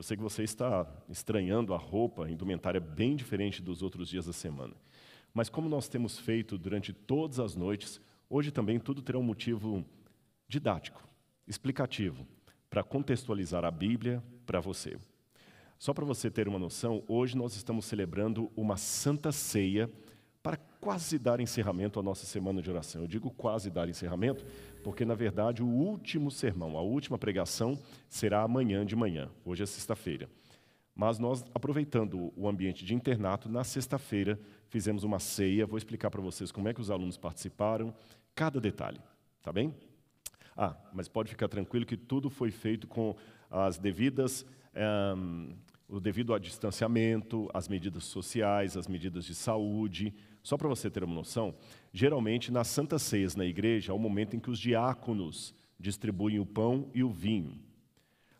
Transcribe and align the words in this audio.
Eu 0.00 0.02
sei 0.02 0.16
que 0.16 0.22
você 0.22 0.42
está 0.42 0.86
estranhando 1.10 1.74
a 1.74 1.76
roupa, 1.76 2.24
a 2.24 2.30
indumentária 2.30 2.80
bem 2.80 3.14
diferente 3.14 3.60
dos 3.60 3.82
outros 3.82 4.08
dias 4.08 4.24
da 4.24 4.32
semana. 4.32 4.72
Mas 5.34 5.50
como 5.50 5.68
nós 5.68 5.90
temos 5.90 6.18
feito 6.18 6.56
durante 6.56 6.90
todas 6.90 7.38
as 7.38 7.54
noites, 7.54 8.00
hoje 8.26 8.50
também 8.50 8.80
tudo 8.80 9.02
terá 9.02 9.18
um 9.18 9.22
motivo 9.22 9.84
didático, 10.48 11.06
explicativo, 11.46 12.26
para 12.70 12.82
contextualizar 12.82 13.62
a 13.62 13.70
Bíblia 13.70 14.24
para 14.46 14.58
você. 14.58 14.96
Só 15.78 15.92
para 15.92 16.06
você 16.06 16.30
ter 16.30 16.48
uma 16.48 16.58
noção, 16.58 17.04
hoje 17.06 17.36
nós 17.36 17.54
estamos 17.54 17.84
celebrando 17.84 18.50
uma 18.56 18.78
santa 18.78 19.30
ceia 19.30 19.90
quase 20.80 21.18
dar 21.18 21.40
encerramento 21.40 22.00
à 22.00 22.02
nossa 22.02 22.24
semana 22.24 22.62
de 22.62 22.70
oração. 22.70 23.02
Eu 23.02 23.06
digo 23.06 23.30
quase 23.30 23.70
dar 23.70 23.88
encerramento, 23.88 24.44
porque 24.82 25.04
na 25.04 25.14
verdade 25.14 25.62
o 25.62 25.68
último 25.68 26.30
sermão, 26.30 26.76
a 26.78 26.80
última 26.80 27.18
pregação 27.18 27.78
será 28.08 28.42
amanhã 28.42 28.84
de 28.84 28.96
manhã. 28.96 29.28
Hoje 29.44 29.62
é 29.62 29.66
sexta-feira. 29.66 30.28
Mas 30.94 31.18
nós, 31.18 31.44
aproveitando 31.54 32.32
o 32.36 32.48
ambiente 32.48 32.84
de 32.84 32.94
internato, 32.94 33.48
na 33.48 33.62
sexta-feira 33.62 34.38
fizemos 34.68 35.04
uma 35.04 35.18
ceia. 35.18 35.66
Vou 35.66 35.78
explicar 35.78 36.10
para 36.10 36.20
vocês 36.20 36.50
como 36.50 36.68
é 36.68 36.74
que 36.74 36.80
os 36.80 36.90
alunos 36.90 37.16
participaram, 37.16 37.94
cada 38.34 38.60
detalhe, 38.60 39.00
tá 39.42 39.52
bem? 39.52 39.74
Ah, 40.56 40.76
mas 40.92 41.08
pode 41.08 41.30
ficar 41.30 41.48
tranquilo 41.48 41.86
que 41.86 41.96
tudo 41.96 42.28
foi 42.28 42.50
feito 42.50 42.86
com 42.86 43.14
as 43.50 43.78
devidas, 43.78 44.44
um, 45.16 45.54
o 45.88 46.00
devido 46.00 46.34
a 46.34 46.38
distanciamento, 46.38 47.48
as 47.52 47.66
medidas 47.68 48.04
sociais, 48.04 48.76
as 48.76 48.86
medidas 48.86 49.24
de 49.24 49.34
saúde. 49.34 50.14
Só 50.42 50.56
para 50.56 50.68
você 50.68 50.90
ter 50.90 51.04
uma 51.04 51.14
noção, 51.14 51.54
geralmente 51.92 52.50
nas 52.50 52.68
Santas 52.68 53.02
Ceias 53.02 53.36
na 53.36 53.44
igreja 53.44 53.92
é 53.92 53.94
o 53.94 53.98
momento 53.98 54.34
em 54.34 54.40
que 54.40 54.50
os 54.50 54.58
diáconos 54.58 55.54
distribuem 55.78 56.38
o 56.38 56.46
pão 56.46 56.88
e 56.94 57.02
o 57.02 57.10
vinho. 57.10 57.58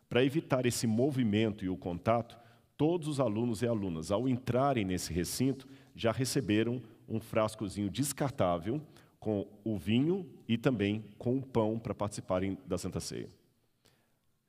Para 0.09 0.23
evitar 0.23 0.65
esse 0.65 0.85
movimento 0.85 1.63
e 1.63 1.69
o 1.69 1.77
contato, 1.77 2.37
todos 2.77 3.07
os 3.07 3.19
alunos 3.19 3.61
e 3.61 3.67
alunas, 3.67 4.11
ao 4.11 4.27
entrarem 4.27 4.83
nesse 4.83 5.13
recinto, 5.13 5.67
já 5.95 6.11
receberam 6.11 6.81
um 7.07 7.19
frascozinho 7.19 7.89
descartável 7.89 8.81
com 9.19 9.47
o 9.63 9.77
vinho 9.77 10.25
e 10.47 10.57
também 10.57 11.05
com 11.17 11.37
o 11.37 11.41
pão 11.41 11.77
para 11.77 11.93
participarem 11.93 12.57
da 12.65 12.77
Santa 12.77 12.99
Ceia. 12.99 13.29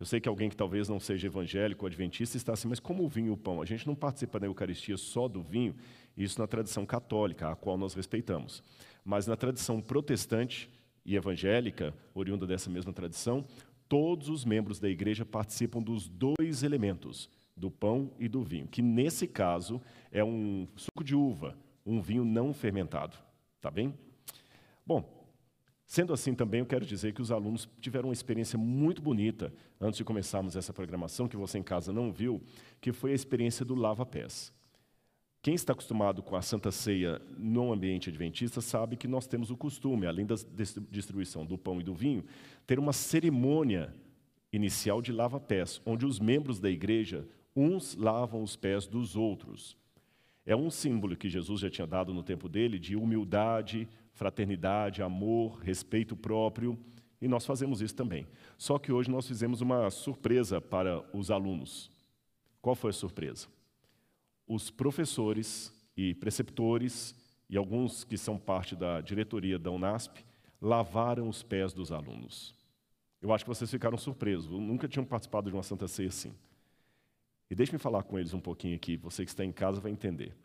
Eu 0.01 0.07
sei 0.07 0.21
que 0.21 0.29
alguém 0.29 0.49
que 0.49 0.57
talvez 0.57 0.89
não 0.89 0.99
seja 0.99 1.29
evangélico 1.29 1.85
ou 1.85 1.87
adventista 1.87 2.37
está 2.37 2.55
assim, 2.55 2.67
mas 2.67 2.81
como 2.81 3.05
o 3.05 3.09
vinho 3.09 3.29
e 3.29 3.31
o 3.31 3.37
pão? 3.37 3.63
A 3.63 3.65
gente 3.65 3.87
não 3.87 3.95
participa 3.95 4.41
da 4.41 4.47
Eucaristia 4.47 4.97
só 4.97 5.29
do 5.29 5.41
vinho, 5.41 5.77
isso 6.17 6.41
na 6.41 6.47
tradição 6.47 6.85
católica, 6.85 7.51
a 7.51 7.57
qual 7.57 7.77
nós 7.77 7.95
respeitamos. 7.95 8.63
Mas 9.05 9.27
na 9.27 9.37
tradição 9.37 9.81
protestante 9.81 10.71
e 11.05 11.17
evangélica, 11.17 11.95
oriunda 12.15 12.47
dessa 12.47 12.71
mesma 12.71 12.93
tradição, 12.93 13.45
todos 13.89 14.29
os 14.29 14.45
membros 14.45 14.79
da 14.79 14.89
igreja 14.89 15.25
participam 15.25 15.83
dos 15.83 16.09
dois 16.09 16.63
elementos, 16.63 17.29
do 17.57 17.71
pão 17.71 18.13
e 18.19 18.29
do 18.29 18.43
vinho, 18.43 18.67
que 18.67 18.81
nesse 18.81 19.27
caso 19.27 19.81
é 20.11 20.25
um 20.25 20.67
suco 20.77 21.05
de 21.05 21.15
uva, 21.15 21.57
um 21.85 22.01
vinho 22.01 22.25
não 22.25 22.53
fermentado. 22.55 23.17
Tá 23.61 23.71
bem? 23.71 23.95
Bom, 24.87 25.23
Sendo 25.93 26.15
assim, 26.15 26.35
também 26.35 26.61
eu 26.61 26.65
quero 26.65 26.87
dizer 26.87 27.13
que 27.13 27.21
os 27.21 27.31
alunos 27.31 27.69
tiveram 27.79 28.09
uma 28.09 28.15
experiência 28.15 28.59
muito 28.59 29.03
bonita 29.03 29.53
antes 29.79 29.99
de 29.99 30.05
começarmos 30.05 30.57
essa 30.57 30.73
programação, 30.73 31.29
que 31.29 31.37
você 31.37 31.59
em 31.59 31.63
casa 31.63 31.93
não 31.93 32.11
viu, 32.11 32.41
que 32.81 32.95
foi 32.95 33.13
a 33.13 33.15
experiência 33.15 33.63
do 33.63 33.75
lava-pés. 33.75 34.55
Quem 35.43 35.55
está 35.55 35.73
acostumado 35.73 36.23
com 36.23 36.37
a 36.37 36.41
Santa 36.41 36.71
Ceia 36.71 37.21
no 37.37 37.73
ambiente 37.73 38.09
adventista 38.09 38.61
sabe 38.61 38.97
que 38.97 39.09
nós 39.09 39.27
temos 39.27 39.51
o 39.51 39.57
costume, 39.57 40.07
além 40.07 40.25
da 40.25 40.37
distribuição 40.89 41.45
do 41.45 41.59
pão 41.59 41.81
e 41.81 41.83
do 41.83 41.93
vinho, 41.93 42.25
ter 42.65 42.79
uma 42.79 42.93
cerimônia 42.93 43.93
inicial 44.53 45.03
de 45.03 45.11
lava-pés, 45.11 45.83
onde 45.85 46.07
os 46.07 46.21
membros 46.21 46.61
da 46.61 46.71
igreja, 46.71 47.27
uns 47.57 47.97
lavam 47.97 48.41
os 48.41 48.55
pés 48.55 48.87
dos 48.87 49.17
outros. 49.17 49.77
É 50.47 50.55
um 50.55 50.71
símbolo 50.71 51.17
que 51.17 51.29
Jesus 51.29 51.61
já 51.61 51.69
tinha 51.69 51.89
dado 51.89 52.15
no 52.15 52.23
tempo 52.23 52.49
dele 52.49 52.79
de 52.79 52.95
humildade, 52.95 53.89
fraternidade, 54.13 55.03
amor, 55.03 55.59
respeito 55.59 56.15
próprio, 56.15 56.79
e 57.21 57.27
nós 57.27 57.45
fazemos 57.45 57.81
isso 57.81 57.97
também. 57.97 58.29
Só 58.57 58.79
que 58.79 58.93
hoje 58.93 59.11
nós 59.11 59.27
fizemos 59.27 59.61
uma 59.61 59.91
surpresa 59.91 60.61
para 60.61 61.05
os 61.13 61.33
alunos. 61.33 61.91
Qual 62.61 62.77
foi 62.77 62.91
a 62.91 62.95
surpresa? 62.95 63.49
Os 64.55 64.71
professores 64.71 65.73
e 65.97 66.13
preceptores 66.13 67.15
e 67.49 67.57
alguns 67.57 68.05
que 68.05 68.19
são 68.19 68.37
parte 68.37 68.77
da 68.77 69.01
diretoria 69.01 69.59
da 69.59 69.71
Unasp 69.71 70.19
lavaram 70.61 71.27
os 71.27 71.43
pés 71.43 71.73
dos 71.73 71.91
alunos. 71.91 72.55
Eu 73.23 73.33
acho 73.33 73.47
que 73.47 73.49
vocês 73.49 73.71
ficaram 73.71 73.97
surpresos, 73.97 74.51
nunca 74.51 74.87
tinham 74.87 75.07
participado 75.07 75.49
de 75.49 75.57
uma 75.57 75.63
Santa 75.63 75.89
Ceia 75.89 76.11
assim. 76.11 76.35
E 77.49 77.55
deixe-me 77.55 77.79
falar 77.79 78.03
com 78.03 78.19
eles 78.19 78.35
um 78.35 78.41
pouquinho 78.41 78.77
aqui, 78.77 78.95
você 78.95 79.25
que 79.25 79.31
está 79.31 79.43
em 79.43 79.51
casa 79.51 79.81
vai 79.81 79.91
entender. 79.91 80.37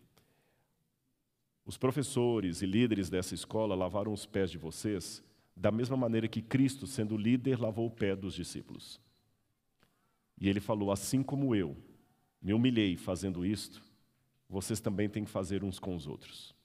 Os 1.66 1.78
professores 1.78 2.62
e 2.62 2.66
líderes 2.66 3.09
dessa 3.09 3.35
escola 3.35 3.75
lavaram 3.75 4.13
os 4.13 4.25
pés 4.25 4.50
de 4.50 4.57
vocês 4.57 5.22
da 5.53 5.69
mesma 5.69 5.97
maneira 5.97 6.29
que 6.29 6.41
Cristo, 6.41 6.88
sendo 6.88 7.18
líder, 7.18 7.59
lavou 7.59 7.88
o 7.88 7.91
pé 7.91 8.16
dos 8.16 8.35
discípulos. 8.35 9.01
E 10.39 10.47
ele 10.47 10.62
falou: 10.62 10.94
Assim 10.94 11.22
como 11.22 11.53
eu 11.53 11.75
me 12.41 12.53
humilhei 12.53 12.95
fazendo 12.95 13.45
isto, 13.45 13.85
vocês 14.49 14.79
também 14.79 15.09
têm 15.09 15.23
que 15.23 15.29
fazer 15.29 15.63
uns 15.63 15.79
com 15.79 15.95
os 15.95 16.07
outros. 16.07 16.55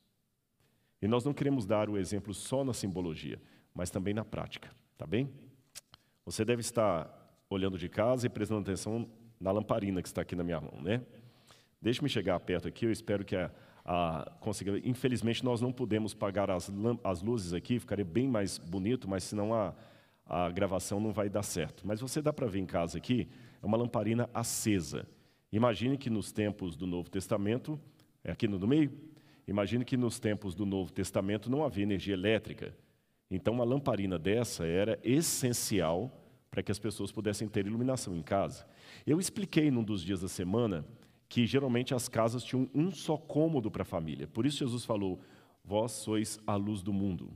E 1.01 1.09
nós 1.09 1.25
não 1.25 1.35
queremos 1.35 1.67
dar 1.67 1.91
o 1.91 1.99
exemplo 1.99 2.33
só 2.33 2.65
na 2.65 2.73
simbologia, 2.73 3.41
mas 3.75 3.91
também 3.91 4.15
na 4.15 4.25
prática, 4.25 4.71
tá 4.97 5.07
bem? 5.07 5.29
Você 6.25 6.45
deve 6.45 6.61
estar 6.61 7.11
olhando 7.51 7.77
de 7.77 7.89
casa 7.89 8.27
e 8.27 8.31
prestando 8.31 8.61
atenção 8.61 9.09
na 9.41 9.51
lamparina 9.51 10.01
que 10.01 10.09
está 10.09 10.23
aqui 10.23 10.37
na 10.37 10.45
minha 10.45 10.61
mão, 10.61 10.81
né? 10.81 11.03
Deixe-me 11.81 12.09
chegar 12.09 12.39
perto 12.39 12.69
aqui, 12.69 12.87
eu 12.87 12.93
espero 12.93 13.25
que 13.25 13.35
a, 13.35 13.51
a 13.85 14.31
conseguir. 14.39 14.87
Infelizmente, 14.87 15.45
nós 15.45 15.61
não 15.61 15.73
podemos 15.73 16.15
pagar 16.15 16.49
as, 16.49 16.71
as 17.03 17.23
luzes 17.23 17.53
aqui, 17.53 17.81
ficaria 17.81 18.05
bem 18.05 18.29
mais 18.29 18.57
bonito, 18.57 19.09
mas 19.09 19.25
senão 19.25 19.53
a, 19.53 19.75
a 20.25 20.49
gravação 20.51 21.01
não 21.01 21.13
vai 21.13 21.29
dar 21.29 21.43
certo. 21.43 21.85
Mas 21.85 22.01
você 22.01 22.23
dá 22.23 22.33
para 22.33 22.47
ver 22.47 22.61
em 22.61 22.67
casa 22.67 22.99
aqui, 22.99 23.29
é 23.61 23.67
uma 23.67 23.77
lamparina 23.77 24.31
acesa. 24.33 25.07
Imagine 25.53 25.99
que 25.99 26.09
nos 26.09 26.33
tempos 26.33 26.77
do 26.77 26.87
Novo 26.87 27.11
Testamento, 27.11 27.79
é 28.25 28.33
aqui 28.33 28.49
no 28.49 28.59
meio, 28.67 28.91
imagine 29.47 29.85
que 29.85 29.97
nos 29.99 30.19
tempos 30.19 30.55
do 30.55 30.65
Novo 30.65 30.91
Testamento 30.91 31.51
não 31.51 31.63
havia 31.63 31.83
energia 31.83 32.15
elétrica. 32.15 32.75
Então, 33.31 33.55
uma 33.55 33.65
lamparina 33.65 34.19
dessa 34.19 34.67
era 34.67 34.99
essencial 35.03 36.11
para 36.51 36.63
que 36.63 36.73
as 36.73 36.79
pessoas 36.79 37.13
pudessem 37.13 37.49
ter 37.49 37.67
iluminação 37.67 38.17
em 38.17 38.23
casa. 38.23 38.67
Eu 39.07 39.19
expliquei 39.19 39.71
num 39.71 39.83
dos 39.83 40.03
dias 40.03 40.21
da 40.21 40.29
semana 40.29 40.87
que 41.29 41.47
geralmente 41.47 41.95
as 41.95 42.09
casas 42.09 42.45
tinham 42.45 42.69
um 42.75 42.91
só 42.91 43.17
cômodo 43.17 43.71
para 43.71 43.83
a 43.83 43.87
família. 43.87 44.27
Por 44.27 44.45
isso 44.45 44.59
Jesus 44.59 44.85
falou: 44.85 45.21
Vós 45.65 45.93
sois 45.93 46.39
a 46.47 46.57
luz 46.57 46.83
do 46.83 46.93
mundo. 46.93 47.33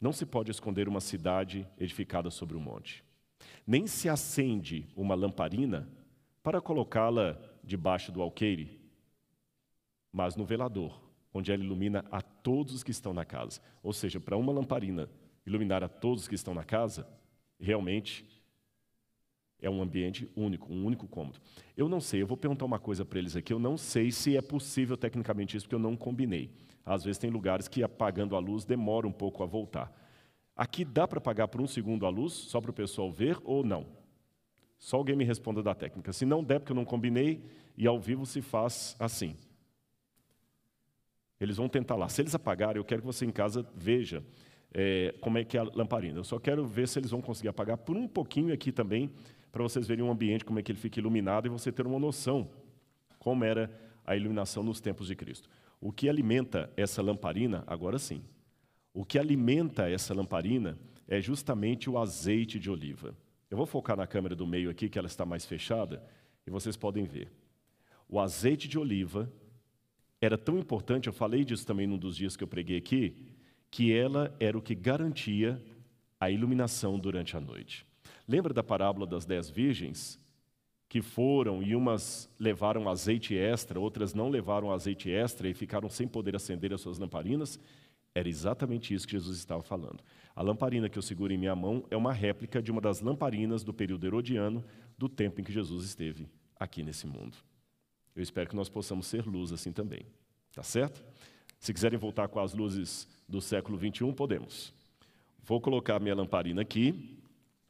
Não 0.00 0.12
se 0.12 0.26
pode 0.26 0.50
esconder 0.50 0.88
uma 0.88 1.00
cidade 1.00 1.66
edificada 1.78 2.28
sobre 2.30 2.56
um 2.56 2.60
monte. 2.60 3.04
Nem 3.64 3.86
se 3.86 4.08
acende 4.08 4.88
uma 4.96 5.14
lamparina 5.14 5.88
para 6.46 6.60
colocá-la 6.60 7.36
debaixo 7.64 8.12
do 8.12 8.22
alqueire, 8.22 8.80
mas 10.12 10.36
no 10.36 10.44
velador, 10.44 10.96
onde 11.34 11.50
ela 11.50 11.64
ilumina 11.64 12.04
a 12.08 12.22
todos 12.22 12.72
os 12.72 12.84
que 12.84 12.92
estão 12.92 13.12
na 13.12 13.24
casa. 13.24 13.60
Ou 13.82 13.92
seja, 13.92 14.20
para 14.20 14.36
uma 14.36 14.52
lamparina 14.52 15.10
iluminar 15.44 15.82
a 15.82 15.88
todos 15.88 16.22
os 16.22 16.28
que 16.28 16.36
estão 16.36 16.54
na 16.54 16.62
casa, 16.62 17.04
realmente 17.58 18.24
é 19.60 19.68
um 19.68 19.82
ambiente 19.82 20.30
único, 20.36 20.72
um 20.72 20.84
único 20.84 21.08
cômodo. 21.08 21.40
Eu 21.76 21.88
não 21.88 22.00
sei, 22.00 22.22
eu 22.22 22.28
vou 22.28 22.36
perguntar 22.36 22.64
uma 22.64 22.78
coisa 22.78 23.04
para 23.04 23.18
eles 23.18 23.34
aqui. 23.34 23.52
Eu 23.52 23.58
não 23.58 23.76
sei 23.76 24.12
se 24.12 24.36
é 24.36 24.40
possível 24.40 24.96
tecnicamente 24.96 25.56
isso, 25.56 25.66
porque 25.66 25.74
eu 25.74 25.80
não 25.80 25.96
combinei. 25.96 26.52
Às 26.84 27.02
vezes 27.02 27.18
tem 27.18 27.28
lugares 27.28 27.66
que 27.66 27.82
apagando 27.82 28.36
a 28.36 28.38
luz 28.38 28.64
demora 28.64 29.04
um 29.04 29.12
pouco 29.12 29.42
a 29.42 29.46
voltar. 29.46 29.92
Aqui 30.54 30.84
dá 30.84 31.08
para 31.08 31.18
apagar 31.18 31.48
por 31.48 31.60
um 31.60 31.66
segundo 31.66 32.06
a 32.06 32.08
luz, 32.08 32.32
só 32.32 32.60
para 32.60 32.70
o 32.70 32.72
pessoal 32.72 33.10
ver 33.10 33.36
ou 33.42 33.64
não? 33.64 34.05
Só 34.78 34.96
alguém 34.96 35.16
me 35.16 35.24
responda 35.24 35.62
da 35.62 35.74
técnica. 35.74 36.12
Se 36.12 36.24
não 36.24 36.44
der, 36.44 36.60
porque 36.60 36.72
eu 36.72 36.76
não 36.76 36.84
combinei, 36.84 37.42
e 37.76 37.86
ao 37.86 38.00
vivo 38.00 38.24
se 38.24 38.40
faz 38.40 38.96
assim. 38.98 39.36
Eles 41.40 41.56
vão 41.56 41.68
tentar 41.68 41.96
lá. 41.96 42.08
Se 42.08 42.22
eles 42.22 42.34
apagarem, 42.34 42.78
eu 42.78 42.84
quero 42.84 43.02
que 43.02 43.06
você 43.06 43.24
em 43.26 43.30
casa 43.30 43.66
veja 43.74 44.22
é, 44.72 45.14
como 45.20 45.38
é 45.38 45.44
que 45.44 45.56
é 45.56 45.60
a 45.60 45.64
lamparina. 45.64 46.18
Eu 46.18 46.24
só 46.24 46.38
quero 46.38 46.66
ver 46.66 46.88
se 46.88 46.98
eles 46.98 47.10
vão 47.10 47.20
conseguir 47.20 47.48
apagar 47.48 47.78
por 47.78 47.96
um 47.96 48.08
pouquinho 48.08 48.52
aqui 48.52 48.72
também, 48.72 49.10
para 49.52 49.62
vocês 49.62 49.86
verem 49.86 50.04
o 50.04 50.10
ambiente, 50.10 50.44
como 50.44 50.58
é 50.58 50.62
que 50.62 50.70
ele 50.72 50.78
fica 50.78 51.00
iluminado 51.00 51.46
e 51.46 51.48
você 51.48 51.72
ter 51.72 51.86
uma 51.86 51.98
noção 51.98 52.50
como 53.18 53.42
era 53.42 53.70
a 54.04 54.14
iluminação 54.14 54.62
nos 54.62 54.80
tempos 54.80 55.08
de 55.08 55.16
Cristo. 55.16 55.50
O 55.80 55.90
que 55.90 56.08
alimenta 56.08 56.70
essa 56.76 57.02
lamparina, 57.02 57.64
agora 57.66 57.98
sim, 57.98 58.22
o 58.94 59.04
que 59.04 59.18
alimenta 59.18 59.90
essa 59.90 60.14
lamparina 60.14 60.78
é 61.08 61.20
justamente 61.20 61.90
o 61.90 61.98
azeite 61.98 62.58
de 62.58 62.70
oliva. 62.70 63.16
Eu 63.50 63.56
vou 63.56 63.66
focar 63.66 63.96
na 63.96 64.06
câmera 64.06 64.34
do 64.34 64.46
meio 64.46 64.70
aqui, 64.70 64.88
que 64.88 64.98
ela 64.98 65.06
está 65.06 65.24
mais 65.24 65.44
fechada, 65.44 66.02
e 66.46 66.50
vocês 66.50 66.76
podem 66.76 67.04
ver. 67.04 67.30
O 68.08 68.20
azeite 68.20 68.68
de 68.68 68.78
oliva 68.78 69.30
era 70.20 70.36
tão 70.36 70.58
importante, 70.58 71.06
eu 71.06 71.12
falei 71.12 71.44
disso 71.44 71.66
também 71.66 71.86
num 71.86 71.98
dos 71.98 72.16
dias 72.16 72.36
que 72.36 72.44
eu 72.44 72.48
preguei 72.48 72.78
aqui, 72.78 73.16
que 73.70 73.92
ela 73.92 74.34
era 74.40 74.56
o 74.56 74.62
que 74.62 74.74
garantia 74.74 75.62
a 76.18 76.30
iluminação 76.30 76.98
durante 76.98 77.36
a 77.36 77.40
noite. 77.40 77.86
Lembra 78.26 78.52
da 78.54 78.62
parábola 78.62 79.06
das 79.06 79.24
dez 79.24 79.48
virgens? 79.48 80.20
que 80.88 81.02
foram 81.02 81.62
e 81.62 81.74
umas 81.74 82.32
levaram 82.38 82.88
azeite 82.88 83.36
extra, 83.36 83.78
outras 83.78 84.14
não 84.14 84.28
levaram 84.28 84.70
azeite 84.70 85.10
extra 85.10 85.48
e 85.48 85.54
ficaram 85.54 85.88
sem 85.88 86.06
poder 86.06 86.36
acender 86.36 86.72
as 86.72 86.80
suas 86.80 86.98
lamparinas, 86.98 87.58
era 88.16 88.30
exatamente 88.30 88.94
isso 88.94 89.06
que 89.06 89.12
Jesus 89.12 89.36
estava 89.36 89.62
falando. 89.62 90.02
A 90.34 90.40
lamparina 90.40 90.88
que 90.88 90.96
eu 90.96 91.02
seguro 91.02 91.34
em 91.34 91.36
minha 91.36 91.54
mão 91.54 91.84
é 91.90 91.96
uma 91.98 92.14
réplica 92.14 92.62
de 92.62 92.70
uma 92.70 92.80
das 92.80 93.02
lamparinas 93.02 93.62
do 93.62 93.74
período 93.74 94.06
herodiano, 94.06 94.64
do 94.96 95.06
tempo 95.06 95.38
em 95.38 95.44
que 95.44 95.52
Jesus 95.52 95.84
esteve 95.84 96.26
aqui 96.58 96.82
nesse 96.82 97.06
mundo. 97.06 97.36
Eu 98.14 98.22
espero 98.22 98.48
que 98.48 98.56
nós 98.56 98.70
possamos 98.70 99.06
ser 99.06 99.26
luz 99.26 99.52
assim 99.52 99.70
também. 99.70 100.06
Tá 100.54 100.62
certo? 100.62 101.04
Se 101.60 101.74
quiserem 101.74 101.98
voltar 101.98 102.26
com 102.28 102.40
as 102.40 102.54
luzes 102.54 103.06
do 103.28 103.42
século 103.42 103.76
21, 103.76 104.14
podemos. 104.14 104.72
Vou 105.42 105.60
colocar 105.60 106.00
minha 106.00 106.14
lamparina 106.14 106.62
aqui, 106.62 107.18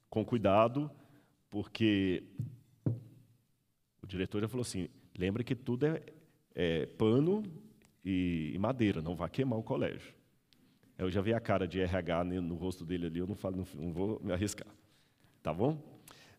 com 0.08 0.24
cuidado, 0.24 0.88
porque 1.50 2.22
o 4.00 4.06
diretor 4.06 4.42
já 4.42 4.48
falou 4.48 4.62
assim: 4.62 4.88
lembra 5.18 5.42
que 5.42 5.56
tudo 5.56 5.86
é, 5.86 6.04
é 6.54 6.86
pano 6.86 7.42
e, 8.04 8.52
e, 8.54 8.58
madeira, 8.60 9.02
não 9.02 9.16
vai 9.16 9.28
queimar 9.28 9.58
o 9.58 9.64
colégio. 9.64 10.14
Eu 10.98 11.10
já 11.10 11.20
vi 11.20 11.34
a 11.34 11.40
cara 11.40 11.68
de 11.68 11.80
RH 11.80 12.24
no 12.24 12.54
rosto 12.54 12.84
dele 12.84 13.06
ali, 13.06 13.18
eu 13.18 13.26
não, 13.26 13.34
falo, 13.34 13.66
não, 13.74 13.92
vou 13.92 14.20
me 14.22 14.32
arriscar. 14.32 14.68
Tá 15.42 15.52
bom? 15.52 15.78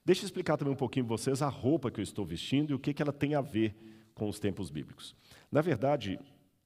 Deixa 0.04 0.24
eu 0.24 0.26
explicar 0.26 0.58
também 0.58 0.74
um 0.74 0.78
pouquinho 0.78 1.06
para 1.06 1.18
vocês 1.18 1.42
a 1.42 1.50
roupa 1.50 1.92
que 1.92 2.00
eu 2.00 2.04
estou 2.04 2.26
vestindo 2.26 2.72
e 2.72 2.74
o 2.74 2.80
que, 2.80 2.94
que 2.94 3.02
ela 3.02 3.14
tem 3.14 3.36
a 3.36 3.42
ver 3.42 3.76
com 4.16 4.28
os 4.28 4.40
tempos 4.40 4.70
bíblicos. 4.70 5.16
Na 5.52 5.62
verdade, 5.62 6.20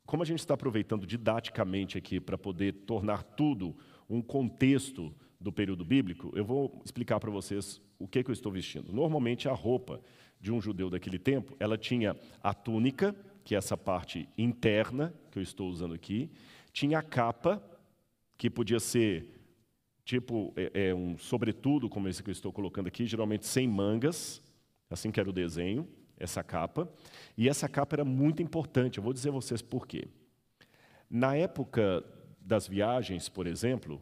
como 0.06 0.24
a 0.24 0.26
gente 0.26 0.40
está 0.40 0.54
aproveitando 0.54 1.06
didaticamente 1.06 1.98
aqui 1.98 2.20
para 2.20 2.38
poder 2.38 2.74
tornar 2.86 3.24
tudo 3.24 3.76
um 4.10 4.22
contexto 4.22 5.14
do 5.40 5.52
período 5.52 5.84
bíblico, 5.84 6.32
eu 6.36 6.46
vou 6.46 6.82
explicar 6.86 7.20
para 7.20 7.32
vocês 7.32 7.82
o 7.98 8.08
que, 8.08 8.24
que 8.24 8.30
eu 8.30 8.34
estou 8.34 8.52
vestindo. 8.52 8.94
Normalmente, 8.94 9.50
a 9.50 9.54
roupa 9.54 10.02
de 10.40 10.52
um 10.52 10.62
judeu 10.62 10.90
daquele 10.90 11.20
tempo, 11.20 11.56
ela 11.60 11.78
tinha 11.78 12.16
a 12.42 12.54
túnica, 12.54 13.16
que 13.44 13.56
é 13.56 13.58
essa 13.58 13.78
parte 13.78 14.28
interna 14.38 15.14
que 15.32 15.40
eu 15.40 15.44
estou 15.44 15.70
usando 15.70 15.94
aqui, 15.94 16.30
tinha 16.74 17.00
a 17.00 17.04
capa, 17.04 17.62
que 18.42 18.50
podia 18.50 18.80
ser 18.80 19.28
tipo 20.04 20.52
é, 20.56 20.88
é 20.90 20.96
um 20.96 21.16
sobretudo, 21.16 21.88
como 21.88 22.08
esse 22.08 22.24
que 22.24 22.32
eu 22.32 22.32
estou 22.32 22.52
colocando 22.52 22.88
aqui, 22.88 23.06
geralmente 23.06 23.46
sem 23.46 23.68
mangas, 23.68 24.42
assim 24.90 25.12
que 25.12 25.20
era 25.20 25.30
o 25.30 25.32
desenho, 25.32 25.88
essa 26.18 26.42
capa. 26.42 26.92
E 27.38 27.48
essa 27.48 27.70
capa 27.70 27.98
era 27.98 28.04
muito 28.04 28.42
importante, 28.42 28.98
eu 28.98 29.04
vou 29.04 29.14
dizer 29.14 29.30
a 29.30 29.34
vocês 29.34 29.62
por 29.62 29.86
quê. 29.86 30.08
Na 31.08 31.36
época 31.36 32.04
das 32.40 32.68
viagens, 32.68 33.30
por 33.30 33.46
exemplo, 33.46 34.02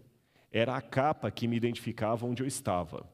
era 0.50 0.74
a 0.74 0.82
capa 0.82 1.30
que 1.30 1.46
me 1.46 1.58
identificava 1.58 2.26
onde 2.26 2.42
eu 2.42 2.48
estava. 2.48 3.06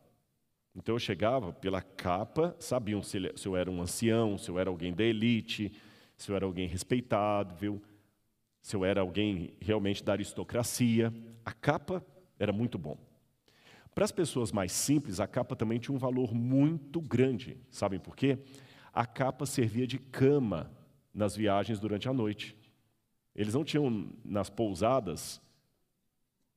Então 0.76 0.94
eu 0.94 1.00
chegava 1.00 1.52
pela 1.52 1.82
capa, 1.82 2.56
sabiam 2.60 3.02
se, 3.02 3.18
eu 3.44 3.56
era 3.56 3.72
um 3.72 3.82
ancião, 3.82 4.38
se 4.38 4.52
eu 4.52 4.60
era 4.60 4.70
alguém 4.70 4.94
da 4.94 5.04
elite, 5.04 5.72
se 6.16 6.32
eu 6.32 6.36
era 6.36 6.46
alguém 6.46 6.68
respeitável, 6.68 7.82
se 8.66 8.76
eu 8.76 8.84
era 8.84 9.02
alguém 9.02 9.54
realmente 9.62 10.04
da 10.04 10.14
aristocracia. 10.14 11.14
A 11.46 11.52
capa 11.54 12.04
era 12.40 12.52
muito 12.52 12.80
bom. 12.80 12.98
Para 13.94 14.06
as 14.06 14.12
pessoas 14.12 14.52
mais 14.52 14.72
simples, 14.72 15.20
a 15.20 15.28
capa 15.28 15.56
também 15.56 15.78
tinha 15.78 15.94
um 15.94 16.00
valor 16.00 16.34
muito 16.34 17.00
grande. 17.00 17.60
Sabem 17.70 18.00
por 18.00 18.16
quê? 18.16 18.40
A 18.92 19.06
capa 19.06 19.46
servia 19.46 19.86
de 19.86 20.00
cama 20.00 20.72
nas 21.14 21.36
viagens 21.36 21.80
durante 21.80 22.10
a 22.10 22.14
noite. 22.14 22.58
Eles 23.36 23.54
não 23.54 23.64
tinham 23.64 24.10
nas 24.24 24.50
pousadas 24.50 25.40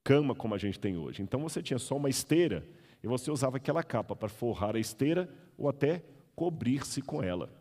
cama 0.03 0.35
como 0.35 0.55
a 0.55 0.59
gente 0.59 0.81
tem 0.81 0.97
hoje. 0.97 1.21
Então 1.21 1.41
você 1.41 1.63
tinha 1.63 1.79
só 1.79 1.95
uma 1.95 2.09
esteira 2.09 2.67
e 3.03 3.07
você 3.07 3.31
usava 3.31 3.59
aquela 3.59 3.83
capa 3.83 4.17
para 4.17 4.31
forrar 4.31 4.77
a 4.77 4.81
esteira 4.81 5.29
ou 5.59 5.69
até 5.69 6.03
cobrir-se 6.35 7.03
com 7.03 7.23
ela. 7.23 7.53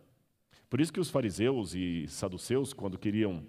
Por 0.69 0.79
isso 0.79 0.93
que 0.93 1.01
os 1.01 1.09
fariseus 1.09 1.75
e 1.75 2.07
saduceus, 2.07 2.71
quando 2.71 2.97
queriam 2.97 3.43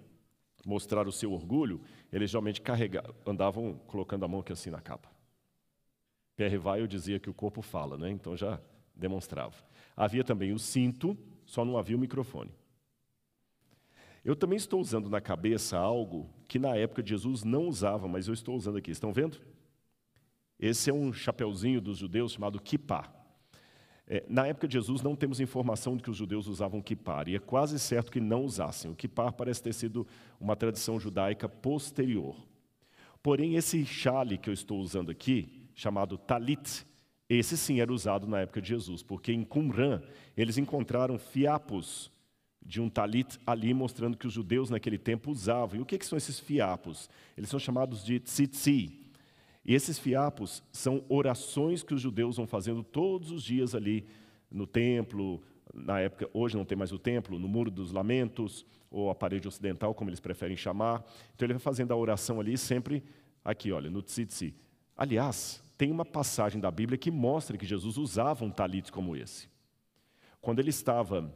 mostrar 0.65 1.07
o 1.07 1.11
seu 1.11 1.31
orgulho, 1.31 1.81
eles 2.11 2.29
geralmente 2.31 2.61
carregavam, 2.61 3.15
andavam 3.25 3.73
colocando 3.87 4.25
a 4.25 4.27
mão 4.27 4.41
aqui 4.41 4.51
assim 4.51 4.69
na 4.69 4.81
capa. 4.81 5.09
Pierre 6.35 6.57
Weil 6.57 6.87
dizia 6.87 7.19
que 7.19 7.29
o 7.29 7.33
corpo 7.33 7.61
fala, 7.61 7.97
né? 7.97 8.09
então 8.09 8.35
já 8.35 8.59
demonstrava. 8.95 9.55
Havia 9.95 10.23
também 10.23 10.53
o 10.53 10.59
cinto, 10.59 11.17
só 11.45 11.65
não 11.65 11.77
havia 11.77 11.95
o 11.95 11.99
microfone. 11.99 12.51
Eu 14.23 14.35
também 14.35 14.57
estou 14.57 14.79
usando 14.79 15.09
na 15.09 15.21
cabeça 15.21 15.77
algo 15.77 16.29
que 16.47 16.59
na 16.59 16.75
época 16.75 17.01
de 17.01 17.09
Jesus 17.09 17.43
não 17.43 17.67
usava, 17.67 18.07
mas 18.07 18.27
eu 18.27 18.33
estou 18.33 18.55
usando 18.55 18.77
aqui. 18.77 18.91
Estão 18.91 19.13
vendo? 19.13 19.39
Esse 20.59 20.89
é 20.89 20.93
um 20.93 21.11
chapeuzinho 21.13 21.79
dos 21.79 21.97
judeus 21.97 22.33
chamado 22.33 22.61
kippah. 22.61 23.18
É, 24.11 24.23
na 24.27 24.47
época 24.47 24.67
de 24.67 24.73
Jesus 24.73 25.03
não 25.03 25.15
temos 25.15 25.39
informação 25.39 25.95
de 25.95 26.01
que 26.01 26.09
os 26.09 26.17
judeus 26.17 26.47
usavam 26.47 26.81
kippah, 26.81 27.25
e 27.27 27.35
é 27.35 27.39
quase 27.39 27.77
certo 27.77 28.11
que 28.11 28.19
não 28.19 28.43
usassem. 28.43 28.89
O 28.89 28.95
kippah 28.95 29.31
parece 29.31 29.61
ter 29.61 29.73
sido 29.73 30.05
uma 30.41 30.55
tradição 30.55 30.99
judaica 30.99 31.47
posterior. 31.47 32.35
Porém, 33.21 33.55
esse 33.55 33.85
chale 33.85 34.37
que 34.37 34.49
eu 34.49 34.53
estou 34.53 34.79
usando 34.79 35.11
aqui, 35.11 35.69
chamado 35.75 36.17
talit, 36.17 36.87
esse 37.29 37.55
sim 37.55 37.79
era 37.79 37.93
usado 37.93 38.25
na 38.27 38.39
época 38.39 38.59
de 38.59 38.69
Jesus, 38.69 39.03
porque 39.03 39.31
em 39.31 39.43
Qumran 39.43 40.01
eles 40.35 40.57
encontraram 40.57 41.19
fiapos 41.19 42.11
de 42.65 42.81
um 42.81 42.89
talit 42.89 43.39
ali, 43.45 43.73
mostrando 43.73 44.17
que 44.17 44.25
os 44.25 44.33
judeus 44.33 44.71
naquele 44.71 44.97
tempo 44.97 45.29
usavam. 45.29 45.77
E 45.77 45.81
o 45.81 45.85
que, 45.85 45.97
que 45.99 46.05
são 46.05 46.17
esses 46.17 46.39
fiapos? 46.39 47.07
Eles 47.37 47.49
são 47.49 47.59
chamados 47.59 48.03
de 48.03 48.19
tzitzi. 48.19 48.98
E 49.65 49.73
esses 49.73 49.99
fiapos 49.99 50.63
são 50.71 51.03
orações 51.09 51.83
que 51.83 51.93
os 51.93 52.01
judeus 52.01 52.37
vão 52.37 52.47
fazendo 52.47 52.83
todos 52.83 53.31
os 53.31 53.43
dias 53.43 53.75
ali 53.75 54.05
no 54.49 54.65
templo, 54.65 55.41
na 55.73 55.99
época, 55.99 56.29
hoje 56.33 56.57
não 56.57 56.65
tem 56.65 56.77
mais 56.77 56.91
o 56.91 56.99
templo, 56.99 57.37
no 57.37 57.47
Muro 57.47 57.69
dos 57.69 57.91
Lamentos, 57.91 58.65
ou 58.89 59.09
a 59.09 59.15
parede 59.15 59.47
ocidental, 59.47 59.93
como 59.93 60.09
eles 60.09 60.19
preferem 60.19 60.57
chamar. 60.57 61.05
Então 61.35 61.45
ele 61.45 61.53
vai 61.53 61.59
fazendo 61.59 61.91
a 61.91 61.95
oração 61.95 62.39
ali, 62.39 62.57
sempre 62.57 63.03
aqui, 63.43 63.71
olha, 63.71 63.89
no 63.89 64.01
tzitzi. 64.01 64.55
Aliás, 64.97 65.63
tem 65.77 65.91
uma 65.91 66.05
passagem 66.05 66.59
da 66.59 66.71
Bíblia 66.71 66.97
que 66.97 67.11
mostra 67.11 67.57
que 67.57 67.65
Jesus 67.65 67.97
usava 67.97 68.43
um 68.43 68.49
talit 68.49 68.91
como 68.91 69.15
esse. 69.15 69.47
Quando 70.41 70.59
ele 70.59 70.69
estava 70.69 71.33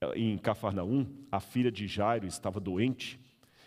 eh, 0.00 0.18
em 0.18 0.38
Cafarnaum, 0.38 1.06
a 1.30 1.38
filha 1.38 1.70
de 1.70 1.86
Jairo 1.86 2.26
estava 2.26 2.58
doente, 2.58 3.20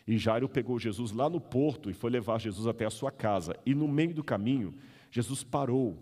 e 0.06 0.18
Jairo 0.18 0.50
pegou 0.50 0.78
Jesus 0.78 1.12
lá 1.12 1.30
no 1.30 1.40
porto 1.40 1.90
e 1.90 1.94
foi 1.94 2.12
levar 2.12 2.40
Jesus 2.40 2.68
até 2.68 2.86
a 2.86 2.90
sua 2.90 3.12
casa. 3.12 3.56
E 3.66 3.74
no 3.74 3.88
meio 3.88 4.14
do 4.14 4.24
caminho, 4.24 4.74
Jesus 5.10 5.44
parou, 5.44 5.98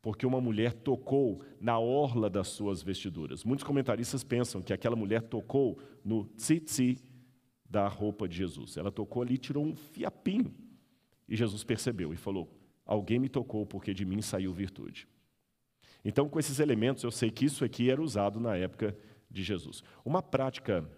porque 0.00 0.26
uma 0.26 0.40
mulher 0.40 0.72
tocou 0.72 1.42
na 1.60 1.78
orla 1.78 2.30
das 2.30 2.48
suas 2.48 2.82
vestiduras. 2.82 3.44
Muitos 3.44 3.64
comentaristas 3.64 4.24
pensam 4.24 4.62
que 4.62 4.72
aquela 4.72 4.96
mulher 4.96 5.22
tocou 5.22 5.78
no 6.04 6.24
tzitzi 6.36 6.98
da 7.68 7.86
roupa 7.88 8.26
de 8.26 8.36
Jesus. 8.36 8.76
Ela 8.76 8.90
tocou 8.90 9.22
ali 9.22 9.36
tirou 9.36 9.64
um 9.64 9.74
fiapinho. 9.74 10.52
E 11.28 11.36
Jesus 11.36 11.62
percebeu 11.62 12.12
e 12.12 12.16
falou: 12.16 12.48
Alguém 12.86 13.18
me 13.18 13.28
tocou 13.28 13.66
porque 13.66 13.92
de 13.92 14.04
mim 14.04 14.22
saiu 14.22 14.52
virtude. 14.52 15.06
Então, 16.04 16.28
com 16.28 16.38
esses 16.38 16.58
elementos, 16.58 17.04
eu 17.04 17.10
sei 17.10 17.30
que 17.30 17.44
isso 17.44 17.64
aqui 17.64 17.90
era 17.90 18.02
usado 18.02 18.40
na 18.40 18.56
época 18.56 18.96
de 19.30 19.42
Jesus. 19.42 19.82
Uma 20.04 20.22
prática 20.22 20.88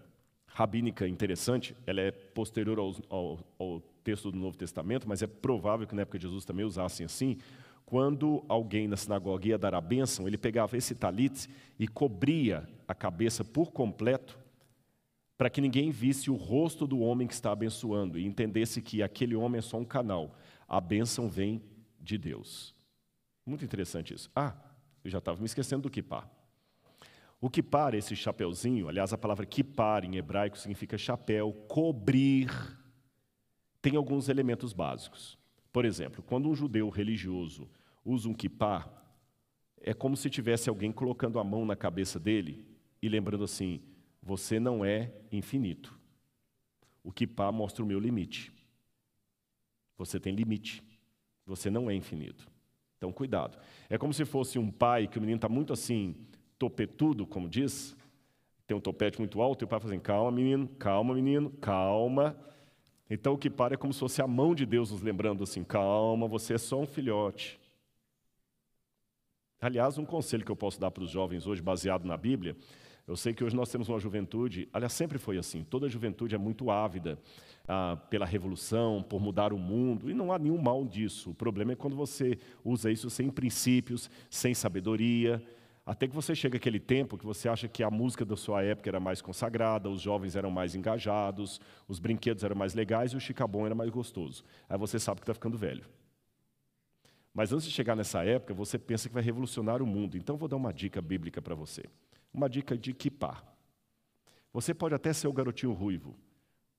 rabínica 0.55 1.05
interessante, 1.05 1.75
ela 1.85 1.99
é 1.99 2.11
posterior 2.11 2.79
ao, 2.79 2.95
ao, 3.09 3.39
ao, 3.59 3.81
texto 4.05 4.31
do 4.31 4.37
Novo 4.37 4.55
Testamento, 4.55 5.05
mas 5.05 5.21
é 5.21 5.27
provável 5.27 5.85
que 5.85 5.93
na 5.93 6.03
época 6.03 6.17
de 6.17 6.25
Jesus 6.25 6.45
também 6.45 6.65
usassem 6.65 7.05
assim. 7.05 7.37
Quando 7.85 8.41
alguém 8.47 8.87
na 8.87 8.95
sinagoga 8.95 9.49
ia 9.49 9.57
dar 9.57 9.75
a 9.75 9.81
bênção, 9.81 10.25
ele 10.25 10.37
pegava 10.37 10.77
esse 10.77 10.95
talit 10.95 11.49
e 11.77 11.89
cobria 11.89 12.65
a 12.87 12.95
cabeça 12.95 13.43
por 13.43 13.73
completo, 13.73 14.39
para 15.37 15.49
que 15.49 15.59
ninguém 15.59 15.91
visse 15.91 16.31
o 16.31 16.35
rosto 16.35 16.87
do 16.87 16.99
homem 16.99 17.27
que 17.27 17.33
está 17.33 17.51
abençoando 17.51 18.17
e 18.17 18.25
entendesse 18.25 18.81
que 18.81 19.03
aquele 19.03 19.35
homem 19.35 19.59
é 19.59 19.61
só 19.61 19.77
um 19.77 19.83
canal. 19.83 20.37
A 20.69 20.79
bênção 20.79 21.27
vem 21.27 21.61
de 21.99 22.17
Deus. 22.17 22.73
Muito 23.45 23.65
interessante 23.65 24.13
isso. 24.13 24.31
Ah, 24.33 24.55
eu 25.03 25.11
já 25.11 25.17
estava 25.17 25.37
me 25.37 25.45
esquecendo 25.45 25.83
do 25.83 25.89
kippah. 25.89 26.29
O 27.45 27.49
kippar, 27.51 27.93
esse 27.93 28.15
chapeuzinho, 28.15 28.89
aliás, 28.89 29.13
a 29.13 29.17
palavra 29.19 29.45
kippar 29.45 30.03
em 30.03 30.15
hebraico 30.15 30.57
significa 30.57 30.97
chapéu, 30.97 31.53
cobrir, 31.67 32.49
tem 33.79 33.95
alguns 33.95 34.29
elementos 34.29 34.73
básicos. 34.73 35.37
Por 35.71 35.85
exemplo, 35.85 36.23
quando 36.23 36.49
um 36.49 36.55
judeu 36.55 36.89
religioso 36.89 37.69
usa 38.03 38.27
um 38.27 38.33
kippar, 38.33 38.91
é 39.79 39.93
como 39.93 40.17
se 40.17 40.27
tivesse 40.27 40.69
alguém 40.69 40.91
colocando 40.91 41.37
a 41.37 41.43
mão 41.43 41.67
na 41.67 41.75
cabeça 41.75 42.19
dele 42.19 42.65
e 42.99 43.07
lembrando 43.07 43.43
assim: 43.43 43.79
você 44.23 44.59
não 44.59 44.83
é 44.83 45.13
infinito. 45.31 45.95
O 47.03 47.11
kippar 47.11 47.53
mostra 47.53 47.83
o 47.83 47.87
meu 47.87 47.99
limite. 47.99 48.51
Você 49.99 50.19
tem 50.19 50.33
limite. 50.33 50.83
Você 51.45 51.69
não 51.69 51.91
é 51.91 51.93
infinito. 51.93 52.47
Então, 52.97 53.13
cuidado. 53.13 53.55
É 53.87 53.99
como 53.99 54.15
se 54.15 54.25
fosse 54.25 54.57
um 54.57 54.71
pai 54.71 55.07
que 55.07 55.19
o 55.19 55.21
menino 55.21 55.37
está 55.37 55.47
muito 55.47 55.71
assim, 55.71 56.15
topetudo, 56.69 57.27
como 57.27 57.47
diz, 57.47 57.95
tem 58.65 58.75
um 58.75 58.79
topete 58.79 59.19
muito 59.19 59.41
alto, 59.41 59.63
e 59.63 59.65
o 59.65 59.67
pai 59.67 59.79
fala 59.79 59.93
assim, 59.93 60.01
calma 60.01 60.31
menino, 60.31 60.67
calma 60.79 61.13
menino, 61.13 61.51
calma. 61.61 62.35
Então 63.07 63.33
o 63.33 63.37
que 63.37 63.49
para 63.49 63.75
é 63.75 63.77
como 63.77 63.93
se 63.93 63.99
fosse 63.99 64.21
a 64.21 64.27
mão 64.27 64.55
de 64.55 64.65
Deus 64.65 64.91
nos 64.91 65.01
lembrando 65.01 65.43
assim, 65.43 65.63
calma, 65.63 66.27
você 66.27 66.55
é 66.55 66.57
só 66.57 66.79
um 66.79 66.87
filhote. 66.87 67.59
Aliás, 69.61 69.97
um 69.97 70.05
conselho 70.05 70.43
que 70.43 70.51
eu 70.51 70.55
posso 70.55 70.79
dar 70.79 70.89
para 70.89 71.03
os 71.03 71.11
jovens 71.11 71.45
hoje, 71.45 71.61
baseado 71.61 72.05
na 72.05 72.17
Bíblia, 72.17 72.55
eu 73.07 73.15
sei 73.15 73.33
que 73.35 73.43
hoje 73.43 73.55
nós 73.55 73.69
temos 73.69 73.87
uma 73.87 73.99
juventude, 73.99 74.67
aliás, 74.73 74.91
sempre 74.91 75.19
foi 75.19 75.37
assim, 75.37 75.63
toda 75.63 75.87
juventude 75.87 76.33
é 76.33 76.37
muito 76.39 76.71
ávida 76.71 77.19
ah, 77.67 77.97
pela 78.09 78.25
revolução, 78.25 79.03
por 79.03 79.21
mudar 79.21 79.53
o 79.53 79.59
mundo, 79.59 80.09
e 80.09 80.13
não 80.13 80.31
há 80.31 80.39
nenhum 80.39 80.57
mal 80.57 80.83
disso. 80.83 81.29
O 81.29 81.35
problema 81.35 81.73
é 81.73 81.75
quando 81.75 81.95
você 81.95 82.39
usa 82.63 82.91
isso 82.91 83.07
sem 83.11 83.29
princípios, 83.29 84.09
sem 84.27 84.55
sabedoria, 84.55 85.43
até 85.85 86.07
que 86.07 86.15
você 86.15 86.33
chega 86.33 86.57
aquele 86.57 86.79
tempo 86.79 87.17
que 87.17 87.25
você 87.25 87.47
acha 87.47 87.67
que 87.67 87.83
a 87.83 87.91
música 87.91 88.25
da 88.25 88.35
sua 88.35 88.63
época 88.63 88.89
era 88.89 88.99
mais 88.99 89.21
consagrada, 89.21 89.87
os 89.87 90.01
jovens 90.01 90.35
eram 90.35 90.49
mais 90.49 90.73
engajados, 90.73 91.61
os 91.87 91.99
brinquedos 91.99 92.43
eram 92.43 92.55
mais 92.55 92.73
legais 92.73 93.11
e 93.11 93.15
o 93.15 93.19
chicabom 93.19 93.67
era 93.67 93.75
mais 93.75 93.91
gostoso. 93.91 94.43
Aí 94.67 94.77
você 94.79 94.97
sabe 94.97 95.21
que 95.21 95.23
está 95.23 95.33
ficando 95.35 95.57
velho. 95.57 95.85
Mas 97.31 97.53
antes 97.53 97.65
de 97.65 97.71
chegar 97.71 97.95
nessa 97.95 98.23
época, 98.23 98.53
você 98.53 98.79
pensa 98.79 99.07
que 99.07 99.13
vai 99.13 99.21
revolucionar 99.21 99.79
o 99.81 99.85
mundo. 99.85 100.17
Então, 100.17 100.37
vou 100.37 100.47
dar 100.47 100.55
uma 100.55 100.73
dica 100.73 101.01
bíblica 101.01 101.39
para 101.41 101.53
você. 101.53 101.83
Uma 102.33 102.49
dica 102.49 102.77
de 102.77 102.93
kipá. 102.93 103.43
Você 104.53 104.73
pode 104.73 104.95
até 104.95 105.11
ser 105.11 105.27
o 105.27 105.33
garotinho 105.33 105.73
ruivo, 105.73 106.17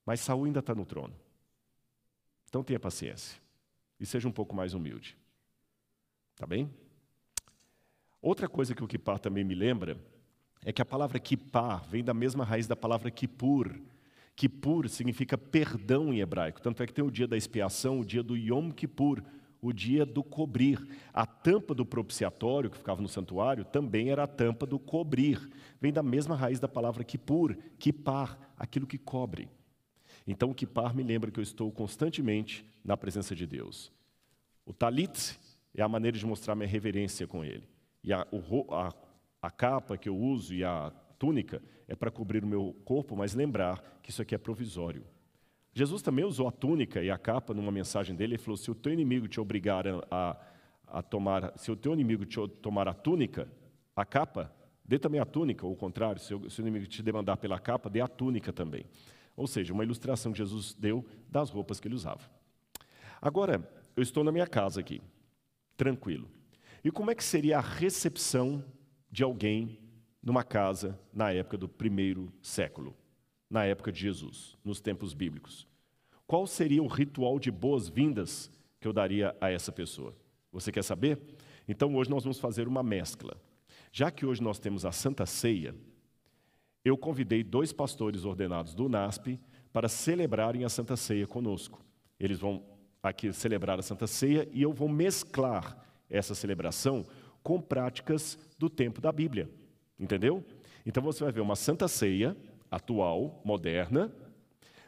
mas 0.04 0.18
Saul 0.18 0.46
ainda 0.46 0.60
está 0.60 0.74
no 0.74 0.86
trono. 0.86 1.14
Então, 2.48 2.64
tenha 2.64 2.80
paciência. 2.80 3.38
E 4.00 4.06
seja 4.06 4.26
um 4.26 4.32
pouco 4.32 4.56
mais 4.56 4.72
humilde. 4.72 5.16
Tá 6.34 6.46
bem? 6.46 6.70
Outra 8.26 8.48
coisa 8.48 8.74
que 8.74 8.82
o 8.82 8.88
kipá 8.88 9.18
também 9.18 9.44
me 9.44 9.54
lembra 9.54 9.96
é 10.64 10.72
que 10.72 10.82
a 10.82 10.84
palavra 10.84 11.16
kipá 11.20 11.76
vem 11.88 12.02
da 12.02 12.12
mesma 12.12 12.44
raiz 12.44 12.66
da 12.66 12.74
palavra 12.74 13.08
kipur. 13.08 13.72
Kipur 14.34 14.88
significa 14.88 15.38
perdão 15.38 16.12
em 16.12 16.18
hebraico. 16.18 16.60
Tanto 16.60 16.82
é 16.82 16.88
que 16.88 16.92
tem 16.92 17.04
o 17.04 17.10
dia 17.10 17.28
da 17.28 17.36
expiação, 17.36 18.00
o 18.00 18.04
dia 18.04 18.24
do 18.24 18.36
Yom 18.36 18.72
Kippur, 18.72 19.22
o 19.62 19.72
dia 19.72 20.04
do 20.04 20.24
cobrir. 20.24 20.84
A 21.12 21.24
tampa 21.24 21.72
do 21.72 21.86
propiciatório, 21.86 22.68
que 22.68 22.76
ficava 22.76 23.00
no 23.00 23.08
santuário, 23.08 23.64
também 23.64 24.10
era 24.10 24.24
a 24.24 24.26
tampa 24.26 24.66
do 24.66 24.76
cobrir. 24.76 25.48
Vem 25.80 25.92
da 25.92 26.02
mesma 26.02 26.34
raiz 26.34 26.58
da 26.58 26.66
palavra 26.66 27.04
kippur, 27.04 27.56
kippar, 27.78 28.36
aquilo 28.56 28.88
que 28.88 28.98
cobre. 28.98 29.48
Então, 30.26 30.50
o 30.50 30.54
kippar 30.54 30.96
me 30.96 31.04
lembra 31.04 31.30
que 31.30 31.38
eu 31.38 31.44
estou 31.44 31.70
constantemente 31.70 32.66
na 32.84 32.96
presença 32.96 33.36
de 33.36 33.46
Deus. 33.46 33.92
O 34.64 34.72
talit 34.72 35.38
é 35.72 35.80
a 35.80 35.88
maneira 35.88 36.18
de 36.18 36.26
mostrar 36.26 36.56
minha 36.56 36.66
reverência 36.68 37.24
com 37.28 37.44
Ele. 37.44 37.75
E 38.06 38.12
a, 38.12 38.24
o, 38.30 38.72
a, 38.72 38.94
a 39.42 39.50
capa 39.50 39.98
que 39.98 40.08
eu 40.08 40.16
uso 40.16 40.54
e 40.54 40.62
a 40.62 40.92
túnica 41.18 41.60
é 41.88 41.96
para 41.96 42.10
cobrir 42.10 42.44
o 42.44 42.46
meu 42.46 42.74
corpo, 42.84 43.16
mas 43.16 43.34
lembrar 43.34 43.98
que 44.00 44.10
isso 44.10 44.22
aqui 44.22 44.34
é 44.34 44.38
provisório. 44.38 45.04
Jesus 45.72 46.00
também 46.00 46.24
usou 46.24 46.46
a 46.48 46.52
túnica 46.52 47.02
e 47.02 47.10
a 47.10 47.18
capa 47.18 47.52
numa 47.52 47.72
mensagem 47.72 48.14
dele. 48.14 48.34
Ele 48.34 48.42
falou: 48.42 48.56
se 48.56 48.70
o 48.70 48.74
teu 48.74 48.92
inimigo 48.92 49.26
te 49.26 49.40
obrigar 49.40 49.84
a, 50.10 50.36
a 50.86 51.02
tomar, 51.02 51.52
se 51.58 51.70
o 51.70 51.76
teu 51.76 51.92
inimigo 51.92 52.24
te 52.24 52.38
tomar 52.62 52.88
a 52.88 52.94
túnica, 52.94 53.48
a 53.94 54.04
capa, 54.04 54.54
dê 54.84 54.98
também 54.98 55.20
a 55.20 55.24
túnica, 55.24 55.66
ou 55.66 55.72
o 55.72 55.76
contrário, 55.76 56.20
se 56.20 56.32
o, 56.32 56.48
se 56.48 56.60
o 56.60 56.62
inimigo 56.62 56.86
te 56.86 57.02
demandar 57.02 57.36
pela 57.36 57.58
capa, 57.58 57.90
dê 57.90 58.00
a 58.00 58.08
túnica 58.08 58.52
também. 58.52 58.86
Ou 59.36 59.46
seja, 59.46 59.74
uma 59.74 59.84
ilustração 59.84 60.32
que 60.32 60.38
Jesus 60.38 60.74
deu 60.74 61.04
das 61.28 61.50
roupas 61.50 61.78
que 61.80 61.88
ele 61.88 61.94
usava. 61.94 62.22
Agora, 63.20 63.68
eu 63.94 64.02
estou 64.02 64.24
na 64.24 64.32
minha 64.32 64.46
casa 64.46 64.80
aqui, 64.80 65.02
tranquilo. 65.76 66.28
E 66.86 66.90
como 66.92 67.10
é 67.10 67.16
que 67.16 67.24
seria 67.24 67.58
a 67.58 67.60
recepção 67.60 68.64
de 69.10 69.24
alguém 69.24 69.78
numa 70.22 70.44
casa 70.44 70.96
na 71.12 71.32
época 71.32 71.58
do 71.58 71.68
primeiro 71.68 72.32
século? 72.40 72.96
na 73.50 73.64
época 73.64 73.92
de 73.92 74.00
Jesus, 74.00 74.56
nos 74.64 74.80
tempos 74.80 75.14
bíblicos. 75.14 75.66
Qual 76.26 76.46
seria 76.46 76.82
o 76.82 76.88
ritual 76.88 77.38
de 77.38 77.50
boas-vindas 77.50 78.50
que 78.80 78.88
eu 78.88 78.92
daria 78.92 79.36
a 79.40 79.50
essa 79.50 79.70
pessoa? 79.70 80.14
Você 80.52 80.72
quer 80.72 80.82
saber? 80.82 81.20
Então 81.68 81.94
hoje 81.94 82.10
nós 82.10 82.24
vamos 82.24 82.40
fazer 82.40 82.66
uma 82.66 82.82
mescla. 82.82 83.40
Já 83.92 84.10
que 84.10 84.26
hoje 84.26 84.42
nós 84.42 84.58
temos 84.58 84.84
a 84.84 84.92
Santa 84.92 85.24
Ceia, 85.26 85.74
eu 86.84 86.96
convidei 86.96 87.42
dois 87.42 87.72
pastores 87.72 88.24
ordenados 88.24 88.74
do 88.74 88.88
NASP 88.88 89.40
para 89.72 89.88
celebrarem 89.88 90.64
a 90.64 90.68
Santa 90.68 90.96
Ceia 90.96 91.26
conosco. 91.26 91.84
Eles 92.18 92.38
vão 92.38 92.64
aqui 93.02 93.32
celebrar 93.32 93.78
a 93.78 93.82
Santa 93.82 94.06
Ceia 94.06 94.48
e 94.52 94.62
eu 94.62 94.72
vou 94.72 94.88
mesclar 94.88 95.84
essa 96.08 96.34
celebração 96.34 97.04
com 97.42 97.60
práticas 97.60 98.38
do 98.58 98.68
tempo 98.68 99.00
da 99.00 99.12
Bíblia. 99.12 99.48
Entendeu? 99.98 100.44
Então 100.84 101.02
você 101.02 101.24
vai 101.24 101.32
ver 101.32 101.40
uma 101.40 101.56
Santa 101.56 101.88
Ceia 101.88 102.36
atual, 102.70 103.40
moderna, 103.44 104.12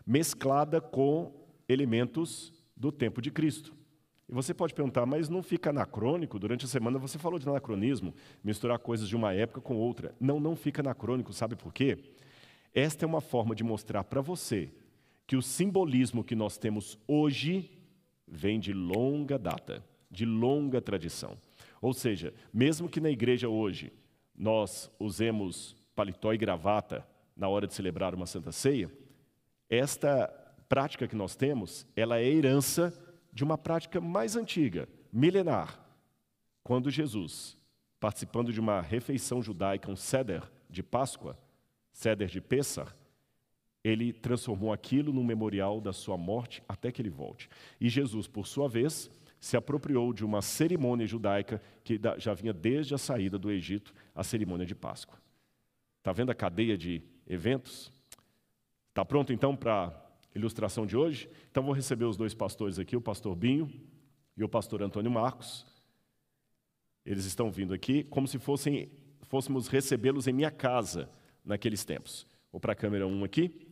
mesclada 0.07 0.81
com 0.81 1.33
elementos 1.69 2.53
do 2.77 2.91
tempo 2.91 3.21
de 3.21 3.31
Cristo. 3.31 3.75
E 4.29 4.33
você 4.33 4.53
pode 4.53 4.75
perguntar, 4.75 5.07
mas 5.07 5.29
não 5.29 5.43
fica 5.43 5.71
anacrônico? 5.71 6.39
Durante 6.39 6.67
a 6.67 6.69
semana 6.69 6.99
você 6.99 7.19
falou 7.19 7.39
de 7.39 7.49
anacronismo, 7.49 8.15
misturar 8.45 8.79
coisas 8.79 9.09
de 9.09 9.17
uma 9.17 9.33
época 9.33 9.61
com 9.61 9.77
outra. 9.77 10.15
Não, 10.21 10.39
não 10.39 10.55
fica 10.55 10.83
anacrônico, 10.83 11.33
sabe 11.33 11.57
por 11.57 11.73
quê? 11.73 11.99
Esta 12.75 13.05
é 13.05 13.09
uma 13.09 13.23
forma 13.23 13.55
de 13.55 13.65
mostrar 13.65 14.05
para 14.05 14.21
você 14.21 14.71
que 15.27 15.37
o 15.37 15.43
simbolismo 15.43 16.23
que 16.23 16.35
nós 16.35 16.59
temos 16.59 16.99
hoje 17.07 17.71
vem 18.27 18.61
de 18.61 18.73
longa 18.73 19.39
data, 19.39 19.83
de 20.11 20.25
longa 20.25 20.81
tradição. 20.81 21.37
Ou 21.81 21.93
seja, 21.93 22.35
mesmo 22.53 22.89
que 22.89 23.01
na 23.01 23.11
igreja 23.11 23.49
hoje 23.49 23.93
nós 24.37 24.91
usemos 24.99 25.77
paletó 25.95 26.33
e 26.33 26.39
gravata, 26.39 27.07
na 27.37 27.49
hora 27.49 27.67
de 27.67 27.75
celebrar 27.75 28.15
uma 28.15 28.27
Santa 28.27 28.51
Ceia, 28.51 28.91
esta 29.71 30.27
prática 30.69 31.07
que 31.07 31.15
nós 31.15 31.37
temos, 31.37 31.87
ela 31.95 32.19
é 32.19 32.25
herança 32.25 32.93
de 33.33 33.45
uma 33.45 33.57
prática 33.57 34.01
mais 34.01 34.35
antiga, 34.35 34.89
milenar, 35.13 35.79
quando 36.65 36.91
Jesus, 36.91 37.57
participando 38.01 38.53
de 38.53 38.61
uma 38.61 38.81
refeição 38.81 39.41
judaica, 39.43 39.91
um 39.91 39.97
seder 39.97 40.43
de 40.69 40.83
Páscoa, 40.83 41.39
seder 41.93 42.29
de 42.29 42.41
Pessah, 42.41 42.95
ele 43.83 44.13
transformou 44.13 44.73
aquilo 44.73 45.13
num 45.13 45.25
memorial 45.25 45.81
da 45.81 45.93
sua 45.93 46.17
morte 46.17 46.63
até 46.69 46.91
que 46.91 47.01
ele 47.01 47.09
volte. 47.09 47.49
E 47.81 47.89
Jesus, 47.89 48.27
por 48.27 48.47
sua 48.47 48.69
vez, 48.69 49.11
se 49.41 49.57
apropriou 49.57 50.13
de 50.13 50.25
uma 50.25 50.43
cerimônia 50.43 51.07
judaica 51.07 51.61
que 51.85 52.01
já 52.19 52.35
vinha 52.35 52.53
desde 52.53 52.95
a 52.95 52.99
saída 52.99 53.39
do 53.39 53.51
Egito, 53.51 53.95
a 54.15 54.25
cerimônia 54.25 54.67
de 54.67 54.75
Páscoa. 54.75 55.19
Está 55.99 56.13
vendo 56.13 56.31
a 56.31 56.35
cadeia 56.35 56.77
de 56.77 57.03
eventos. 57.27 57.93
Está 58.89 59.05
pronto 59.05 59.33
então 59.33 59.55
para 59.55 59.87
a 59.87 59.95
ilustração 60.35 60.87
de 60.87 60.97
hoje? 60.97 61.29
Então 61.51 61.63
vou 61.63 61.73
receber 61.73 62.05
os 62.05 62.17
dois 62.17 62.35
pastores 62.35 62.79
aqui, 62.79 62.97
o 62.97 63.01
pastor 63.01 63.35
Binho 63.37 63.71
e 64.37 64.43
o 64.43 64.49
pastor 64.49 64.83
Antônio 64.83 65.11
Marcos. 65.11 65.67
Eles 67.05 67.25
estão 67.25 67.51
vindo 67.51 67.73
aqui 67.73 68.05
como 68.05 68.27
se 68.27 68.39
fossem, 68.39 68.91
fôssemos 69.23 69.69
recebê-los 69.69 70.27
em 70.27 70.33
minha 70.33 70.51
casa 70.51 71.09
naqueles 71.45 71.85
tempos. 71.85 72.27
Vou 72.51 72.61
para 72.61 72.73
a 72.73 72.77
câmera 72.77 73.07
1 73.07 73.25
aqui. 73.25 73.69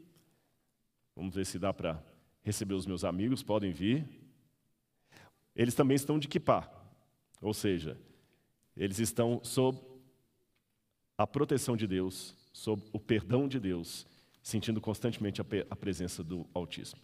Vamos 1.15 1.35
ver 1.35 1.47
se 1.47 1.59
dá 1.59 1.73
para 1.73 2.03
receber 2.43 2.75
os 2.75 2.87
meus 2.87 3.05
amigos, 3.05 3.43
podem 3.43 3.73
vir. 3.73 4.07
Eles 5.57 5.75
também 5.75 5.95
estão 5.95 6.19
de 6.19 6.29
kipá, 6.29 6.71
ou 7.41 7.55
seja, 7.55 7.99
eles 8.77 8.99
estão 8.99 9.41
sob 9.43 9.81
a 11.17 11.27
proteção 11.27 11.77
de 11.77 11.87
Deus, 11.87 12.37
sob 12.53 12.83
o 12.93 13.01
perdão 13.01 13.49
de 13.49 13.59
Deus, 13.59 14.07
sentindo 14.43 14.81
constantemente 14.81 15.41
a, 15.41 15.77
presença 15.77 16.23
do 16.23 16.47
Altíssimo. 16.53 17.01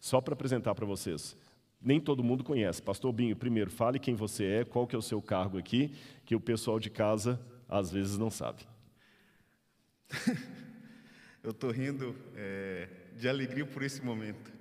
Só 0.00 0.20
para 0.20 0.34
apresentar 0.34 0.74
para 0.74 0.86
vocês, 0.86 1.36
nem 1.82 2.00
todo 2.00 2.22
mundo 2.22 2.44
conhece. 2.44 2.80
Pastor 2.80 3.12
Binho, 3.12 3.34
primeiro, 3.34 3.70
fale 3.70 3.98
quem 3.98 4.14
você 4.14 4.44
é, 4.44 4.64
qual 4.64 4.86
que 4.86 4.94
é 4.94 4.98
o 4.98 5.02
seu 5.02 5.20
cargo 5.20 5.58
aqui, 5.58 5.92
que 6.24 6.36
o 6.36 6.40
pessoal 6.40 6.78
de 6.78 6.88
casa 6.88 7.40
às 7.68 7.90
vezes 7.90 8.16
não 8.16 8.30
sabe. 8.30 8.62
Eu 11.42 11.50
estou 11.50 11.70
rindo 11.70 12.14
é, 12.34 12.88
de 13.16 13.28
alegria 13.28 13.64
por 13.66 13.82
esse 13.82 14.04
momento. 14.04 14.55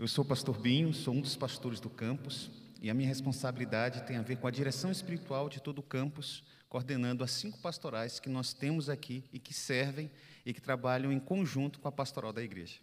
Eu 0.00 0.08
sou 0.08 0.24
o 0.24 0.26
pastor 0.26 0.58
Binho, 0.58 0.94
sou 0.94 1.12
um 1.12 1.20
dos 1.20 1.36
pastores 1.36 1.78
do 1.78 1.90
campus, 1.90 2.50
e 2.80 2.88
a 2.88 2.94
minha 2.94 3.06
responsabilidade 3.06 4.02
tem 4.04 4.16
a 4.16 4.22
ver 4.22 4.36
com 4.36 4.46
a 4.46 4.50
direção 4.50 4.90
espiritual 4.90 5.46
de 5.46 5.60
todo 5.60 5.80
o 5.80 5.82
campus, 5.82 6.42
coordenando 6.70 7.22
as 7.22 7.32
cinco 7.32 7.58
pastorais 7.58 8.18
que 8.18 8.30
nós 8.30 8.54
temos 8.54 8.88
aqui 8.88 9.22
e 9.30 9.38
que 9.38 9.52
servem 9.52 10.10
e 10.46 10.54
que 10.54 10.60
trabalham 10.62 11.12
em 11.12 11.20
conjunto 11.20 11.78
com 11.78 11.86
a 11.86 11.92
pastoral 11.92 12.32
da 12.32 12.42
igreja. 12.42 12.78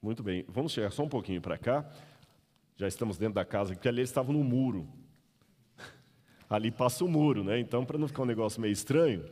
Muito 0.00 0.22
bem, 0.22 0.44
vamos 0.46 0.70
chegar 0.70 0.92
só 0.92 1.02
um 1.02 1.08
pouquinho 1.08 1.42
para 1.42 1.58
cá. 1.58 1.84
Já 2.76 2.86
estamos 2.86 3.18
dentro 3.18 3.34
da 3.34 3.44
casa, 3.44 3.74
porque 3.74 3.88
ali 3.88 3.98
eles 3.98 4.10
estavam 4.10 4.32
no 4.32 4.44
muro. 4.44 4.88
Ali 6.48 6.70
passa 6.70 7.04
o 7.04 7.08
muro, 7.08 7.42
né? 7.42 7.58
Então, 7.58 7.84
para 7.84 7.98
não 7.98 8.06
ficar 8.06 8.22
um 8.22 8.26
negócio 8.26 8.60
meio 8.60 8.72
estranho, 8.72 9.28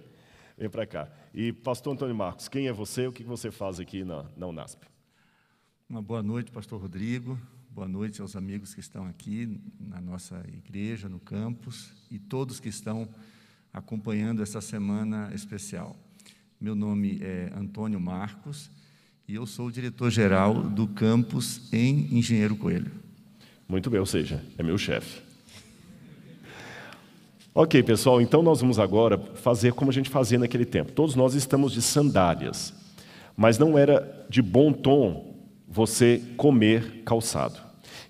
vem 0.58 0.68
para 0.68 0.84
cá. 0.84 1.08
E, 1.32 1.52
pastor 1.52 1.92
Antônio 1.92 2.16
Marcos, 2.16 2.48
quem 2.48 2.66
é 2.66 2.72
você? 2.72 3.06
O 3.06 3.12
que 3.12 3.22
você 3.22 3.52
faz 3.52 3.78
aqui 3.78 4.02
na, 4.02 4.26
na 4.36 4.48
Unasp? 4.48 4.91
Uma 5.92 6.00
boa 6.00 6.22
noite, 6.22 6.50
pastor 6.50 6.80
Rodrigo. 6.80 7.38
Boa 7.68 7.86
noite 7.86 8.22
aos 8.22 8.34
amigos 8.34 8.72
que 8.72 8.80
estão 8.80 9.04
aqui 9.04 9.60
na 9.78 10.00
nossa 10.00 10.42
igreja, 10.48 11.06
no 11.06 11.20
campus, 11.20 11.90
e 12.10 12.18
todos 12.18 12.58
que 12.58 12.70
estão 12.70 13.06
acompanhando 13.70 14.42
essa 14.42 14.62
semana 14.62 15.30
especial. 15.34 15.94
Meu 16.58 16.74
nome 16.74 17.18
é 17.20 17.52
Antônio 17.54 18.00
Marcos 18.00 18.70
e 19.28 19.34
eu 19.34 19.44
sou 19.44 19.66
o 19.66 19.70
diretor-geral 19.70 20.62
do 20.62 20.86
campus 20.88 21.70
em 21.70 22.16
Engenheiro 22.16 22.56
Coelho. 22.56 22.90
Muito 23.68 23.90
bem, 23.90 24.00
ou 24.00 24.06
seja, 24.06 24.42
é 24.56 24.62
meu 24.62 24.78
chefe. 24.78 25.20
Ok, 27.54 27.82
pessoal, 27.82 28.18
então 28.22 28.42
nós 28.42 28.62
vamos 28.62 28.78
agora 28.78 29.18
fazer 29.18 29.74
como 29.74 29.90
a 29.90 29.94
gente 29.94 30.08
fazia 30.08 30.38
naquele 30.38 30.64
tempo. 30.64 30.90
Todos 30.90 31.14
nós 31.14 31.34
estamos 31.34 31.70
de 31.70 31.82
sandálias, 31.82 32.72
mas 33.36 33.58
não 33.58 33.76
era 33.76 34.26
de 34.30 34.40
bom 34.40 34.72
tom 34.72 35.31
você 35.72 36.20
comer 36.36 37.02
calçado. 37.02 37.58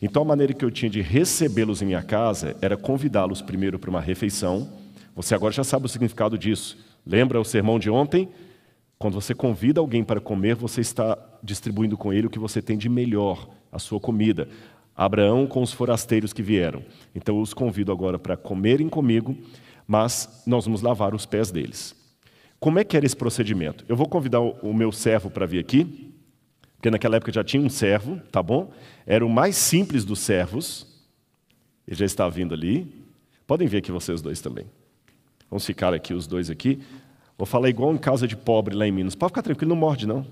Então 0.01 0.23
a 0.23 0.25
maneira 0.25 0.53
que 0.53 0.65
eu 0.65 0.71
tinha 0.71 0.91
de 0.91 1.01
recebê-los 1.01 1.81
em 1.81 1.87
minha 1.87 2.03
casa 2.03 2.57
era 2.61 2.77
convidá-los 2.77 3.41
primeiro 3.41 3.79
para 3.79 3.89
uma 3.89 4.01
refeição. 4.01 4.69
Você 5.15 5.33
agora 5.33 5.53
já 5.53 5.63
sabe 5.63 5.87
o 5.87 5.89
significado 5.89 6.37
disso. 6.37 6.77
Lembra 7.07 7.41
o 7.41 7.45
sermão 7.45 7.79
de 7.79 7.89
ontem? 7.89 8.29
Quando 8.99 9.15
você 9.15 9.33
convida 9.33 9.81
alguém 9.81 10.03
para 10.03 10.21
comer, 10.21 10.57
você 10.57 10.81
está 10.81 11.17
distribuindo 11.41 11.97
com 11.97 12.13
ele 12.13 12.27
o 12.27 12.31
que 12.31 12.39
você 12.39 12.61
tem 12.61 12.77
de 12.77 12.89
melhor, 12.89 13.49
a 13.71 13.79
sua 13.79 14.01
comida. 14.01 14.49
Abraão 14.97 15.47
com 15.47 15.63
os 15.63 15.73
forasteiros 15.73 16.33
que 16.33 16.43
vieram. 16.43 16.83
Então 17.15 17.37
eu 17.37 17.43
os 17.43 17.55
convido 17.55 17.93
agora 17.93 18.19
para 18.19 18.37
comerem 18.37 18.89
comigo, 18.89 19.37
mas 19.87 20.43
nós 20.45 20.65
vamos 20.65 20.83
lavar 20.83 21.15
os 21.15 21.27
pés 21.27 21.53
deles. 21.53 21.95
Como 22.59 22.81
é 22.81 22.85
que 22.85 22.97
era 22.97 23.07
esse 23.07 23.17
procedimento? 23.17 23.85
Eu 23.89 23.95
vou 23.97 24.09
convidar 24.09 24.41
o 24.41 24.75
meu 24.75 24.91
servo 24.91 25.31
para 25.31 25.47
vir 25.47 25.61
aqui, 25.61 26.12
porque 26.83 26.91
naquela 26.91 27.15
época 27.15 27.31
já 27.31 27.45
tinha 27.45 27.63
um 27.63 27.69
servo, 27.69 28.21
tá 28.33 28.43
bom? 28.43 28.73
Era 29.07 29.25
o 29.25 29.29
mais 29.29 29.55
simples 29.55 30.05
dos 30.05 30.19
servos. 30.19 30.85
Ele 31.87 31.97
já 31.97 32.05
está 32.05 32.29
vindo 32.29 32.53
ali. 32.53 32.93
Podem 33.47 33.69
vir 33.69 33.77
aqui 33.77 33.93
vocês 33.93 34.21
dois 34.21 34.41
também. 34.41 34.67
Vamos 35.49 35.65
ficar 35.65 35.95
aqui 35.95 36.13
os 36.13 36.27
dois 36.27 36.51
aqui. 36.51 36.83
Vou 37.39 37.47
falar 37.47 37.69
igual 37.69 37.95
em 37.95 37.97
casa 37.97 38.27
de 38.27 38.37
pobre 38.37 38.75
lá 38.75 38.85
em 38.85 38.91
Minas. 38.91 39.15
Pode 39.15 39.31
ficar 39.31 39.43
tranquilo, 39.43 39.69
não 39.69 39.77
morde 39.77 40.09
não. 40.09 40.27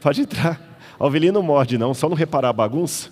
Pode 0.00 0.20
entrar. 0.20 0.78
A 0.96 1.04
ovelhinha 1.04 1.32
não 1.32 1.42
morde, 1.42 1.76
não, 1.76 1.92
só 1.92 2.08
não 2.08 2.14
reparar 2.14 2.50
a 2.50 2.52
bagunça. 2.52 3.10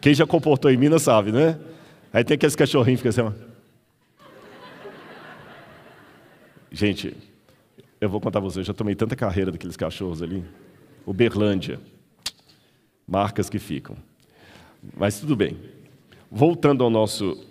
Quem 0.00 0.14
já 0.14 0.26
comportou 0.26 0.70
em 0.70 0.78
Minas 0.78 1.02
sabe, 1.02 1.32
né? 1.32 1.60
Aí 2.14 2.24
tem 2.24 2.36
aqueles 2.36 2.56
cachorrinhos 2.56 3.02
que 3.02 3.12
ficam 3.12 3.28
assim. 3.28 3.38
Gente, 6.72 7.14
eu 8.00 8.08
vou 8.08 8.20
contar 8.20 8.40
para 8.40 8.48
vocês, 8.48 8.58
eu 8.58 8.64
já 8.64 8.74
tomei 8.74 8.94
tanta 8.94 9.16
carreira 9.16 9.50
daqueles 9.50 9.76
cachorros 9.76 10.22
ali. 10.22 10.44
Uberlândia. 11.06 11.80
Marcas 13.06 13.48
que 13.48 13.58
ficam. 13.58 13.96
Mas 14.96 15.20
tudo 15.20 15.36
bem. 15.36 15.56
Voltando 16.30 16.82
ao 16.82 16.90
nosso 16.90 17.46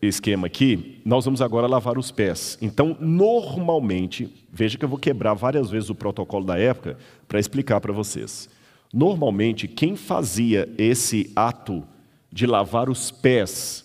esquema 0.00 0.46
aqui, 0.46 1.00
nós 1.04 1.24
vamos 1.24 1.42
agora 1.42 1.66
lavar 1.66 1.98
os 1.98 2.10
pés. 2.10 2.56
Então, 2.62 2.96
normalmente, 3.00 4.46
veja 4.52 4.78
que 4.78 4.84
eu 4.84 4.88
vou 4.88 4.98
quebrar 4.98 5.34
várias 5.34 5.70
vezes 5.70 5.90
o 5.90 5.94
protocolo 5.94 6.44
da 6.44 6.58
época 6.58 6.96
para 7.26 7.40
explicar 7.40 7.80
para 7.80 7.92
vocês. 7.92 8.48
Normalmente, 8.92 9.66
quem 9.66 9.96
fazia 9.96 10.72
esse 10.78 11.32
ato 11.34 11.84
de 12.32 12.46
lavar 12.46 12.88
os 12.88 13.10
pés 13.10 13.84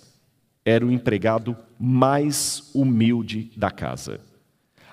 era 0.63 0.85
o 0.85 0.91
empregado 0.91 1.57
mais 1.79 2.69
humilde 2.75 3.51
da 3.55 3.71
casa. 3.71 4.21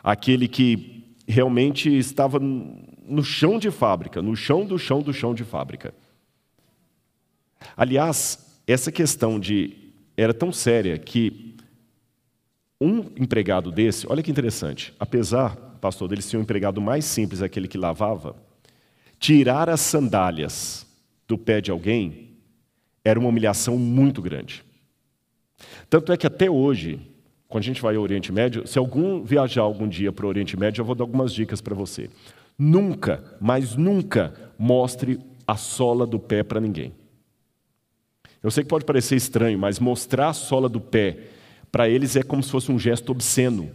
Aquele 0.02 0.48
que 0.48 0.95
realmente 1.26 1.88
estava 1.96 2.38
no 2.38 3.22
chão 3.22 3.58
de 3.58 3.70
fábrica, 3.70 4.22
no 4.22 4.36
chão 4.36 4.64
do 4.64 4.78
chão 4.78 5.02
do 5.02 5.12
chão 5.12 5.34
de 5.34 5.44
fábrica. 5.44 5.94
Aliás, 7.76 8.60
essa 8.66 8.92
questão 8.92 9.40
de 9.40 9.76
era 10.16 10.32
tão 10.32 10.52
séria 10.52 10.98
que 10.98 11.56
um 12.80 12.98
empregado 13.16 13.70
desse, 13.70 14.06
olha 14.08 14.22
que 14.22 14.30
interessante, 14.30 14.94
apesar, 14.98 15.56
pastor, 15.80 16.08
dele 16.08 16.22
ser 16.22 16.36
um 16.36 16.42
empregado 16.42 16.80
mais 16.80 17.04
simples, 17.04 17.42
aquele 17.42 17.68
que 17.68 17.78
lavava, 17.78 18.36
tirar 19.18 19.68
as 19.68 19.80
sandálias 19.80 20.86
do 21.26 21.38
pé 21.38 21.60
de 21.60 21.70
alguém 21.70 22.36
era 23.04 23.18
uma 23.18 23.28
humilhação 23.28 23.78
muito 23.78 24.20
grande. 24.20 24.64
Tanto 25.88 26.12
é 26.12 26.16
que 26.16 26.26
até 26.26 26.50
hoje, 26.50 27.00
quando 27.48 27.62
a 27.62 27.66
gente 27.66 27.80
vai 27.80 27.96
ao 27.96 28.02
Oriente 28.02 28.32
Médio, 28.32 28.66
se 28.66 28.78
algum 28.78 29.22
viajar 29.22 29.62
algum 29.62 29.88
dia 29.88 30.12
para 30.12 30.26
o 30.26 30.28
Oriente 30.28 30.58
Médio, 30.58 30.80
eu 30.80 30.84
vou 30.84 30.94
dar 30.94 31.04
algumas 31.04 31.32
dicas 31.32 31.60
para 31.60 31.74
você. 31.74 32.10
Nunca, 32.58 33.22
mas 33.40 33.76
nunca 33.76 34.34
mostre 34.58 35.20
a 35.46 35.56
sola 35.56 36.06
do 36.06 36.18
pé 36.18 36.42
para 36.42 36.60
ninguém. 36.60 36.92
Eu 38.42 38.50
sei 38.50 38.64
que 38.64 38.70
pode 38.70 38.84
parecer 38.84 39.16
estranho, 39.16 39.58
mas 39.58 39.78
mostrar 39.78 40.28
a 40.28 40.32
sola 40.32 40.68
do 40.68 40.80
pé 40.80 41.18
para 41.70 41.88
eles 41.88 42.16
é 42.16 42.22
como 42.22 42.42
se 42.42 42.50
fosse 42.50 42.72
um 42.72 42.78
gesto 42.78 43.10
obsceno. 43.10 43.70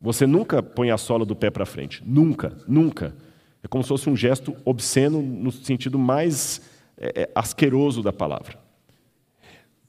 Você 0.00 0.26
nunca 0.26 0.62
põe 0.62 0.90
a 0.90 0.96
sola 0.96 1.24
do 1.26 1.36
pé 1.36 1.50
para 1.50 1.66
frente. 1.66 2.02
Nunca, 2.06 2.56
nunca. 2.66 3.14
É 3.62 3.68
como 3.68 3.84
se 3.84 3.88
fosse 3.88 4.08
um 4.08 4.16
gesto 4.16 4.56
obsceno 4.64 5.20
no 5.20 5.52
sentido 5.52 5.98
mais 5.98 6.62
é, 6.96 7.22
é, 7.22 7.30
asqueroso 7.34 8.02
da 8.02 8.12
palavra. 8.12 8.58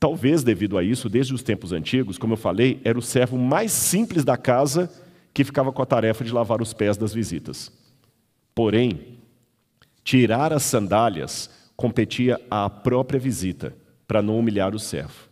Talvez 0.01 0.43
devido 0.43 0.79
a 0.79 0.83
isso, 0.83 1.07
desde 1.07 1.31
os 1.31 1.43
tempos 1.43 1.71
antigos, 1.71 2.17
como 2.17 2.33
eu 2.33 2.37
falei, 2.37 2.81
era 2.83 2.97
o 2.97 3.03
servo 3.03 3.37
mais 3.37 3.71
simples 3.71 4.25
da 4.25 4.35
casa 4.35 4.91
que 5.31 5.43
ficava 5.43 5.71
com 5.71 5.79
a 5.79 5.85
tarefa 5.85 6.23
de 6.23 6.31
lavar 6.31 6.59
os 6.59 6.73
pés 6.73 6.97
das 6.97 7.13
visitas. 7.13 7.71
Porém, 8.55 9.19
tirar 10.03 10.51
as 10.53 10.63
sandálias 10.63 11.51
competia 11.75 12.41
à 12.49 12.67
própria 12.67 13.19
visita, 13.19 13.75
para 14.07 14.23
não 14.23 14.39
humilhar 14.39 14.73
o 14.73 14.79
servo. 14.79 15.29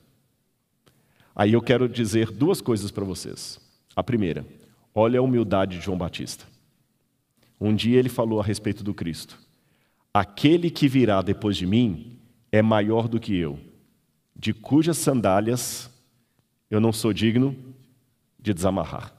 Aí 1.36 1.53
eu 1.53 1.63
quero 1.63 1.89
dizer 1.89 2.29
duas 2.29 2.62
coisas 2.62 2.91
para 2.91 3.03
vocês. 3.03 3.60
A 3.95 4.03
primeira, 4.03 4.45
olha 4.93 5.19
a 5.19 5.23
humildade 5.23 5.79
de 5.79 5.84
João 5.84 5.97
Batista. 5.97 6.45
Um 7.60 7.73
dia 7.73 7.97
ele 7.97 8.08
falou 8.08 8.39
a 8.39 8.43
respeito 8.43 8.84
do 8.84 8.93
Cristo: 8.93 9.36
Aquele 10.13 10.69
que 10.69 10.88
virá 10.88 11.23
depois 11.23 11.58
de 11.58 11.65
mim 11.65 12.19
é 12.51 12.62
maior 12.62 13.08
do 13.08 13.19
que 13.19 13.36
eu, 13.36 13.60
de 14.39 14.54
cujas 14.54 14.97
sandálias 14.97 15.89
eu 16.71 16.80
não 16.80 16.93
sou 16.93 17.12
digno 17.12 17.54
de 18.39 18.54
desamarrar. 18.54 19.13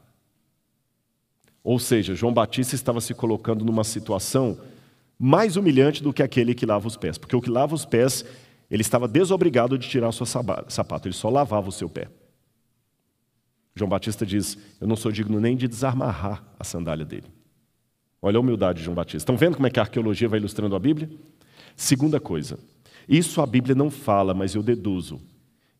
Ou 1.63 1.79
seja, 1.79 2.15
João 2.15 2.33
Batista 2.33 2.75
estava 2.75 3.03
se 3.03 3.13
colocando 3.13 3.63
numa 3.63 3.85
situação 3.85 4.59
mais 5.19 5.57
humilhante 5.57 6.03
do 6.03 6.11
que 6.11 6.23
aquele 6.23 6.55
que 6.55 6.65
lava 6.65 6.89
os 6.89 6.97
pés, 6.97 7.19
porque 7.19 7.37
o 7.37 7.43
que 7.43 7.51
lava 7.51 7.75
os 7.75 7.85
pés, 7.85 8.25
ele 8.71 8.81
estava 8.81 9.07
desobrigado 9.07 9.77
de 9.77 9.87
tirar 9.87 10.09
o 10.09 10.13
seu 10.13 10.25
sapato, 10.25 11.07
ele 11.07 11.15
só 11.15 11.29
lavava 11.29 11.69
o 11.69 11.73
seu 11.73 11.89
pé. 11.89 12.09
João 13.77 13.91
Batista 13.91 14.25
diz: 14.25 14.57
Eu 14.81 14.89
não 14.89 14.97
sou 14.97 15.13
digno 15.13 15.39
nem 15.39 15.55
de 15.55 15.69
desamarrar 15.69 16.43
a 16.59 16.65
sandália 16.65 17.05
dele. 17.05 17.27
Olha 18.23 18.39
a 18.39 18.41
humildade 18.41 18.79
de 18.79 18.85
João 18.85 18.95
Batista. 18.95 19.19
Estão 19.19 19.37
vendo 19.37 19.57
como 19.57 19.67
é 19.67 19.71
que 19.71 19.79
a 19.79 19.83
arqueologia 19.83 20.29
vai 20.29 20.39
ilustrando 20.39 20.75
a 20.75 20.79
Bíblia? 20.79 21.11
Segunda 21.77 22.19
coisa, 22.19 22.59
isso 23.11 23.43
a 23.43 23.47
Bíblia 23.47 23.75
não 23.75 23.91
fala, 23.91 24.33
mas 24.33 24.55
eu 24.55 24.63
deduzo 24.63 25.21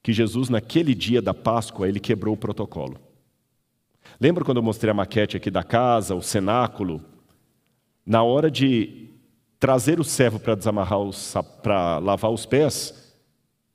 que 0.03 0.13
Jesus, 0.13 0.49
naquele 0.49 0.97
dia 0.97 1.23
da 1.23 1.33
Páscoa, 1.33 1.89
ele 1.89 2.01
quebrou 2.01 2.35
o 2.35 2.37
protocolo. 2.37 2.99
Lembra 4.19 4.45
quando 4.45 4.57
eu 4.57 4.63
mostrei 4.65 4.91
a 4.91 4.95
maquete 4.95 5.37
aqui 5.37 5.49
da 5.49 5.63
casa, 5.63 6.17
o 6.17 6.23
cenáculo? 6.23 7.01
Na 8.05 8.25
hora 8.25 8.51
de 8.51 9.11
trazer 9.61 10.01
o 10.01 10.05
servo 10.05 10.41
para 10.41 10.57
desamarrar 10.57 10.99
para 11.63 11.99
lavar 11.99 12.33
os 12.33 12.45
pés, 12.47 13.15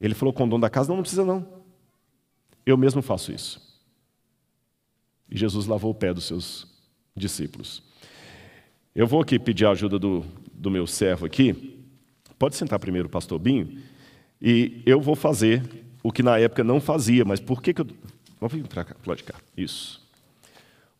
ele 0.01 0.13
falou 0.13 0.33
com 0.33 0.43
o 0.43 0.49
dono 0.49 0.61
da 0.61 0.69
casa: 0.69 0.89
não, 0.89 0.97
não 0.97 1.03
precisa 1.03 1.23
não. 1.23 1.47
Eu 2.65 2.75
mesmo 2.75 3.01
faço 3.01 3.31
isso. 3.31 3.61
E 5.29 5.37
Jesus 5.37 5.65
lavou 5.65 5.91
o 5.91 5.95
pé 5.95 6.13
dos 6.13 6.25
seus 6.25 6.67
discípulos. 7.15 7.81
Eu 8.93 9.07
vou 9.07 9.21
aqui 9.21 9.39
pedir 9.39 9.65
a 9.65 9.71
ajuda 9.71 9.97
do, 9.97 10.25
do 10.53 10.69
meu 10.69 10.85
servo 10.85 11.25
aqui. 11.25 11.74
Pode 12.45 12.57
sentar 12.57 12.77
primeiro, 12.77 13.09
pastor 13.09 13.39
Binho. 13.39 13.81
E 14.39 14.83
eu 14.85 15.01
vou 15.01 15.15
fazer 15.15 15.63
o 16.03 16.11
que 16.11 16.21
na 16.21 16.37
época 16.37 16.63
não 16.63 16.79
fazia, 16.79 17.25
mas 17.25 17.39
por 17.39 17.59
que, 17.59 17.73
que 17.73 17.81
eu. 17.81 17.87
Vamos 18.39 18.53
vir 18.53 18.67
para 18.67 18.83
cá, 18.83 19.15
de 19.15 19.23
cá. 19.23 19.33
Isso. 19.57 19.99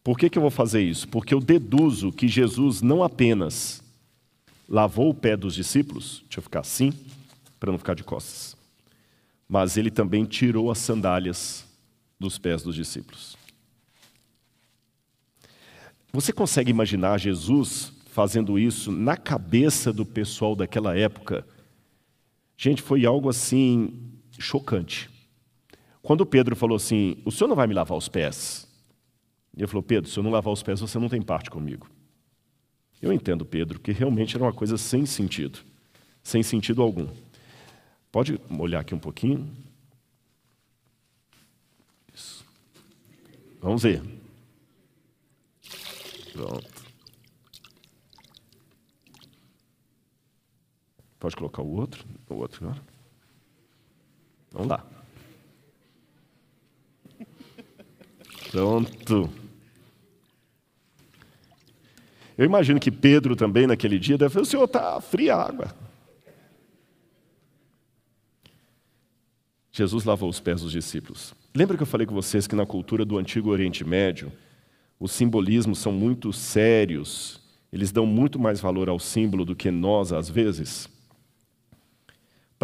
Por 0.03 0.17
que, 0.17 0.27
que 0.27 0.39
eu 0.39 0.41
vou 0.41 0.49
fazer 0.49 0.81
isso? 0.81 1.08
Porque 1.08 1.36
eu 1.36 1.39
deduzo 1.39 2.12
que 2.12 2.27
Jesus 2.27 2.81
não 2.81 3.03
apenas 3.03 3.84
lavou 4.67 5.12
o 5.12 5.13
pé 5.13 5.38
dos 5.38 5.53
discípulos, 5.53 6.23
deixa 6.23 6.39
eu 6.39 6.41
ficar 6.41 6.62
assim, 6.62 6.91
para 7.60 7.71
não 7.71 7.77
ficar 7.77 7.93
de 7.93 8.03
costas. 8.03 8.58
Mas 9.47 9.77
ele 9.77 9.91
também 9.91 10.25
tirou 10.25 10.71
as 10.71 10.79
sandálias 10.79 11.63
dos 12.19 12.39
pés 12.39 12.63
dos 12.63 12.73
discípulos. 12.73 13.38
Você 16.12 16.34
consegue 16.34 16.71
imaginar 16.71 17.19
Jesus 17.19 17.93
fazendo 18.15 18.58
isso 18.58 18.93
na 18.93 19.17
cabeça 19.17 19.91
do 19.91 20.06
pessoal 20.06 20.56
daquela 20.56 20.97
época? 20.97 21.45
Gente, 22.56 22.82
foi 22.82 23.06
algo 23.06 23.28
assim 23.28 23.93
chocante. 24.39 25.10
Quando 26.01 26.25
Pedro 26.25 26.56
falou 26.56 26.78
assim: 26.78 27.17
O 27.25 27.32
senhor 27.32 27.49
não 27.49 27.58
vai 27.58 27.67
me 27.67 27.73
lavar 27.73 27.97
os 27.97 28.08
pés? 28.08 28.69
Ele 29.56 29.67
falou: 29.67 29.84
Pedro, 29.84 30.10
se 30.10 30.17
eu 30.17 30.23
não 30.23 30.32
lavar 30.32 30.54
os 30.54 30.63
pés, 30.63 30.80
você 30.80 30.97
não 30.97 31.10
tem 31.10 31.21
parte 31.21 31.49
comigo. 31.49 31.89
Eu 33.01 33.12
entendo, 33.12 33.45
Pedro, 33.45 33.82
que 33.82 33.91
realmente 33.91 34.34
era 34.34 34.45
uma 34.45 34.54
coisa 34.54 34.78
sem 34.78 35.06
sentido, 35.06 35.60
sem 36.23 36.41
sentido 36.41 36.82
algum. 36.82 37.10
Pode 38.13 38.39
olhar 38.58 38.80
aqui 38.80 38.95
um 38.95 38.99
pouquinho? 38.99 39.51
Isso. 42.13 42.45
Vamos 43.62 43.84
ver. 43.84 44.14
Pode 51.25 51.35
colocar 51.38 51.63
o 51.63 51.75
outro. 51.75 52.05
O 52.29 52.35
outro 52.35 52.67
agora. 52.67 52.83
Vamos 54.51 54.67
lá. 54.67 54.85
Pronto. 58.51 59.27
Eu 62.38 62.45
imagino 62.45 62.79
que 62.79 62.91
Pedro 62.91 63.35
também 63.35 63.65
naquele 63.65 63.97
dia 63.97 64.19
deve 64.19 64.35
falar, 64.35 64.43
o 64.43 64.45
senhor 64.45 64.65
está 64.65 65.01
fria 65.01 65.33
a 65.33 65.47
água. 65.47 65.75
Jesus 69.71 70.03
lavou 70.03 70.29
os 70.29 70.39
pés 70.39 70.61
dos 70.61 70.71
discípulos. 70.71 71.33
Lembra 71.55 71.75
que 71.75 71.81
eu 71.81 71.88
falei 71.88 72.05
com 72.05 72.13
vocês 72.13 72.45
que 72.45 72.55
na 72.55 72.67
cultura 72.67 73.03
do 73.03 73.17
Antigo 73.17 73.49
Oriente 73.49 73.83
Médio, 73.83 74.31
os 74.99 75.11
simbolismos 75.11 75.79
são 75.79 75.91
muito 75.91 76.31
sérios, 76.31 77.41
eles 77.73 77.91
dão 77.91 78.05
muito 78.05 78.38
mais 78.38 78.61
valor 78.61 78.89
ao 78.89 78.99
símbolo 78.99 79.43
do 79.43 79.55
que 79.55 79.71
nós, 79.71 80.13
às 80.13 80.29
vezes? 80.29 80.93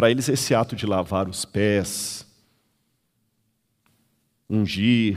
Para 0.02 0.10
eles, 0.10 0.28
esse 0.28 0.52
ato 0.52 0.74
de 0.74 0.84
lavar 0.84 1.28
os 1.28 1.44
pés, 1.44 2.26
ungir, 4.50 5.16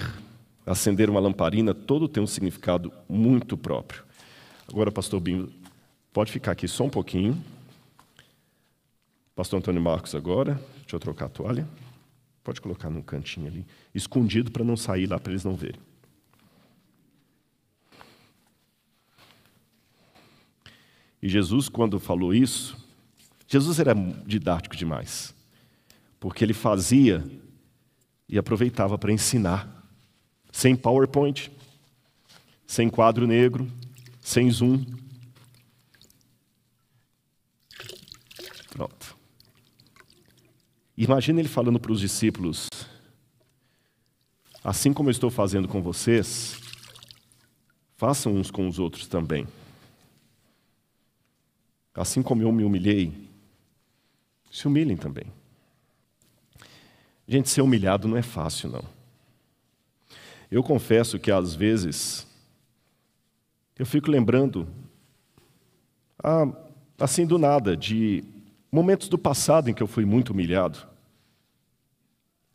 acender 0.64 1.10
uma 1.10 1.20
lamparina, 1.20 1.74
todo 1.74 2.08
tem 2.08 2.22
um 2.22 2.28
significado 2.28 2.94
muito 3.10 3.58
próprio. 3.58 4.04
Agora, 4.68 4.92
pastor 4.92 5.20
Binho, 5.20 5.52
pode 6.14 6.32
ficar 6.32 6.52
aqui 6.52 6.68
só 6.68 6.84
um 6.84 6.90
pouquinho. 6.92 7.44
Pastor 9.36 9.58
Antônio 9.58 9.82
Marcos 9.82 10.14
agora, 10.14 10.62
deixa 10.82 10.98
eu 10.98 11.00
trocar 11.00 11.26
a 11.26 11.30
toalha. 11.30 11.68
Pode 12.44 12.62
colocar 12.62 12.92
num 12.92 13.02
cantinho 13.02 13.48
ali, 13.48 13.66
escondido 13.92 14.52
para 14.52 14.64
não 14.64 14.78
sair 14.78 15.08
lá 15.08 15.18
para 15.18 15.32
eles 15.32 15.44
não 15.44 15.56
verem. 15.56 15.82
E 21.24 21.28
Jesus, 21.28 21.70
quando 21.70 22.00
falou 22.00 22.36
isso, 22.36 22.85
Jesus 23.56 23.80
era 23.80 23.94
didático 24.26 24.76
demais, 24.76 25.34
porque 26.20 26.44
ele 26.44 26.54
fazia 26.54 27.26
e 28.28 28.38
aproveitava 28.38 28.98
para 28.98 29.14
ensinar, 29.14 29.90
sem 30.52 30.76
PowerPoint, 30.76 31.50
sem 32.68 32.90
quadro 32.90 33.26
negro, 33.26 33.72
sem 34.20 34.52
zoom. 34.52 34.86
Pronto. 38.72 39.16
Imagina 40.98 41.40
ele 41.40 41.48
falando 41.48 41.80
para 41.80 41.94
os 41.94 42.02
discípulos: 42.02 42.68
assim 44.62 44.92
como 44.92 45.08
eu 45.08 45.12
estou 45.12 45.30
fazendo 45.30 45.70
com 45.70 45.82
vocês, 45.82 46.60
façam 47.96 48.36
uns 48.36 48.52
com 48.52 48.68
os 48.68 48.80
outros 48.80 49.08
também. 49.08 49.48
Assim 51.94 52.22
como 52.22 52.42
eu 52.42 52.52
me 52.52 52.66
humilhei, 52.66 53.25
se 54.56 54.70
humilhem 54.70 54.96
também. 54.96 55.26
Gente, 57.28 57.50
ser 57.50 57.62
humilhado 57.62 58.08
não 58.08 58.16
é 58.16 58.22
fácil, 58.22 58.70
não. 58.70 58.86
Eu 60.50 60.64
confesso 60.64 61.20
que 61.20 61.30
às 61.30 61.54
vezes 61.54 62.26
eu 63.78 63.86
fico 63.86 64.10
lembrando, 64.10 64.66
ah, 66.24 66.48
assim 66.98 67.26
do 67.26 67.38
nada, 67.38 67.76
de 67.76 68.24
momentos 68.72 69.10
do 69.10 69.18
passado 69.18 69.70
em 69.70 69.74
que 69.74 69.84
eu 69.84 69.88
fui 69.88 70.06
muito 70.06 70.30
humilhado. 70.30 70.88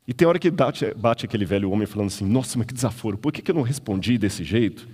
E 0.09 0.15
tem 0.15 0.27
hora 0.27 0.39
que 0.39 0.51
bate, 0.51 0.95
bate 0.95 1.27
aquele 1.27 1.45
velho 1.45 1.71
homem 1.71 1.87
falando 1.87 2.09
assim: 2.09 2.25
Nossa, 2.25 2.57
mas 2.57 2.67
que 2.67 2.73
desaforo, 2.73 3.19
por 3.19 3.31
que, 3.31 3.43
que 3.43 3.51
eu 3.51 3.55
não 3.55 3.63
respondi 3.63 4.17
desse 4.17 4.43
jeito? 4.43 4.89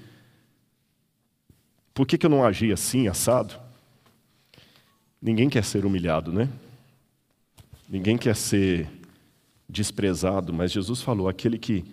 Por 1.95 2.05
que, 2.05 2.19
que 2.19 2.27
eu 2.27 2.31
não 2.31 2.45
agi 2.45 2.73
assim, 2.73 3.07
assado? 3.07 3.55
Ninguém 5.23 5.49
quer 5.49 5.63
ser 5.63 5.87
humilhado, 5.87 6.33
né? 6.33 6.49
Ninguém 7.89 8.19
quer 8.19 8.35
ser 8.35 8.89
desprezado, 9.69 10.53
mas 10.53 10.73
Jesus 10.73 11.03
falou: 11.03 11.29
aquele 11.29 11.59
que 11.59 11.85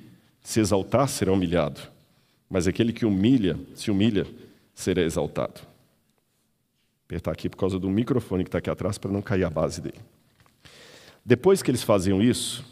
se 0.41 0.59
exaltar 0.59 1.07
será 1.07 1.31
humilhado, 1.31 1.81
mas 2.49 2.67
aquele 2.67 2.91
que 2.91 3.05
humilha, 3.05 3.59
se 3.75 3.91
humilha, 3.91 4.27
será 4.73 5.01
exaltado. 5.01 5.61
Apertar 7.05 7.31
aqui 7.31 7.47
por 7.47 7.57
causa 7.57 7.77
do 7.77 7.89
microfone 7.89 8.43
que 8.43 8.47
está 8.47 8.57
aqui 8.57 8.69
atrás 8.69 8.97
para 8.97 9.11
não 9.11 9.21
cair 9.21 9.43
a 9.43 9.49
base 9.49 9.81
dele. 9.81 9.99
Depois 11.23 11.61
que 11.61 11.69
eles 11.71 11.83
faziam 11.83 12.21
isso, 12.21 12.65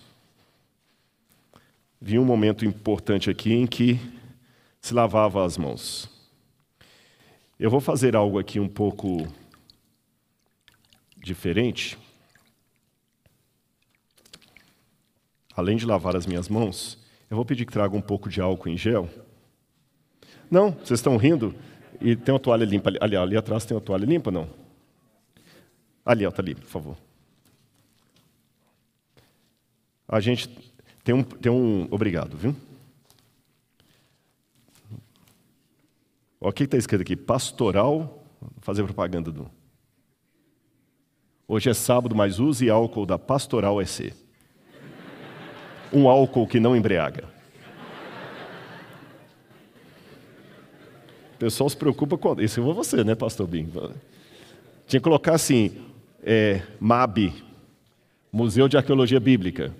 vinha 1.99 2.19
um 2.19 2.25
momento 2.25 2.65
importante 2.65 3.29
aqui 3.29 3.53
em 3.53 3.67
que 3.67 3.99
se 4.81 4.93
lavava 4.93 5.45
as 5.45 5.57
mãos. 5.57 6.09
Eu 7.59 7.69
vou 7.69 7.79
fazer 7.79 8.15
algo 8.15 8.39
aqui 8.39 8.59
um 8.59 8.67
pouco 8.67 9.27
diferente. 11.17 11.97
Além 15.55 15.77
de 15.77 15.85
lavar 15.85 16.15
as 16.15 16.25
minhas 16.25 16.47
mãos, 16.47 16.97
eu 17.29 17.35
vou 17.35 17.45
pedir 17.45 17.65
que 17.65 17.71
traga 17.71 17.95
um 17.95 18.01
pouco 18.01 18.29
de 18.29 18.41
álcool 18.41 18.69
em 18.69 18.77
gel. 18.77 19.09
Não, 20.49 20.71
vocês 20.71 20.99
estão 20.99 21.17
rindo? 21.17 21.55
E 21.99 22.15
tem 22.15 22.33
uma 22.33 22.39
toalha 22.39 22.65
limpa 22.65 22.89
ali, 22.89 22.97
ali, 22.99 23.15
ali 23.15 23.37
atrás 23.37 23.65
tem 23.65 23.75
uma 23.75 23.81
toalha 23.81 24.05
limpa, 24.05 24.31
não? 24.31 24.49
Ali, 26.05 26.25
está 26.25 26.41
ali, 26.41 26.55
por 26.55 26.65
favor. 26.65 26.97
A 30.07 30.19
gente 30.19 30.49
tem 31.03 31.15
um, 31.15 31.23
tem 31.23 31.51
um 31.51 31.87
obrigado, 31.91 32.35
viu? 32.35 32.55
O 36.39 36.51
que 36.51 36.63
está 36.63 36.75
escrito 36.75 37.01
aqui? 37.01 37.15
Pastoral, 37.15 38.25
vou 38.41 38.51
fazer 38.61 38.83
propaganda 38.83 39.31
do. 39.31 39.49
Hoje 41.47 41.69
é 41.69 41.73
sábado, 41.73 42.15
mas 42.15 42.39
use 42.39 42.69
álcool 42.69 43.05
da 43.05 43.19
Pastoral 43.19 43.81
EC 43.81 44.13
um 45.91 46.07
álcool 46.07 46.47
que 46.47 46.59
não 46.59 46.75
embriaga. 46.75 47.25
O 51.35 51.37
pessoal 51.37 51.69
se 51.69 51.75
preocupa 51.75 52.17
com. 52.17 52.39
Isso 52.39 52.59
é 52.59 52.63
você, 52.73 53.03
né, 53.03 53.15
Pastor 53.15 53.47
Bim? 53.47 53.69
Tinha 54.87 54.99
que 54.99 55.03
colocar 55.03 55.33
assim: 55.33 55.75
é, 56.23 56.61
MAB, 56.79 57.33
Museu 58.31 58.67
de 58.67 58.77
Arqueologia 58.77 59.19
Bíblica. 59.19 59.73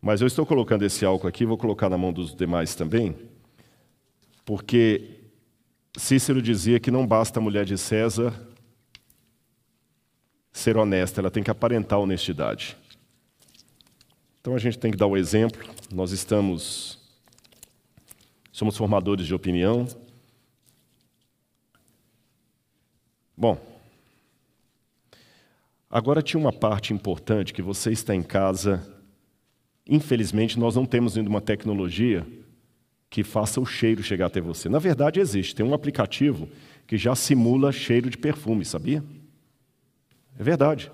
Mas 0.00 0.20
eu 0.20 0.26
estou 0.28 0.46
colocando 0.46 0.84
esse 0.84 1.04
álcool 1.04 1.26
aqui, 1.26 1.44
vou 1.44 1.58
colocar 1.58 1.88
na 1.88 1.98
mão 1.98 2.12
dos 2.12 2.32
demais 2.32 2.76
também, 2.76 3.16
porque 4.44 5.16
Cícero 5.96 6.40
dizia 6.40 6.78
que 6.78 6.92
não 6.92 7.04
basta 7.04 7.40
a 7.40 7.42
mulher 7.42 7.64
de 7.64 7.76
César 7.76 8.32
ser 10.58 10.76
honesta, 10.78 11.20
ela 11.20 11.30
tem 11.30 11.42
que 11.42 11.50
aparentar 11.50 11.98
honestidade. 12.00 12.76
Então 14.40 14.54
a 14.54 14.58
gente 14.58 14.78
tem 14.78 14.90
que 14.90 14.96
dar 14.96 15.06
o 15.06 15.16
exemplo. 15.16 15.62
Nós 15.92 16.12
estamos 16.12 16.98
somos 18.50 18.74
formadores 18.74 19.26
de 19.26 19.34
opinião. 19.34 19.86
Bom, 23.36 23.60
agora 25.90 26.22
tinha 26.22 26.40
uma 26.40 26.52
parte 26.52 26.94
importante 26.94 27.52
que 27.52 27.60
você 27.60 27.92
está 27.92 28.14
em 28.14 28.22
casa. 28.22 28.82
Infelizmente, 29.86 30.58
nós 30.58 30.74
não 30.74 30.86
temos 30.86 31.18
ainda 31.18 31.28
uma 31.28 31.42
tecnologia 31.42 32.26
que 33.10 33.22
faça 33.22 33.60
o 33.60 33.66
cheiro 33.66 34.02
chegar 34.02 34.26
até 34.26 34.40
você. 34.40 34.70
Na 34.70 34.78
verdade, 34.78 35.20
existe. 35.20 35.54
Tem 35.54 35.66
um 35.66 35.74
aplicativo 35.74 36.48
que 36.86 36.96
já 36.96 37.14
simula 37.14 37.70
cheiro 37.72 38.08
de 38.08 38.16
perfume, 38.16 38.64
sabia? 38.64 39.04
É 40.38 40.42
verdade. 40.42 40.90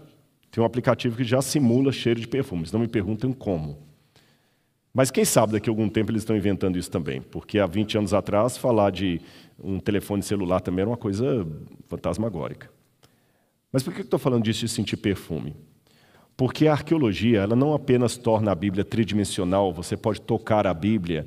Tem 0.51 0.63
um 0.63 0.67
aplicativo 0.67 1.17
que 1.17 1.25
já 1.25 1.41
simula 1.41 1.91
cheiro 1.93 2.21
de 2.21 2.29
perfumes. 2.29 2.71
Não 2.71 2.81
me 2.81 2.89
perguntem 2.89 3.33
como. 3.33 3.79
Mas 4.95 5.11
quem 5.11 5.25
sabe 5.25 5.53
daqui 5.53 5.71
a 5.71 5.73
algum 5.73 5.89
tempo 5.89 6.11
eles 6.11 6.23
estão 6.23 6.37
inventando 6.37 6.79
isso 6.79 6.91
também. 6.91 7.23
Porque 7.23 7.59
há 7.59 7.67
20 7.67 7.99
anos 7.99 8.15
atrás, 8.15 8.57
falar 8.57 8.91
de 8.91 9.21
um 9.59 9.81
telefone 9.81 10.23
celular 10.23 10.61
também 10.61 10.83
era 10.83 10.91
uma 10.91 10.97
coisa 10.97 11.47
fantasmagórica. 11.89 12.71
Mas 13.73 13.83
por 13.83 13.95
que 13.95 14.03
estou 14.03 14.19
falando 14.19 14.45
disso 14.45 14.61
de 14.61 14.69
sentir 14.69 14.99
perfume? 14.99 15.57
Porque 16.37 16.67
a 16.67 16.73
arqueologia 16.73 17.41
ela 17.41 17.57
não 17.57 17.73
apenas 17.73 18.17
torna 18.19 18.53
a 18.53 18.55
Bíblia 18.55 18.85
tridimensional, 18.85 19.73
você 19.73 19.97
pode 19.97 20.21
tocar 20.21 20.67
a 20.67 20.75
Bíblia, 20.75 21.27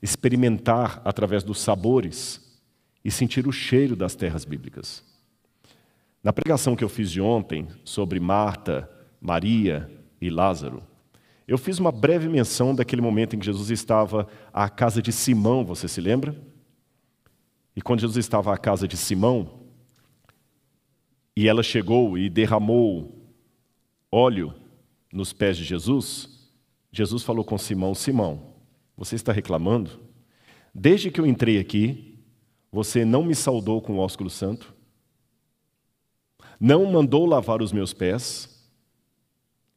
experimentar 0.00 1.02
através 1.04 1.42
dos 1.42 1.60
sabores 1.60 2.40
e 3.04 3.10
sentir 3.10 3.48
o 3.48 3.52
cheiro 3.52 3.96
das 3.96 4.14
terras 4.14 4.44
bíblicas. 4.44 5.11
Na 6.22 6.32
pregação 6.32 6.76
que 6.76 6.84
eu 6.84 6.88
fiz 6.88 7.10
de 7.10 7.20
ontem 7.20 7.66
sobre 7.84 8.20
Marta, 8.20 8.88
Maria 9.20 9.90
e 10.20 10.30
Lázaro, 10.30 10.82
eu 11.48 11.58
fiz 11.58 11.78
uma 11.80 11.90
breve 11.90 12.28
menção 12.28 12.74
daquele 12.74 13.02
momento 13.02 13.34
em 13.34 13.38
que 13.40 13.46
Jesus 13.46 13.70
estava 13.70 14.28
à 14.52 14.68
casa 14.68 15.02
de 15.02 15.10
Simão, 15.10 15.64
você 15.64 15.88
se 15.88 16.00
lembra? 16.00 16.40
E 17.74 17.82
quando 17.82 18.00
Jesus 18.00 18.16
estava 18.16 18.54
à 18.54 18.56
casa 18.56 18.86
de 18.86 18.96
Simão, 18.96 19.62
e 21.36 21.48
ela 21.48 21.62
chegou 21.62 22.16
e 22.16 22.30
derramou 22.30 23.26
óleo 24.10 24.54
nos 25.12 25.32
pés 25.32 25.56
de 25.56 25.64
Jesus, 25.64 26.50
Jesus 26.92 27.22
falou 27.22 27.44
com 27.44 27.58
Simão: 27.58 27.94
Simão, 27.94 28.54
você 28.96 29.16
está 29.16 29.32
reclamando? 29.32 29.90
Desde 30.74 31.10
que 31.10 31.20
eu 31.20 31.26
entrei 31.26 31.58
aqui, 31.58 32.18
você 32.70 33.04
não 33.04 33.24
me 33.24 33.34
saudou 33.34 33.80
com 33.82 33.94
o 33.94 33.98
ósculo 33.98 34.30
santo, 34.30 34.71
não 36.62 36.86
mandou 36.86 37.26
lavar 37.26 37.60
os 37.60 37.72
meus 37.72 37.92
pés, 37.92 38.48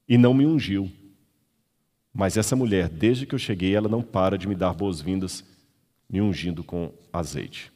e 0.07 0.19
não 0.19 0.35
me 0.35 0.45
ungiu. 0.45 0.87
Mas 2.13 2.37
essa 2.37 2.55
mulher, 2.55 2.87
desde 2.87 3.25
que 3.25 3.33
eu 3.33 3.39
cheguei, 3.39 3.75
ela 3.75 3.89
não 3.89 4.03
para 4.03 4.37
de 4.37 4.47
me 4.47 4.53
dar 4.53 4.71
boas-vindas, 4.71 5.43
me 6.07 6.21
ungindo 6.21 6.63
com 6.63 6.93
azeite. 7.11 7.71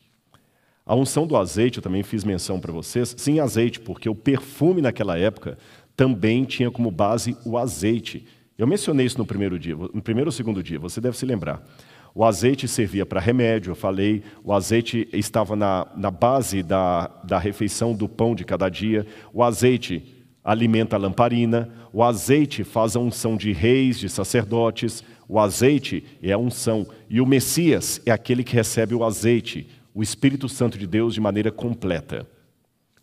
A 0.85 0.95
unção 0.95 1.25
do 1.25 1.35
azeite, 1.35 1.79
eu 1.79 1.81
também 1.81 2.03
fiz 2.03 2.23
menção 2.23 2.59
para 2.59 2.71
vocês, 2.71 3.15
sim, 3.17 3.39
azeite, 3.39 3.79
porque 3.79 4.07
o 4.07 4.13
perfume 4.13 4.79
naquela 4.79 5.17
época 5.17 5.57
também 5.95 6.45
tinha 6.45 6.69
como 6.69 6.91
base 6.91 7.35
o 7.43 7.57
azeite. 7.57 8.27
Eu 8.59 8.67
mencionei 8.67 9.07
isso 9.07 9.17
no 9.17 9.25
primeiro 9.25 9.57
dia, 9.57 9.75
no 9.75 10.03
primeiro 10.03 10.27
ou 10.27 10.31
segundo 10.31 10.61
dia, 10.61 10.77
você 10.77 11.01
deve 11.01 11.17
se 11.17 11.25
lembrar. 11.25 11.67
O 12.13 12.25
azeite 12.25 12.67
servia 12.67 13.05
para 13.05 13.19
remédio, 13.19 13.71
eu 13.71 13.75
falei, 13.75 14.23
o 14.43 14.51
azeite 14.53 15.07
estava 15.13 15.55
na, 15.55 15.87
na 15.95 16.09
base 16.09 16.63
da, 16.63 17.07
da 17.23 17.37
refeição 17.37 17.93
do 17.93 18.09
pão 18.09 18.33
de 18.33 18.43
cada 18.43 18.67
dia, 18.67 19.05
o 19.33 19.43
azeite 19.43 20.25
alimenta 20.43 20.95
a 20.95 20.99
lamparina, 20.99 21.69
o 21.93 22.03
azeite 22.03 22.63
faz 22.63 22.95
a 22.95 22.99
unção 22.99 23.37
de 23.37 23.51
reis, 23.51 23.99
de 23.99 24.09
sacerdotes, 24.09 25.03
o 25.27 25.39
azeite 25.39 26.03
é 26.23 26.31
a 26.31 26.37
unção, 26.37 26.87
e 27.09 27.21
o 27.21 27.25
Messias 27.25 28.01
é 28.05 28.11
aquele 28.11 28.43
que 28.43 28.55
recebe 28.55 28.95
o 28.95 29.03
azeite, 29.03 29.69
o 29.93 30.01
Espírito 30.01 30.49
Santo 30.49 30.77
de 30.77 30.87
Deus 30.87 31.13
de 31.13 31.21
maneira 31.21 31.51
completa. 31.51 32.27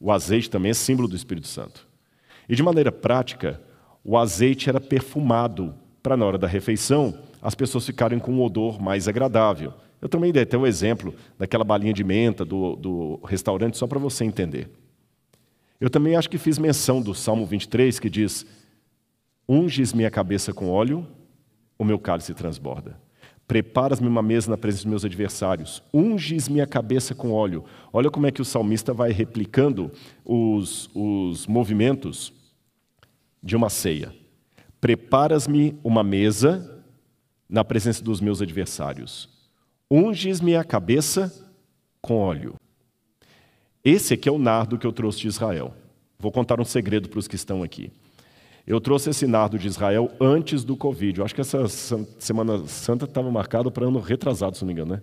O 0.00 0.10
azeite 0.10 0.50
também 0.50 0.70
é 0.70 0.74
símbolo 0.74 1.08
do 1.08 1.16
Espírito 1.16 1.46
Santo. 1.46 1.86
E 2.48 2.54
de 2.54 2.62
maneira 2.62 2.90
prática, 2.90 3.60
o 4.04 4.16
azeite 4.18 4.68
era 4.68 4.80
perfumado 4.80 5.74
para 6.02 6.16
na 6.16 6.24
hora 6.24 6.38
da 6.38 6.46
refeição 6.46 7.25
as 7.40 7.54
pessoas 7.54 7.86
ficarem 7.86 8.18
com 8.18 8.32
um 8.32 8.42
odor 8.42 8.80
mais 8.80 9.08
agradável. 9.08 9.72
Eu 10.00 10.08
também 10.08 10.32
dei 10.32 10.42
até 10.42 10.56
o 10.56 10.66
exemplo 10.66 11.14
daquela 11.38 11.64
balinha 11.64 11.92
de 11.92 12.04
menta 12.04 12.44
do, 12.44 12.76
do 12.76 13.20
restaurante, 13.24 13.76
só 13.76 13.86
para 13.86 13.98
você 13.98 14.24
entender. 14.24 14.68
Eu 15.80 15.90
também 15.90 16.16
acho 16.16 16.30
que 16.30 16.38
fiz 16.38 16.58
menção 16.58 17.02
do 17.02 17.14
Salmo 17.14 17.46
23, 17.46 17.98
que 17.98 18.10
diz: 18.10 18.46
Unges 19.48 19.92
minha 19.92 20.10
cabeça 20.10 20.52
com 20.52 20.70
óleo, 20.70 21.06
o 21.78 21.84
meu 21.84 21.98
cálice 21.98 22.34
transborda. 22.34 22.98
Preparas-me 23.46 24.08
uma 24.08 24.22
mesa 24.22 24.50
na 24.50 24.56
presença 24.56 24.84
dos 24.84 24.90
meus 24.90 25.04
adversários. 25.04 25.82
Unges 25.94 26.48
minha 26.48 26.66
cabeça 26.66 27.14
com 27.14 27.30
óleo. 27.30 27.64
Olha 27.92 28.10
como 28.10 28.26
é 28.26 28.32
que 28.32 28.42
o 28.42 28.44
salmista 28.44 28.92
vai 28.92 29.12
replicando 29.12 29.92
os, 30.24 30.90
os 30.92 31.46
movimentos 31.46 32.32
de 33.40 33.54
uma 33.54 33.70
ceia. 33.70 34.12
Preparas-me 34.80 35.78
uma 35.84 36.02
mesa 36.02 36.75
na 37.48 37.64
presença 37.64 38.02
dos 38.02 38.20
meus 38.20 38.42
adversários. 38.42 39.28
Unges-me 39.90 40.56
a 40.56 40.64
cabeça 40.64 41.32
com 42.00 42.16
óleo. 42.16 42.54
Esse 43.84 44.14
aqui 44.14 44.28
é 44.28 44.32
o 44.32 44.38
nardo 44.38 44.78
que 44.78 44.86
eu 44.86 44.92
trouxe 44.92 45.20
de 45.20 45.28
Israel. 45.28 45.72
Vou 46.18 46.32
contar 46.32 46.60
um 46.60 46.64
segredo 46.64 47.08
para 47.08 47.18
os 47.18 47.28
que 47.28 47.36
estão 47.36 47.62
aqui. 47.62 47.92
Eu 48.66 48.80
trouxe 48.80 49.10
esse 49.10 49.28
nardo 49.28 49.58
de 49.58 49.68
Israel 49.68 50.10
antes 50.20 50.64
do 50.64 50.76
Covid. 50.76 51.20
Eu 51.20 51.24
acho 51.24 51.34
que 51.34 51.40
essa 51.40 51.68
Semana 52.18 52.66
Santa 52.66 53.04
estava 53.04 53.30
marcada 53.30 53.70
para 53.70 53.86
ano 53.86 54.00
retrasado, 54.00 54.56
se 54.56 54.62
não 54.62 54.66
me 54.66 54.72
engano, 54.72 54.94
né? 54.94 55.02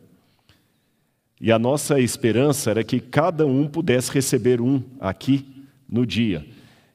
E 1.39 1.51
a 1.51 1.57
nossa 1.57 1.99
esperança 1.99 2.71
era 2.71 2.83
que 2.83 2.99
cada 2.99 3.45
um 3.45 3.67
pudesse 3.67 4.11
receber 4.11 4.59
um 4.59 4.83
aqui 4.99 5.65
no 5.89 6.05
dia. 6.05 6.45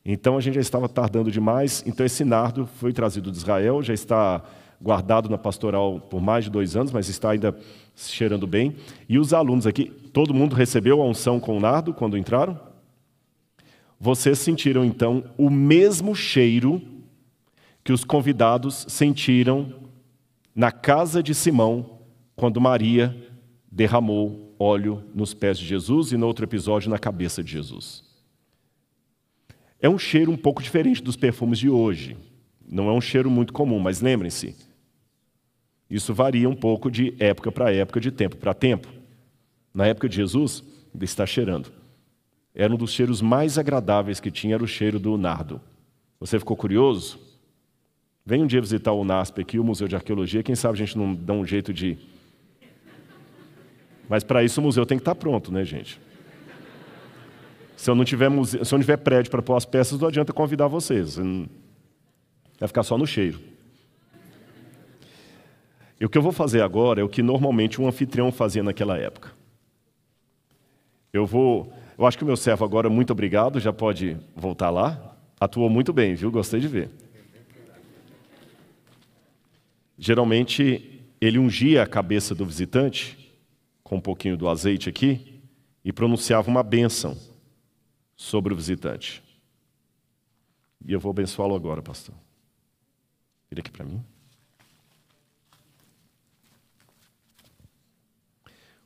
Então 0.05 0.37
a 0.37 0.41
gente 0.41 0.55
já 0.55 0.61
estava 0.61 0.89
tardando 0.89 1.31
demais. 1.31 1.83
Então 1.87 2.05
esse 2.05 2.25
nardo 2.25 2.67
foi 2.67 2.93
trazido 2.93 3.31
de 3.31 3.39
Israel, 3.39 3.83
já 3.83 3.95
está 3.95 4.43
guardado 4.81 5.29
na 5.29 5.39
pastoral 5.39 6.01
por 6.01 6.21
mais 6.21 6.45
de 6.45 6.51
dois 6.51 6.77
anos, 6.77 6.93
mas 6.93 7.09
está 7.09 7.31
ainda 7.31 7.57
cheirando 7.95 8.47
bem. 8.47 8.77
E 9.09 9.19
os 9.19 9.33
alunos 9.33 9.67
aqui, 9.67 9.87
todo 10.13 10.35
mundo 10.35 10.55
recebeu 10.55 11.03
a 11.03 11.05
unção 11.05 11.41
com 11.41 11.57
o 11.57 11.61
nardo 11.61 11.93
quando 11.93 12.17
entraram? 12.17 12.59
Vocês 14.01 14.39
sentiram 14.39 14.85
então 14.85 15.25
o 15.37 15.51
mesmo 15.51 16.15
cheiro 16.15 16.81
que 17.83 17.93
os 17.93 18.05
convidados 18.05 18.87
sentiram 18.89 19.73
na 20.55 20.71
casa 20.71 21.23
de 21.23 21.35
Simão, 21.35 21.99
quando 22.37 22.61
Maria 22.61 23.17
derramou 23.71 24.55
óleo 24.59 25.05
nos 25.15 25.35
pés 25.35 25.59
de 25.59 25.65
Jesus 25.65 26.13
e 26.13 26.17
no 26.17 26.27
outro 26.27 26.45
episódio 26.45 26.91
na 26.91 26.99
cabeça 26.99 27.43
de 27.43 27.51
Jesus. 27.51 28.05
É 29.81 29.89
um 29.89 29.99
cheiro 29.99 30.31
um 30.31 30.37
pouco 30.37 30.63
diferente 30.63 31.03
dos 31.03 31.17
perfumes 31.17 31.59
de 31.59 31.71
hoje. 31.71 32.17
Não 32.69 32.89
é 32.89 32.93
um 32.93 33.01
cheiro 33.01 33.31
muito 33.31 33.53
comum, 33.53 33.79
mas 33.79 34.01
lembrem-se, 34.01 34.55
isso 35.91 36.13
varia 36.13 36.49
um 36.49 36.55
pouco 36.55 36.91
de 36.91 37.15
época 37.19 37.51
para 37.51 37.73
época, 37.73 38.01
de 38.01 38.11
tempo 38.11 38.37
para 38.37 38.53
tempo. 38.53 38.89
Na 39.73 39.87
época 39.87 40.09
de 40.09 40.17
Jesus, 40.17 40.63
ele 40.95 41.05
está 41.05 41.25
cheirando. 41.25 41.73
Era 42.55 42.73
um 42.73 42.77
dos 42.77 42.91
cheiros 42.91 43.23
mais 43.23 43.57
agradáveis 43.57 44.21
que 44.21 44.31
tinha, 44.31 44.55
era 44.55 44.65
o 44.65 44.67
cheiro 44.67 44.99
do 44.99 45.17
nardo. 45.17 45.61
Você 46.21 46.39
ficou 46.39 46.57
curioso? 46.57 47.19
Vem 48.27 48.43
um 48.43 48.47
dia 48.47 48.61
visitar 48.61 48.93
o 48.93 49.05
NASP 49.05 49.41
aqui, 49.41 49.59
o 49.59 49.65
Museu 49.65 49.89
de 49.89 49.97
Arqueologia, 49.97 50.43
quem 50.43 50.55
sabe 50.55 50.75
a 50.75 50.85
gente 50.85 50.99
não 50.99 51.15
dá 51.15 51.33
um 51.33 51.47
jeito 51.47 51.73
de... 51.73 51.97
Mas 54.09 54.25
para 54.25 54.43
isso 54.43 54.61
o 54.61 54.65
museu 54.65 54.87
tem 54.87 54.99
que 54.99 55.03
estar 55.03 55.15
pronto, 55.15 55.53
né, 55.53 55.65
gente? 55.65 56.01
Se 57.77 57.91
eu 57.91 57.95
não 57.95 58.05
tiver, 58.05 58.29
museu, 58.29 58.65
se 58.65 58.75
eu 58.75 58.77
não 58.77 58.83
tiver 58.83 58.97
prédio 58.97 59.31
para 59.31 59.43
pôr 59.43 59.55
as 59.55 59.65
peças, 59.65 60.01
não 60.01 60.09
adianta 60.09 60.33
convidar 60.33 60.67
vocês. 60.67 61.17
Vai 62.59 62.67
ficar 62.67 62.83
só 62.83 62.99
no 62.99 63.07
cheiro. 63.07 63.39
E 66.01 66.05
o 66.05 66.09
que 66.09 66.17
eu 66.17 66.23
vou 66.23 66.33
fazer 66.33 66.63
agora 66.63 67.01
é 67.01 67.05
o 67.05 67.09
que 67.09 67.23
normalmente 67.23 67.81
um 67.81 67.89
anfitrião 67.89 68.31
fazia 68.31 68.63
naquela 68.63 68.97
época. 68.97 69.33
Eu 71.13 71.27
vou. 71.27 71.73
Eu 71.97 72.07
acho 72.07 72.17
que 72.17 72.23
o 72.23 72.27
meu 72.27 72.37
servo 72.37 72.65
agora, 72.65 72.89
muito 72.89 73.13
obrigado, 73.13 73.59
já 73.59 73.73
pode 73.73 74.17
voltar 74.37 74.71
lá. 74.71 75.17
Atuou 75.41 75.69
muito 75.69 75.93
bem, 75.93 76.15
viu? 76.15 76.31
Gostei 76.31 76.61
de 76.61 76.69
ver. 76.69 76.91
Geralmente, 79.99 81.03
ele 81.21 81.39
ungia 81.39 81.83
a 81.83 81.87
cabeça 81.87 82.35
do 82.35 82.47
visitante 82.47 83.35
com 83.83 83.97
um 83.97 84.01
pouquinho 84.01 84.37
do 84.37 84.49
azeite 84.49 84.89
aqui 84.89 85.41
e 85.85 85.93
pronunciava 85.93 86.49
uma 86.49 86.63
bênção 86.63 87.17
sobre 88.15 88.53
o 88.53 88.57
visitante. 88.57 89.23
E 90.85 90.93
eu 90.93 91.01
vou 91.01 91.11
abençoá-lo 91.11 91.57
agora, 91.57 91.83
pastor. 91.83 92.15
Vira 93.51 93.61
aqui 93.61 93.71
para 93.71 93.85
mim. 93.85 94.05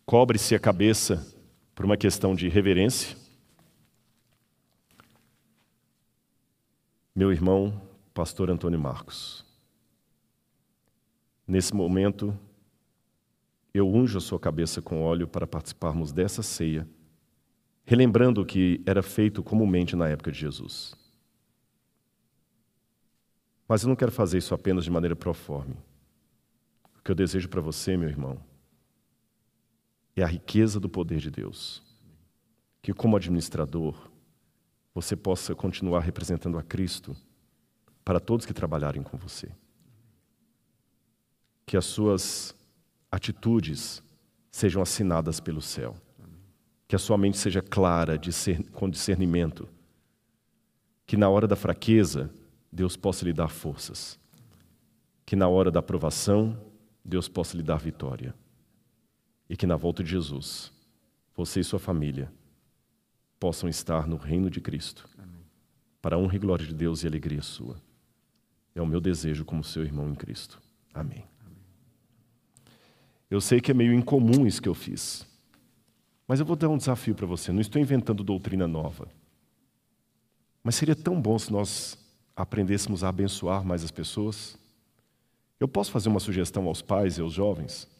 Cobre-se 0.04 0.54
a 0.54 0.58
cabeça 0.58 1.24
por 1.74 1.84
uma 1.84 1.96
questão 1.96 2.34
de 2.34 2.48
reverência. 2.48 3.16
Meu 7.14 7.30
irmão, 7.30 7.80
pastor 8.12 8.50
Antônio 8.50 8.80
Marcos, 8.80 9.44
nesse 11.46 11.74
momento, 11.74 12.36
eu 13.72 13.88
unjo 13.88 14.18
a 14.18 14.20
sua 14.20 14.40
cabeça 14.40 14.82
com 14.82 15.02
óleo 15.02 15.28
para 15.28 15.46
participarmos 15.46 16.12
dessa 16.12 16.42
ceia, 16.42 16.86
relembrando 17.84 18.42
o 18.42 18.46
que 18.46 18.82
era 18.84 19.02
feito 19.02 19.42
comumente 19.42 19.94
na 19.94 20.08
época 20.08 20.32
de 20.32 20.38
Jesus. 20.38 20.94
Mas 23.68 23.82
eu 23.82 23.88
não 23.88 23.96
quero 23.96 24.12
fazer 24.12 24.38
isso 24.38 24.52
apenas 24.52 24.84
de 24.84 24.90
maneira 24.90 25.14
proforme. 25.14 25.76
O 26.98 27.02
que 27.02 27.10
eu 27.10 27.14
desejo 27.14 27.48
para 27.48 27.60
você, 27.60 27.96
meu 27.96 28.08
irmão, 28.08 28.38
é 30.20 30.22
a 30.22 30.26
riqueza 30.26 30.78
do 30.78 30.88
poder 30.88 31.18
de 31.18 31.30
Deus. 31.30 31.82
Que, 32.82 32.92
como 32.92 33.16
administrador, 33.16 34.10
você 34.94 35.16
possa 35.16 35.54
continuar 35.54 36.00
representando 36.00 36.58
a 36.58 36.62
Cristo 36.62 37.16
para 38.04 38.20
todos 38.20 38.44
que 38.44 38.52
trabalharem 38.52 39.02
com 39.02 39.16
você. 39.16 39.48
Que 41.64 41.76
as 41.76 41.84
suas 41.84 42.54
atitudes 43.10 44.02
sejam 44.50 44.82
assinadas 44.82 45.40
pelo 45.40 45.62
céu. 45.62 45.96
Que 46.86 46.96
a 46.96 46.98
sua 46.98 47.16
mente 47.16 47.38
seja 47.38 47.62
clara, 47.62 48.20
com 48.72 48.90
discernimento. 48.90 49.68
Que 51.06 51.16
na 51.16 51.28
hora 51.30 51.46
da 51.46 51.56
fraqueza, 51.56 52.30
Deus 52.70 52.96
possa 52.96 53.24
lhe 53.24 53.32
dar 53.32 53.48
forças. 53.48 54.18
Que 55.24 55.36
na 55.36 55.48
hora 55.48 55.70
da 55.70 55.80
aprovação, 55.80 56.60
Deus 57.02 57.28
possa 57.28 57.56
lhe 57.56 57.62
dar 57.62 57.76
vitória 57.76 58.34
e 59.52 59.56
que 59.56 59.66
na 59.66 59.76
volta 59.76 60.02
de 60.02 60.10
Jesus, 60.10 60.72
você 61.36 61.60
e 61.60 61.64
sua 61.64 61.78
família 61.78 62.32
possam 63.38 63.68
estar 63.68 64.08
no 64.08 64.16
reino 64.16 64.48
de 64.48 64.62
Cristo, 64.62 65.06
Amém. 65.18 65.44
para 66.00 66.16
a 66.16 66.18
honra 66.18 66.36
e 66.36 66.38
glória 66.38 66.66
de 66.66 66.72
Deus 66.72 67.02
e 67.02 67.06
alegria 67.06 67.42
sua. 67.42 67.76
É 68.74 68.80
o 68.80 68.86
meu 68.86 68.98
desejo 68.98 69.44
como 69.44 69.62
seu 69.62 69.84
irmão 69.84 70.08
em 70.08 70.14
Cristo. 70.14 70.58
Amém. 70.94 71.22
Amém. 71.44 71.58
Eu 73.30 73.42
sei 73.42 73.60
que 73.60 73.70
é 73.70 73.74
meio 73.74 73.92
incomum 73.92 74.46
isso 74.46 74.62
que 74.62 74.70
eu 74.70 74.74
fiz, 74.74 75.26
mas 76.26 76.40
eu 76.40 76.46
vou 76.46 76.56
dar 76.56 76.70
um 76.70 76.78
desafio 76.78 77.14
para 77.14 77.26
você. 77.26 77.52
Não 77.52 77.60
estou 77.60 77.78
inventando 77.78 78.24
doutrina 78.24 78.66
nova, 78.66 79.06
mas 80.64 80.76
seria 80.76 80.96
tão 80.96 81.20
bom 81.20 81.38
se 81.38 81.52
nós 81.52 81.98
aprendêssemos 82.34 83.04
a 83.04 83.10
abençoar 83.10 83.62
mais 83.62 83.84
as 83.84 83.90
pessoas. 83.90 84.56
Eu 85.60 85.68
posso 85.68 85.90
fazer 85.90 86.08
uma 86.08 86.20
sugestão 86.20 86.66
aos 86.68 86.80
pais 86.80 87.18
e 87.18 87.20
aos 87.20 87.34
jovens? 87.34 87.91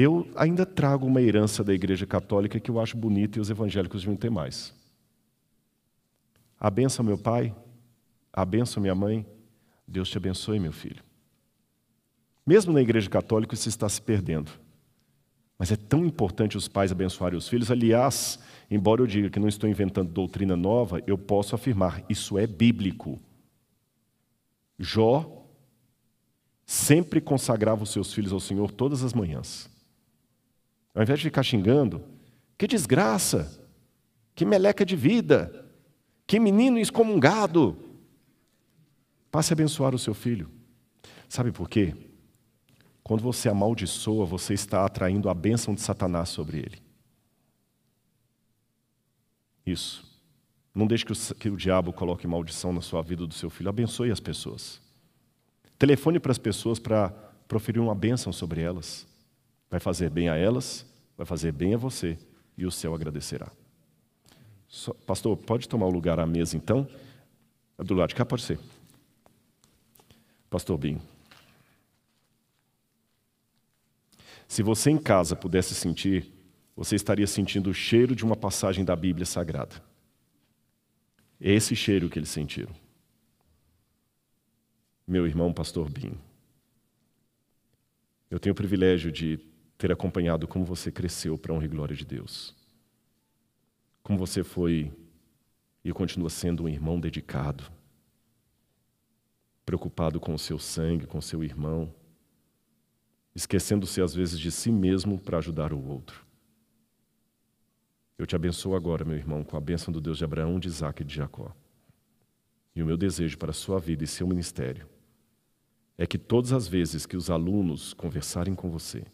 Eu 0.00 0.30
ainda 0.36 0.64
trago 0.64 1.04
uma 1.04 1.20
herança 1.20 1.64
da 1.64 1.74
Igreja 1.74 2.06
Católica 2.06 2.60
que 2.60 2.70
eu 2.70 2.78
acho 2.78 2.96
bonita 2.96 3.36
e 3.36 3.40
os 3.40 3.50
evangélicos 3.50 4.02
deviam 4.02 4.16
ter 4.16 4.30
mais. 4.30 4.72
A 6.60 6.70
benção, 6.70 7.04
meu 7.04 7.18
pai, 7.18 7.52
a 8.32 8.44
benção, 8.44 8.80
minha 8.80 8.94
mãe, 8.94 9.26
Deus 9.88 10.08
te 10.08 10.16
abençoe, 10.16 10.60
meu 10.60 10.72
filho. 10.72 11.02
Mesmo 12.46 12.72
na 12.72 12.80
igreja 12.80 13.10
católica, 13.10 13.54
isso 13.54 13.68
está 13.68 13.88
se 13.88 14.00
perdendo. 14.00 14.52
Mas 15.58 15.72
é 15.72 15.76
tão 15.76 16.06
importante 16.06 16.56
os 16.56 16.68
pais 16.68 16.92
abençoarem 16.92 17.36
os 17.36 17.48
filhos. 17.48 17.68
Aliás, 17.68 18.38
embora 18.70 19.02
eu 19.02 19.06
diga 19.06 19.28
que 19.28 19.40
não 19.40 19.48
estou 19.48 19.68
inventando 19.68 20.12
doutrina 20.12 20.56
nova, 20.56 21.02
eu 21.08 21.18
posso 21.18 21.56
afirmar, 21.56 22.04
isso 22.08 22.38
é 22.38 22.46
bíblico. 22.46 23.18
Jó 24.78 25.44
sempre 26.64 27.20
consagrava 27.20 27.82
os 27.82 27.90
seus 27.90 28.14
filhos 28.14 28.32
ao 28.32 28.38
Senhor 28.38 28.70
todas 28.70 29.02
as 29.02 29.12
manhãs. 29.12 29.68
Ao 30.94 31.02
invés 31.02 31.18
de 31.18 31.24
ficar 31.24 31.42
xingando, 31.42 32.02
que 32.56 32.66
desgraça, 32.66 33.64
que 34.34 34.44
meleca 34.44 34.84
de 34.84 34.96
vida, 34.96 35.66
que 36.26 36.38
menino 36.38 36.78
excomungado. 36.78 37.76
Passe 39.30 39.52
a 39.52 39.54
abençoar 39.54 39.94
o 39.94 39.98
seu 39.98 40.14
filho. 40.14 40.50
Sabe 41.28 41.50
por 41.50 41.68
quê? 41.68 41.94
Quando 43.02 43.22
você 43.22 43.48
amaldiçoa, 43.48 44.26
você 44.26 44.52
está 44.52 44.84
atraindo 44.84 45.30
a 45.30 45.34
bênção 45.34 45.74
de 45.74 45.80
Satanás 45.80 46.28
sobre 46.28 46.58
ele. 46.58 46.78
Isso. 49.64 50.06
Não 50.74 50.86
deixe 50.86 51.04
que 51.04 51.12
o, 51.12 51.34
que 51.34 51.48
o 51.48 51.56
diabo 51.56 51.92
coloque 51.92 52.26
maldição 52.26 52.72
na 52.72 52.82
sua 52.82 53.02
vida 53.02 53.26
do 53.26 53.32
seu 53.34 53.48
filho. 53.48 53.70
Abençoe 53.70 54.10
as 54.10 54.20
pessoas. 54.20 54.80
Telefone 55.78 56.20
para 56.20 56.32
as 56.32 56.38
pessoas 56.38 56.78
para 56.78 57.08
proferir 57.48 57.80
uma 57.80 57.94
bênção 57.94 58.32
sobre 58.32 58.60
elas. 58.60 59.07
Vai 59.70 59.80
fazer 59.80 60.10
bem 60.10 60.28
a 60.28 60.36
elas, 60.36 60.86
vai 61.16 61.26
fazer 61.26 61.52
bem 61.52 61.74
a 61.74 61.78
você 61.78 62.18
e 62.56 62.64
o 62.64 62.70
céu 62.70 62.94
agradecerá. 62.94 63.50
Pastor, 65.06 65.36
pode 65.36 65.68
tomar 65.68 65.86
o 65.86 65.90
lugar 65.90 66.18
à 66.18 66.26
mesa 66.26 66.56
então? 66.56 66.88
Do 67.78 67.94
lado 67.94 68.10
de 68.10 68.14
cá 68.14 68.24
pode 68.24 68.42
ser. 68.42 68.58
Pastor 70.50 70.76
Binho. 70.76 71.00
Se 74.46 74.62
você 74.62 74.90
em 74.90 74.98
casa 74.98 75.36
pudesse 75.36 75.74
sentir, 75.74 76.32
você 76.74 76.96
estaria 76.96 77.26
sentindo 77.26 77.70
o 77.70 77.74
cheiro 77.74 78.14
de 78.16 78.24
uma 78.24 78.36
passagem 78.36 78.84
da 78.84 78.96
Bíblia 78.96 79.26
Sagrada. 79.26 79.82
É 81.40 81.52
esse 81.52 81.76
cheiro 81.76 82.08
que 82.08 82.18
eles 82.18 82.30
sentiram. 82.30 82.74
Meu 85.06 85.26
irmão, 85.26 85.52
Pastor 85.52 85.88
Bim, 85.88 86.12
eu 88.30 88.38
tenho 88.38 88.52
o 88.52 88.56
privilégio 88.56 89.10
de 89.10 89.38
ter 89.78 89.92
acompanhado 89.92 90.48
como 90.48 90.64
você 90.64 90.90
cresceu 90.90 91.38
para 91.38 91.52
a 91.52 91.56
honra 91.56 91.64
e 91.64 91.68
glória 91.68 91.94
de 91.94 92.04
Deus. 92.04 92.54
Como 94.02 94.18
você 94.18 94.42
foi 94.42 94.92
e 95.84 95.92
continua 95.92 96.28
sendo 96.28 96.64
um 96.64 96.68
irmão 96.68 96.98
dedicado, 96.98 97.64
preocupado 99.64 100.18
com 100.18 100.34
o 100.34 100.38
seu 100.38 100.58
sangue, 100.58 101.06
com 101.06 101.18
o 101.18 101.22
seu 101.22 101.44
irmão, 101.44 101.94
esquecendo-se 103.34 104.02
às 104.02 104.12
vezes 104.12 104.38
de 104.40 104.50
si 104.50 104.72
mesmo 104.72 105.16
para 105.16 105.38
ajudar 105.38 105.72
o 105.72 105.82
outro. 105.86 106.26
Eu 108.18 108.26
te 108.26 108.34
abençoo 108.34 108.74
agora, 108.74 109.04
meu 109.04 109.16
irmão, 109.16 109.44
com 109.44 109.56
a 109.56 109.60
bênção 109.60 109.92
do 109.92 110.00
Deus 110.00 110.18
de 110.18 110.24
Abraão, 110.24 110.58
de 110.58 110.66
Isaac 110.66 111.02
e 111.02 111.04
de 111.04 111.14
Jacó. 111.14 111.54
E 112.74 112.82
o 112.82 112.86
meu 112.86 112.96
desejo 112.96 113.38
para 113.38 113.50
a 113.50 113.54
sua 113.54 113.78
vida 113.78 114.02
e 114.02 114.08
seu 114.08 114.26
ministério 114.26 114.88
é 115.96 116.04
que 116.04 116.18
todas 116.18 116.52
as 116.52 116.66
vezes 116.66 117.06
que 117.06 117.16
os 117.16 117.30
alunos 117.30 117.92
conversarem 117.92 118.56
com 118.56 118.68
você, 118.70 119.04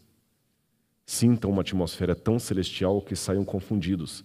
sintam 1.05 1.51
uma 1.51 1.61
atmosfera 1.61 2.15
tão 2.15 2.39
celestial 2.39 3.01
que 3.01 3.15
saiam 3.15 3.45
confundidos, 3.45 4.23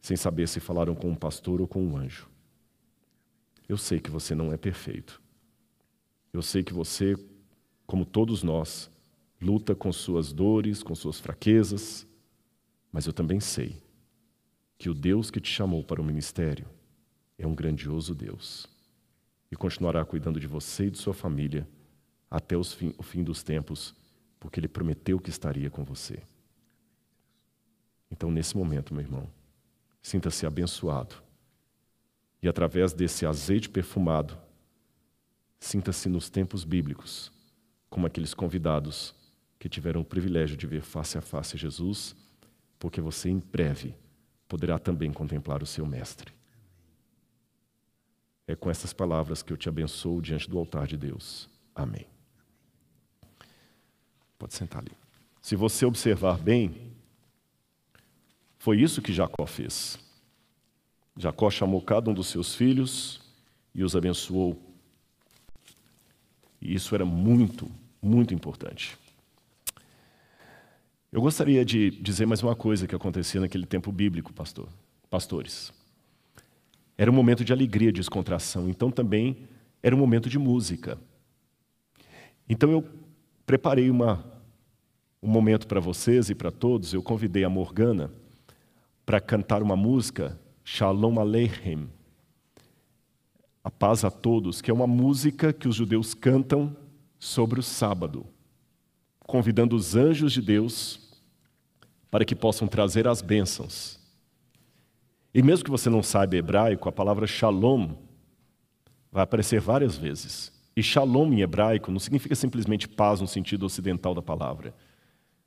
sem 0.00 0.16
saber 0.16 0.48
se 0.48 0.60
falaram 0.60 0.94
com 0.94 1.10
um 1.10 1.14
pastor 1.14 1.60
ou 1.60 1.66
com 1.66 1.84
um 1.84 1.96
anjo. 1.96 2.28
Eu 3.68 3.76
sei 3.76 4.00
que 4.00 4.10
você 4.10 4.34
não 4.34 4.52
é 4.52 4.56
perfeito. 4.56 5.20
Eu 6.32 6.42
sei 6.42 6.62
que 6.62 6.72
você, 6.72 7.16
como 7.86 8.04
todos 8.04 8.42
nós, 8.42 8.90
luta 9.40 9.74
com 9.74 9.92
suas 9.92 10.32
dores, 10.32 10.82
com 10.82 10.94
suas 10.94 11.18
fraquezas, 11.18 12.06
mas 12.92 13.06
eu 13.06 13.12
também 13.12 13.40
sei 13.40 13.76
que 14.78 14.88
o 14.88 14.94
Deus 14.94 15.30
que 15.30 15.40
te 15.40 15.50
chamou 15.50 15.84
para 15.84 16.00
o 16.00 16.04
ministério 16.04 16.66
é 17.36 17.46
um 17.46 17.54
grandioso 17.54 18.14
Deus 18.14 18.66
e 19.50 19.56
continuará 19.56 20.04
cuidando 20.04 20.38
de 20.38 20.46
você 20.46 20.86
e 20.86 20.90
de 20.90 20.98
sua 20.98 21.12
família 21.12 21.68
até 22.30 22.54
fim, 22.62 22.94
o 22.96 23.02
fim 23.02 23.24
dos 23.24 23.42
tempos, 23.42 23.94
porque 24.40 24.58
Ele 24.58 24.66
prometeu 24.66 25.20
que 25.20 25.30
estaria 25.30 25.70
com 25.70 25.84
você. 25.84 26.20
Então, 28.10 28.30
nesse 28.30 28.56
momento, 28.56 28.92
meu 28.92 29.02
irmão, 29.02 29.30
sinta-se 30.02 30.46
abençoado 30.46 31.14
e, 32.42 32.48
através 32.48 32.92
desse 32.92 33.24
azeite 33.26 33.68
perfumado, 33.68 34.36
sinta-se 35.60 36.08
nos 36.08 36.28
tempos 36.28 36.64
bíblicos 36.64 37.30
como 37.90 38.06
aqueles 38.06 38.32
convidados 38.32 39.14
que 39.58 39.68
tiveram 39.68 40.00
o 40.00 40.04
privilégio 40.04 40.56
de 40.56 40.66
ver 40.66 40.80
face 40.80 41.18
a 41.18 41.20
face 41.20 41.58
Jesus, 41.58 42.16
porque 42.78 43.00
você 43.00 43.28
em 43.28 43.38
breve 43.38 43.94
poderá 44.48 44.78
também 44.78 45.12
contemplar 45.12 45.62
o 45.62 45.66
seu 45.66 45.84
Mestre. 45.84 46.32
É 48.46 48.54
com 48.56 48.70
essas 48.70 48.92
palavras 48.92 49.42
que 49.42 49.52
eu 49.52 49.56
te 49.56 49.68
abençoo 49.68 50.22
diante 50.22 50.48
do 50.48 50.58
altar 50.58 50.86
de 50.86 50.96
Deus. 50.96 51.48
Amém. 51.74 52.06
Pode 54.40 54.54
sentar 54.54 54.80
ali. 54.80 54.92
Se 55.42 55.54
você 55.54 55.84
observar 55.84 56.38
bem, 56.38 56.94
foi 58.58 58.80
isso 58.80 59.02
que 59.02 59.12
Jacó 59.12 59.44
fez. 59.44 59.98
Jacó 61.14 61.50
chamou 61.50 61.82
cada 61.82 62.10
um 62.10 62.14
dos 62.14 62.28
seus 62.28 62.54
filhos 62.54 63.20
e 63.74 63.84
os 63.84 63.94
abençoou. 63.94 64.58
E 66.58 66.74
isso 66.74 66.94
era 66.94 67.04
muito, 67.04 67.70
muito 68.00 68.32
importante. 68.32 68.96
Eu 71.12 71.20
gostaria 71.20 71.62
de 71.62 71.90
dizer 71.90 72.24
mais 72.26 72.42
uma 72.42 72.56
coisa 72.56 72.86
que 72.86 72.94
acontecia 72.94 73.42
naquele 73.42 73.66
tempo 73.66 73.92
bíblico, 73.92 74.32
pastor, 74.32 74.70
pastores. 75.10 75.70
Era 76.96 77.10
um 77.10 77.14
momento 77.14 77.44
de 77.44 77.52
alegria, 77.52 77.92
de 77.92 78.00
descontração, 78.00 78.70
então 78.70 78.90
também 78.90 79.36
era 79.82 79.94
um 79.94 79.98
momento 79.98 80.30
de 80.30 80.38
música. 80.38 80.96
Então 82.48 82.70
eu 82.70 82.99
preparei 83.50 83.90
uma, 83.90 84.24
um 85.20 85.28
momento 85.28 85.66
para 85.66 85.80
vocês 85.80 86.30
e 86.30 86.36
para 86.36 86.52
todos. 86.52 86.94
Eu 86.94 87.02
convidei 87.02 87.42
a 87.42 87.50
Morgana 87.50 88.12
para 89.04 89.20
cantar 89.20 89.60
uma 89.60 89.74
música, 89.74 90.38
Shalom 90.64 91.18
Aleichem, 91.18 91.90
a 93.64 93.68
paz 93.68 94.04
a 94.04 94.10
todos, 94.10 94.60
que 94.60 94.70
é 94.70 94.74
uma 94.74 94.86
música 94.86 95.52
que 95.52 95.66
os 95.66 95.74
judeus 95.74 96.14
cantam 96.14 96.76
sobre 97.18 97.58
o 97.58 97.62
sábado 97.62 98.24
convidando 99.26 99.74
os 99.74 99.96
anjos 99.96 100.32
de 100.32 100.42
Deus 100.42 101.18
para 102.08 102.24
que 102.24 102.36
possam 102.36 102.68
trazer 102.68 103.08
as 103.08 103.20
bênçãos. 103.20 103.98
E 105.34 105.42
mesmo 105.42 105.64
que 105.64 105.70
você 105.72 105.90
não 105.90 106.04
saiba 106.04 106.36
hebraico, 106.36 106.88
a 106.88 106.92
palavra 106.92 107.26
shalom 107.26 107.96
vai 109.10 109.24
aparecer 109.24 109.60
várias 109.60 109.96
vezes. 109.96 110.59
E 110.80 110.82
shalom 110.82 111.30
em 111.34 111.42
hebraico 111.42 111.92
não 111.92 111.98
significa 111.98 112.34
simplesmente 112.34 112.88
paz 112.88 113.20
no 113.20 113.26
sentido 113.26 113.66
ocidental 113.66 114.14
da 114.14 114.22
palavra. 114.22 114.74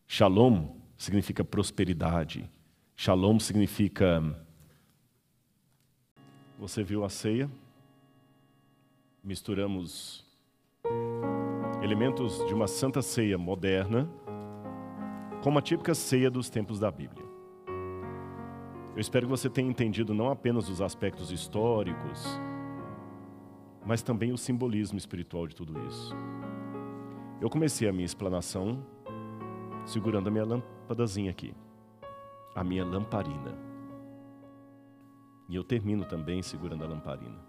Shalom 0.06 0.76
significa 0.96 1.44
prosperidade. 1.44 2.48
Shalom 2.96 3.40
significa. 3.40 4.22
Você 6.60 6.84
viu 6.84 7.04
a 7.04 7.10
ceia? 7.10 7.50
Misturamos 9.24 10.24
elementos 11.82 12.46
de 12.46 12.54
uma 12.54 12.68
santa 12.68 13.02
ceia 13.02 13.36
moderna 13.36 14.08
com 15.42 15.50
uma 15.50 15.64
típica 15.64 15.96
ceia 15.96 16.30
dos 16.30 16.48
tempos 16.48 16.78
da 16.78 16.92
Bíblia. 16.92 17.26
Eu 18.96 19.02
espero 19.02 19.26
que 19.26 19.32
você 19.32 19.50
tenha 19.50 19.68
entendido 19.68 20.14
não 20.14 20.30
apenas 20.30 20.70
os 20.70 20.80
aspectos 20.80 21.32
históricos, 21.32 22.24
mas 23.86 24.02
também 24.02 24.32
o 24.32 24.38
simbolismo 24.38 24.98
espiritual 24.98 25.48
de 25.48 25.56
tudo 25.56 25.80
isso. 25.88 26.14
Eu 27.42 27.50
comecei 27.50 27.88
a 27.88 27.94
minha 27.94 28.06
explanação 28.06 28.86
segurando 29.86 30.28
a 30.28 30.32
minha 30.32 30.46
lâmpadazinha 30.46 31.32
aqui, 31.32 31.54
a 32.56 32.64
minha 32.64 32.86
lamparina. 32.86 33.54
E 35.50 35.56
eu 35.56 35.64
termino 35.64 36.06
também 36.06 36.42
segurando 36.42 36.84
a 36.84 36.88
lamparina. 36.88 37.40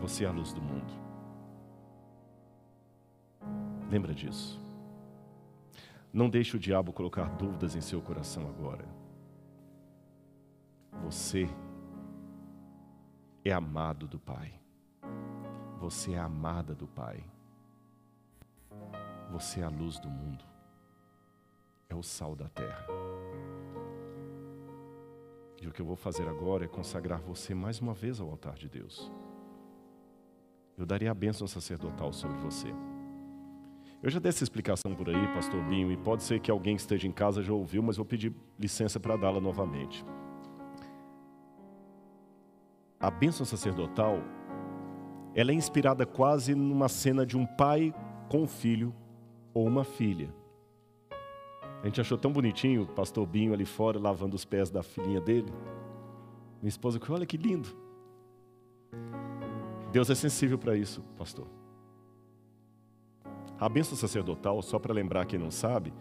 Você 0.00 0.24
é 0.24 0.28
a 0.28 0.32
luz 0.32 0.52
do 0.52 0.60
mundo. 0.60 0.92
Lembra 3.90 4.12
disso. 4.12 4.60
Não 6.12 6.28
deixe 6.28 6.56
o 6.56 6.60
diabo 6.60 6.92
colocar 6.92 7.24
dúvidas 7.36 7.76
em 7.76 7.80
seu 7.80 8.00
coração 8.00 8.48
agora. 8.48 8.84
Você 11.04 11.44
é 11.44 11.65
amado 13.52 14.06
do 14.06 14.18
Pai. 14.18 14.52
Você 15.78 16.12
é 16.12 16.18
amada 16.18 16.74
do 16.74 16.86
Pai. 16.86 17.22
Você 19.30 19.60
é 19.60 19.64
a 19.64 19.68
luz 19.68 19.98
do 19.98 20.08
mundo. 20.08 20.44
É 21.88 21.94
o 21.94 22.02
sal 22.02 22.34
da 22.34 22.48
terra. 22.48 22.86
E 25.60 25.66
o 25.66 25.72
que 25.72 25.80
eu 25.80 25.86
vou 25.86 25.96
fazer 25.96 26.28
agora 26.28 26.64
é 26.64 26.68
consagrar 26.68 27.20
você 27.20 27.54
mais 27.54 27.80
uma 27.80 27.94
vez 27.94 28.20
ao 28.20 28.30
altar 28.30 28.54
de 28.54 28.68
Deus. 28.68 29.10
Eu 30.76 30.84
daria 30.84 31.10
a 31.10 31.14
bênção 31.14 31.46
sacerdotal 31.46 32.12
sobre 32.12 32.36
você. 32.38 32.68
Eu 34.02 34.10
já 34.10 34.20
dei 34.20 34.28
essa 34.28 34.44
explicação 34.44 34.94
por 34.94 35.08
aí, 35.08 35.26
pastor 35.34 35.62
Binho, 35.64 35.90
e 35.90 35.96
pode 35.96 36.22
ser 36.22 36.38
que 36.38 36.50
alguém 36.50 36.76
que 36.76 36.82
esteja 36.82 37.08
em 37.08 37.12
casa 37.12 37.42
já 37.42 37.52
ouviu, 37.52 37.82
mas 37.82 37.96
vou 37.96 38.04
pedir 38.04 38.32
licença 38.58 39.00
para 39.00 39.16
dá-la 39.16 39.40
novamente. 39.40 40.04
A 42.98 43.10
bênção 43.10 43.44
sacerdotal, 43.44 44.18
ela 45.34 45.50
é 45.50 45.54
inspirada 45.54 46.06
quase 46.06 46.54
numa 46.54 46.88
cena 46.88 47.26
de 47.26 47.36
um 47.36 47.44
pai 47.44 47.94
com 48.28 48.42
um 48.42 48.46
filho 48.48 48.94
ou 49.52 49.66
uma 49.66 49.84
filha. 49.84 50.34
A 51.82 51.86
gente 51.86 52.00
achou 52.00 52.16
tão 52.16 52.32
bonitinho 52.32 52.82
o 52.82 52.86
pastor 52.86 53.26
Binho 53.26 53.52
ali 53.52 53.64
fora 53.64 53.98
lavando 53.98 54.34
os 54.34 54.44
pés 54.44 54.70
da 54.70 54.82
filhinha 54.82 55.20
dele. 55.20 55.52
Minha 56.60 56.70
esposa 56.70 56.98
olha 57.10 57.26
que 57.26 57.36
lindo. 57.36 57.68
Deus 59.92 60.10
é 60.10 60.14
sensível 60.14 60.58
para 60.58 60.76
isso, 60.76 61.02
pastor. 61.16 61.46
A 63.58 63.68
bênção 63.68 63.96
sacerdotal, 63.96 64.60
só 64.62 64.78
para 64.78 64.92
lembrar 64.92 65.26
quem 65.26 65.38
não 65.38 65.50
sabe, 65.50 65.92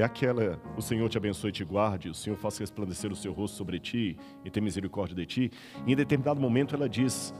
é 0.00 0.04
aquela: 0.04 0.60
o 0.76 0.82
Senhor 0.82 1.08
te 1.08 1.16
abençoe 1.16 1.50
e 1.50 1.52
te 1.52 1.64
guarde, 1.64 2.08
o 2.08 2.14
Senhor 2.14 2.36
faça 2.36 2.60
resplandecer 2.60 3.12
o 3.12 3.16
seu 3.16 3.32
rosto 3.32 3.56
sobre 3.56 3.78
ti 3.78 4.16
e 4.44 4.50
tenha 4.50 4.64
misericórdia 4.64 5.14
de 5.14 5.26
ti. 5.26 5.50
E 5.86 5.92
em 5.92 5.96
determinado 5.96 6.40
momento 6.40 6.74
ela 6.74 6.88
diz 6.88 7.32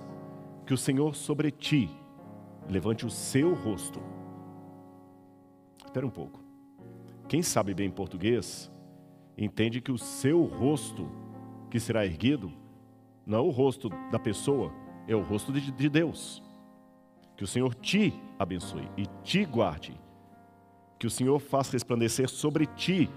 que 0.65 0.73
o 0.73 0.79
Senhor 0.79 1.15
sobre 1.15 1.51
ti 1.51 1.91
levante 2.69 3.05
o 3.05 3.11
seu 3.11 3.55
rosto. 3.55 4.01
Espera 5.85 6.07
um 6.07 6.11
pouco. 6.11 6.41
Quem 7.29 7.43
sabe 7.43 7.75
bem 7.75 7.91
português 7.91 8.71
entende 9.37 9.81
que 9.81 9.93
o 9.93 9.99
seu 9.99 10.45
rosto 10.45 11.11
que 11.71 11.81
será 11.81 12.07
erguido 12.07 12.53
não 13.27 13.39
é 13.39 13.43
o 13.43 13.51
rosto 13.51 13.89
da 14.11 14.19
pessoa, 14.19 14.73
é 15.09 15.17
o 15.17 15.23
rosto 15.23 15.53
de 15.53 15.89
Deus. 15.89 16.43
Que 17.37 17.43
o 17.43 17.49
Senhor 17.49 17.75
te 17.75 18.15
abençoe 18.39 18.89
e 18.97 19.07
te 19.25 19.45
guarde. 19.45 20.04
Que 20.99 21.07
o 21.07 21.11
Senhor 21.11 21.39
faça 21.39 21.73
resplandecer 21.73 22.29
sobre 22.29 22.67
ti 22.67 23.11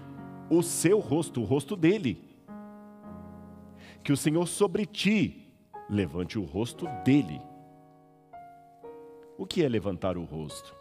o 0.50 0.62
seu 0.62 0.98
rosto, 0.98 1.40
o 1.40 1.44
rosto 1.44 1.76
dele. 1.76 2.22
Que 4.02 4.12
o 4.12 4.16
Senhor 4.16 4.46
sobre 4.46 4.86
ti 4.86 5.52
levante 5.88 6.38
o 6.38 6.44
rosto 6.44 6.86
dele. 7.04 7.40
O 9.36 9.46
que 9.46 9.62
é 9.62 9.68
levantar 9.68 10.16
o 10.16 10.24
rosto? 10.24 10.74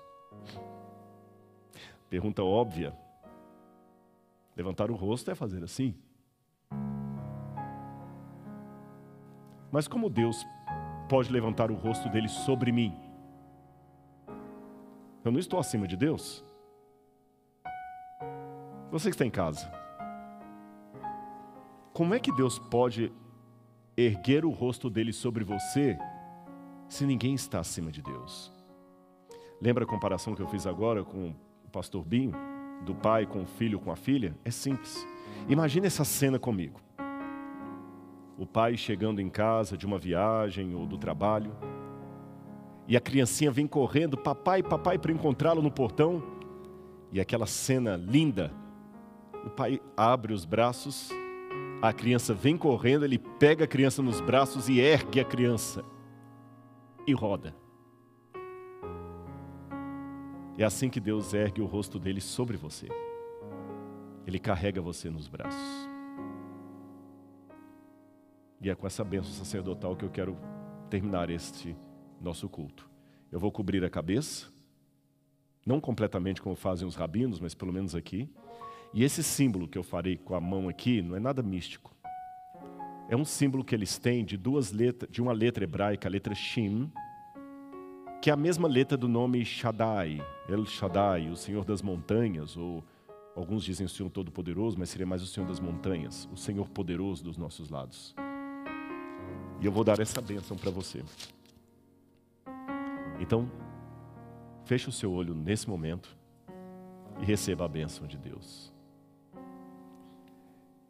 Pergunta 2.10 2.43
óbvia. 2.43 2.98
Levantar 4.56 4.89
o 4.89 4.95
rosto 4.95 5.30
é 5.30 5.36
fazer 5.36 5.64
assim. 5.64 5.95
Mas 9.72 9.88
como 9.88 10.10
Deus 10.10 10.45
pode 11.10 11.32
levantar 11.32 11.70
o 11.70 11.76
rosto 11.76 12.10
dele 12.10 12.28
sobre 12.28 12.72
mim? 12.72 12.98
Eu 15.24 15.32
não 15.32 15.39
estou 15.39 15.60
acima 15.60 15.88
de 15.88 15.98
Deus. 15.98 16.43
Você 18.91 19.09
que 19.09 19.15
está 19.15 19.25
em 19.25 19.29
casa. 19.29 19.71
Como 21.93 22.13
é 22.13 22.19
que 22.19 22.31
Deus 22.31 22.59
pode 22.59 23.11
erguer 23.95 24.45
o 24.45 24.49
rosto 24.51 24.89
dele 24.89 25.11
sobre 25.11 25.43
você 25.43 25.97
se 26.88 27.05
ninguém 27.05 27.33
está 27.33 27.59
acima 27.59 27.91
de 27.91 28.01
Deus? 28.01 28.53
Lembra 29.61 29.83
a 29.83 29.88
comparação 29.88 30.35
que 30.35 30.41
eu 30.41 30.47
fiz 30.47 30.67
agora 30.67 31.03
com 31.03 31.33
o 31.65 31.69
pastor 31.69 32.03
Binho? 32.05 32.33
Do 32.85 32.93
pai 32.93 33.25
com 33.25 33.41
o 33.41 33.45
filho, 33.45 33.79
com 33.79 33.91
a 33.91 33.95
filha? 33.95 34.38
É 34.45 34.51
simples. 34.51 35.05
Imagine 35.49 35.88
essa 35.88 36.05
cena 36.05 36.38
comigo 36.38 36.79
o 38.38 38.45
pai 38.45 38.77
chegando 38.77 39.19
em 39.19 39.29
casa 39.29 39.75
de 39.75 39.85
uma 39.85 39.97
viagem 39.97 40.75
ou 40.75 40.85
do 40.85 40.97
trabalho, 40.97 41.51
e 42.88 42.95
a 42.95 43.01
criancinha 43.01 43.51
vem 43.51 43.67
correndo, 43.67 44.15
papai, 44.15 44.61
papai, 44.61 44.97
para 44.97 45.11
encontrá-lo 45.11 45.61
no 45.61 45.71
portão, 45.71 46.23
e 47.11 47.19
aquela 47.19 47.47
cena 47.47 47.97
linda, 47.97 48.53
o 49.48 49.50
pai 49.50 49.82
abre 49.95 50.34
os 50.34 50.43
braços, 50.43 51.10
a 51.82 51.93
criança 51.93 52.34
vem 52.34 52.58
correndo, 52.58 53.06
ele 53.06 53.18
pega 53.18 53.64
a 53.64 53.68
criança 53.68 54.02
nos 54.02 54.20
braços 54.20 54.68
e 54.68 54.80
ergue 54.80 55.22
a 55.22 55.26
criança 55.26 55.86
e 57.08 57.14
roda. 57.14 57.56
É 60.58 60.66
assim 60.66 60.89
que 60.89 61.00
Deus 61.00 61.34
ergue 61.34 61.62
o 61.62 61.66
rosto 61.66 61.98
dele 61.98 62.20
sobre 62.20 62.58
você. 62.58 62.88
Ele 64.26 64.38
carrega 64.38 64.82
você 64.82 65.10
nos 65.10 65.30
braços. 65.30 65.88
E 68.60 68.70
é 68.70 68.76
com 68.76 68.86
essa 68.86 69.04
bênção 69.04 69.32
sacerdotal 69.32 69.95
que 69.95 70.04
eu 70.04 70.10
quero 70.10 70.38
terminar 70.89 71.30
este 71.30 71.78
nosso 72.20 72.50
culto. 72.50 72.89
Eu 73.32 73.39
vou 73.39 73.52
cobrir 73.52 73.86
a 73.86 73.89
cabeça, 73.89 74.48
não 75.66 75.80
completamente 75.80 76.41
como 76.41 76.56
fazem 76.56 76.88
os 76.88 76.95
rabinos, 76.95 77.39
mas 77.39 77.54
pelo 77.54 77.72
menos 77.72 77.95
aqui. 77.95 78.30
E 78.93 79.03
esse 79.03 79.21
símbolo 79.21 79.67
que 79.67 79.77
eu 79.77 79.83
farei 79.83 80.17
com 80.17 80.33
a 80.33 80.41
mão 80.41 80.69
aqui 80.69 81.01
não 81.01 81.15
é 81.15 81.19
nada 81.19 81.43
místico. 81.43 81.95
É 83.09 83.15
um 83.15 83.23
símbolo 83.23 83.63
que 83.63 83.73
eles 83.73 83.97
têm 83.97 84.25
de 84.25 84.35
duas 84.35 84.71
letras, 84.71 85.09
de 85.11 85.21
uma 85.21 85.31
letra 85.31 85.63
hebraica, 85.63 86.07
a 86.07 86.11
letra 86.11 86.35
Shin, 86.35 86.91
que 88.21 88.29
é 88.29 88.33
a 88.33 88.38
mesma 88.38 88.67
letra 88.67 88.97
do 88.97 89.07
nome 89.07 89.45
Shaddai, 89.45 90.21
El 90.49 90.65
Shaddai, 90.65 91.29
o 91.29 91.35
Senhor 91.35 91.63
das 91.63 91.81
montanhas, 91.81 92.57
ou 92.57 92.83
alguns 93.35 93.63
dizem 93.63 93.85
o 93.85 93.89
Senhor 93.89 94.09
Todo-Poderoso, 94.09 94.77
mas 94.77 94.89
seria 94.89 95.05
mais 95.05 95.21
o 95.21 95.27
Senhor 95.27 95.47
das 95.47 95.59
montanhas, 95.59 96.27
o 96.33 96.35
Senhor 96.35 96.67
poderoso 96.67 97.23
dos 97.23 97.38
nossos 97.38 97.69
lados. 97.69 98.13
E 99.61 99.65
eu 99.65 99.71
vou 99.71 99.83
dar 99.83 99.99
essa 99.99 100.19
bênção 100.19 100.57
para 100.57 100.71
você. 100.71 101.03
Então, 103.19 103.49
feche 104.65 104.89
o 104.89 104.91
seu 104.91 105.11
olho 105.11 105.33
nesse 105.33 105.69
momento 105.69 106.15
e 107.21 107.25
receba 107.25 107.65
a 107.65 107.67
bênção 107.67 108.05
de 108.05 108.17
Deus. 108.17 108.76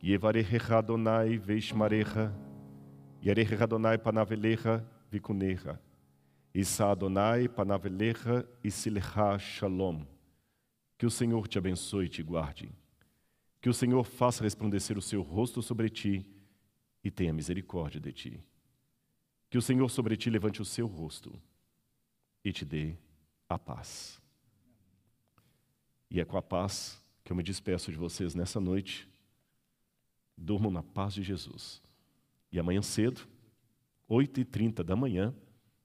Yevarecha 0.03 0.77
Adonai 0.77 1.37
veishmarecha, 1.37 2.31
Yerecha 3.23 3.63
Adonai 3.63 3.97
panavelecha 3.97 4.85
vikunecha, 5.11 5.79
Isa 6.53 6.91
Adonai 6.91 7.47
panavelecha 7.47 8.47
e 8.63 8.69
silecha 8.69 9.39
shalom. 9.39 10.05
Que 10.97 11.05
o 11.05 11.11
Senhor 11.11 11.47
te 11.47 11.57
abençoe 11.57 12.05
e 12.05 12.09
te 12.09 12.23
guarde. 12.23 12.71
Que 13.59 13.69
o 13.69 13.73
Senhor 13.73 14.03
faça 14.03 14.43
resplandecer 14.43 14.97
o 14.97 15.01
seu 15.01 15.21
rosto 15.21 15.61
sobre 15.61 15.89
ti 15.89 16.25
e 17.03 17.09
tenha 17.09 17.33
misericórdia 17.33 17.99
de 17.99 18.11
ti. 18.11 18.43
Que 19.49 19.57
o 19.57 19.61
Senhor 19.61 19.89
sobre 19.89 20.15
ti 20.15 20.29
levante 20.29 20.61
o 20.61 20.65
seu 20.65 20.87
rosto 20.87 21.33
e 22.43 22.51
te 22.51 22.63
dê 22.63 22.95
a 23.49 23.57
paz. 23.57 24.21
E 26.09 26.19
é 26.19 26.25
com 26.25 26.37
a 26.37 26.41
paz 26.41 27.01
que 27.23 27.31
eu 27.31 27.35
me 27.35 27.43
despeço 27.43 27.91
de 27.91 27.97
vocês 27.97 28.33
nessa 28.33 28.59
noite. 28.59 29.07
Durmam 30.37 30.71
na 30.71 30.83
paz 30.83 31.13
de 31.13 31.23
Jesus. 31.23 31.81
E 32.51 32.59
amanhã 32.59 32.81
cedo, 32.81 33.21
8h30 34.09 34.83
da 34.83 34.95
manhã, 34.95 35.33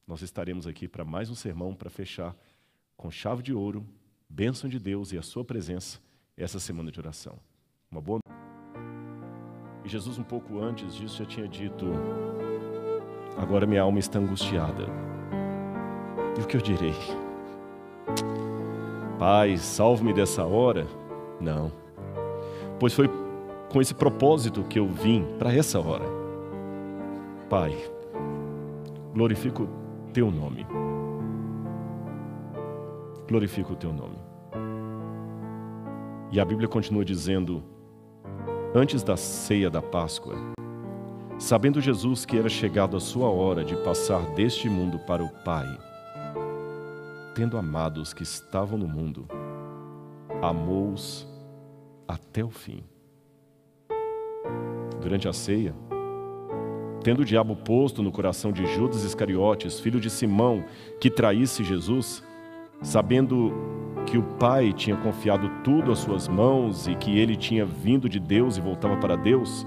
nós 0.06 0.22
estaremos 0.22 0.66
aqui 0.66 0.86
para 0.86 1.04
mais 1.04 1.30
um 1.30 1.34
sermão 1.34 1.74
para 1.74 1.90
fechar 1.90 2.36
com 2.96 3.10
chave 3.10 3.42
de 3.42 3.52
ouro, 3.52 3.86
bênção 4.28 4.68
de 4.68 4.78
Deus 4.78 5.12
e 5.12 5.18
a 5.18 5.22
sua 5.22 5.44
presença 5.44 6.00
essa 6.36 6.60
semana 6.60 6.90
de 6.90 7.00
oração. 7.00 7.38
Uma 7.90 8.00
boa 8.00 8.20
E 9.84 9.88
Jesus, 9.88 10.18
um 10.18 10.24
pouco 10.24 10.60
antes 10.60 10.94
disso, 10.94 11.18
já 11.18 11.24
tinha 11.24 11.48
dito 11.48 11.86
Agora 13.36 13.66
minha 13.66 13.82
alma 13.82 13.98
está 13.98 14.18
angustiada. 14.18 14.86
E 16.38 16.40
o 16.40 16.46
que 16.46 16.56
eu 16.56 16.60
direi? 16.60 16.94
Pai, 19.18 19.56
salve-me 19.56 20.12
dessa 20.12 20.44
hora? 20.44 20.86
Não. 21.40 21.72
Pois 22.78 22.92
foi 22.92 23.08
com 23.72 23.80
esse 23.80 23.94
propósito 23.94 24.62
que 24.64 24.78
eu 24.78 24.86
vim 24.86 25.24
para 25.38 25.54
essa 25.54 25.80
hora. 25.80 26.04
Pai, 27.48 27.74
glorifico 29.14 29.66
teu 30.12 30.30
nome. 30.30 30.66
Glorifico 33.26 33.72
o 33.72 33.76
teu 33.76 33.92
nome. 33.92 34.18
E 36.30 36.38
a 36.38 36.44
Bíblia 36.44 36.68
continua 36.68 37.04
dizendo: 37.04 37.62
antes 38.74 39.02
da 39.02 39.16
ceia 39.16 39.70
da 39.70 39.80
Páscoa, 39.80 40.36
Sabendo 41.38 41.80
Jesus 41.80 42.24
que 42.24 42.38
era 42.38 42.48
chegado 42.48 42.96
a 42.96 43.00
sua 43.00 43.28
hora 43.28 43.64
de 43.64 43.74
passar 43.82 44.32
deste 44.32 44.68
mundo 44.68 45.00
para 45.00 45.24
o 45.24 45.28
Pai, 45.28 45.66
tendo 47.34 47.58
amado 47.58 48.00
os 48.00 48.14
que 48.14 48.22
estavam 48.22 48.78
no 48.78 48.86
mundo, 48.86 49.26
amou-os 50.40 51.26
até 52.06 52.44
o 52.44 52.50
fim. 52.50 52.84
Durante 55.02 55.28
a 55.28 55.32
ceia, 55.32 55.74
tendo 57.02 57.22
o 57.22 57.24
diabo 57.24 57.56
posto 57.56 58.02
no 58.02 58.12
coração 58.12 58.52
de 58.52 58.64
Judas 58.66 59.02
Iscariotes, 59.02 59.80
filho 59.80 60.00
de 60.00 60.08
Simão, 60.08 60.64
que 61.00 61.10
traísse 61.10 61.64
Jesus, 61.64 62.22
sabendo 62.80 63.52
que 64.06 64.16
o 64.16 64.22
Pai 64.22 64.72
tinha 64.72 64.96
confiado 64.96 65.50
tudo 65.64 65.90
às 65.90 65.98
suas 65.98 66.28
mãos 66.28 66.86
e 66.86 66.94
que 66.94 67.18
ele 67.18 67.34
tinha 67.34 67.64
vindo 67.64 68.08
de 68.08 68.20
Deus 68.20 68.56
e 68.56 68.60
voltava 68.60 68.96
para 68.96 69.16
Deus, 69.16 69.66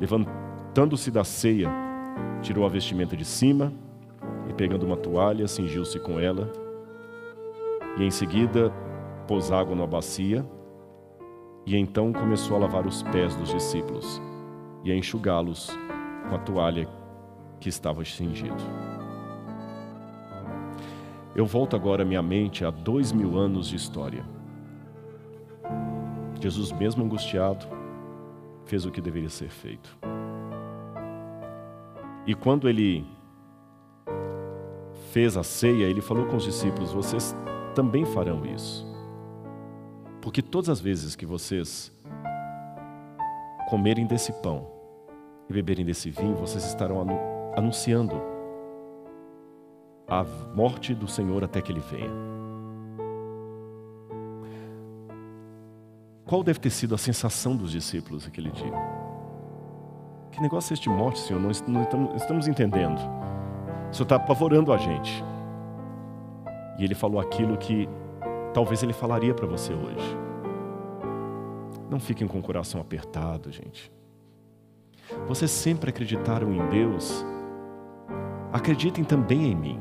Levantando-se 0.00 1.10
da 1.10 1.22
ceia, 1.22 1.68
tirou 2.40 2.64
a 2.64 2.70
vestimenta 2.70 3.14
de 3.14 3.24
cima 3.24 3.70
e, 4.48 4.54
pegando 4.54 4.86
uma 4.86 4.96
toalha, 4.96 5.46
cingiu-se 5.46 6.00
com 6.00 6.18
ela. 6.18 6.50
E 7.98 8.04
em 8.04 8.10
seguida 8.10 8.72
pôs 9.28 9.52
água 9.52 9.76
na 9.76 9.86
bacia 9.86 10.44
e 11.66 11.76
então 11.76 12.14
começou 12.14 12.56
a 12.56 12.60
lavar 12.60 12.86
os 12.86 13.02
pés 13.02 13.36
dos 13.36 13.50
discípulos 13.50 14.20
e 14.84 14.90
a 14.90 14.96
enxugá-los 14.96 15.70
com 16.28 16.34
a 16.34 16.38
toalha 16.38 16.88
que 17.58 17.68
estava 17.68 18.04
cingido. 18.04 18.62
Eu 21.34 21.46
volto 21.46 21.76
agora 21.76 22.04
minha 22.04 22.22
mente 22.22 22.64
a 22.64 22.70
dois 22.70 23.12
mil 23.12 23.38
anos 23.38 23.68
de 23.68 23.76
história. 23.76 24.24
Jesus, 26.40 26.72
mesmo 26.72 27.04
angustiado, 27.04 27.66
fez 28.64 28.86
o 28.86 28.90
que 28.90 29.00
deveria 29.00 29.28
ser 29.28 29.50
feito. 29.50 29.96
E 32.26 32.34
quando 32.34 32.68
ele 32.68 33.06
fez 35.12 35.36
a 35.36 35.42
ceia, 35.42 35.84
ele 35.84 36.00
falou 36.00 36.26
com 36.26 36.36
os 36.36 36.44
discípulos: 36.44 36.92
Vocês 36.92 37.36
também 37.74 38.04
farão 38.04 38.44
isso. 38.46 38.86
Porque 40.20 40.42
todas 40.42 40.68
as 40.68 40.80
vezes 40.80 41.16
que 41.16 41.26
vocês 41.26 41.92
comerem 43.70 44.04
desse 44.04 44.32
pão 44.32 44.66
e 45.48 45.52
beberem 45.52 45.84
desse 45.84 46.10
vinho, 46.10 46.34
vocês 46.34 46.64
estarão 46.64 47.06
anunciando 47.56 48.20
a 50.08 50.24
morte 50.52 50.92
do 50.92 51.06
Senhor 51.06 51.44
até 51.44 51.62
que 51.62 51.70
ele 51.70 51.80
venha. 51.80 52.10
Qual 56.26 56.42
deve 56.42 56.58
ter 56.58 56.70
sido 56.70 56.96
a 56.96 56.98
sensação 56.98 57.56
dos 57.56 57.70
discípulos 57.70 58.26
aquele 58.26 58.50
dia? 58.50 58.72
Que 60.32 60.42
negócio 60.42 60.72
é 60.72 60.74
este 60.74 60.88
morte, 60.88 61.20
Senhor? 61.20 61.40
Não 61.40 61.50
estamos, 61.50 62.14
estamos 62.16 62.48
entendendo. 62.48 62.98
O 62.98 63.94
Senhor 63.94 64.04
está 64.04 64.16
apavorando 64.16 64.72
a 64.72 64.78
gente. 64.78 65.24
E 66.76 66.84
ele 66.84 66.94
falou 66.94 67.20
aquilo 67.20 67.56
que 67.56 67.88
talvez 68.52 68.82
ele 68.82 68.92
falaria 68.92 69.32
para 69.32 69.46
você 69.46 69.72
hoje. 69.72 70.29
Não 71.90 71.98
fiquem 71.98 72.28
com 72.28 72.38
o 72.38 72.42
coração 72.42 72.80
apertado, 72.80 73.50
gente. 73.50 73.90
Vocês 75.26 75.50
sempre 75.50 75.90
acreditaram 75.90 76.54
em 76.54 76.68
Deus. 76.68 77.24
Acreditem 78.52 79.02
também 79.02 79.50
em 79.50 79.56
mim. 79.56 79.80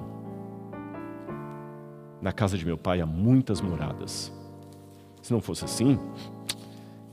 Na 2.20 2.32
casa 2.32 2.58
de 2.58 2.66
meu 2.66 2.80
pai 2.80 3.00
há 3.00 3.06
muitas 3.06 3.62
moradas. 3.62 4.34
Se 5.22 5.32
não 5.32 5.40
fosse 5.40 5.66
assim, 5.66 6.00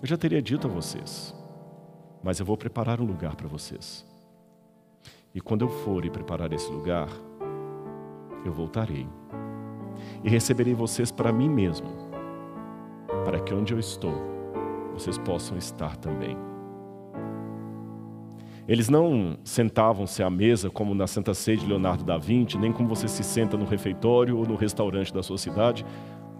eu 0.01 0.09
já 0.09 0.17
teria 0.17 0.41
dito 0.41 0.67
a 0.67 0.71
vocês. 0.71 1.35
Mas 2.25 2.41
eu 2.41 2.47
vou 2.47 2.57
preparar 2.57 2.99
um 2.99 3.05
lugar 3.05 3.37
para 3.37 3.47
vocês. 3.47 4.03
E 5.35 5.43
quando 5.43 5.67
eu 5.67 5.69
for 5.69 6.07
e 6.07 6.11
preparar 6.11 6.51
esse 6.55 6.71
lugar, 6.73 7.09
eu 8.47 8.53
voltarei 8.53 9.07
e 10.25 10.31
receberei 10.31 10.73
vocês 10.75 11.11
para 11.11 11.31
mim 11.31 11.51
mesmo, 11.51 11.89
para 13.25 13.41
que 13.41 13.53
onde 13.53 13.75
eu 13.75 13.79
estou, 13.79 14.36
vocês 14.97 15.19
possam 15.19 15.59
estar 15.59 15.97
também. 15.97 16.37
Eles 18.67 18.89
não 18.89 19.39
sentavam-se 19.45 20.23
à 20.23 20.31
mesa 20.31 20.71
como 20.71 20.95
na 20.95 21.07
Santa 21.07 21.35
Ceia 21.35 21.57
de 21.57 21.67
Leonardo 21.67 22.03
da 22.03 22.19
Vinci, 22.19 22.59
nem 22.59 22.73
como 22.73 22.89
você 22.89 23.07
se 23.07 23.23
senta 23.23 23.57
no 23.57 23.65
refeitório 23.65 24.37
ou 24.37 24.47
no 24.47 24.57
restaurante 24.57 25.13
da 25.13 25.23
sua 25.23 25.39
cidade 25.39 25.87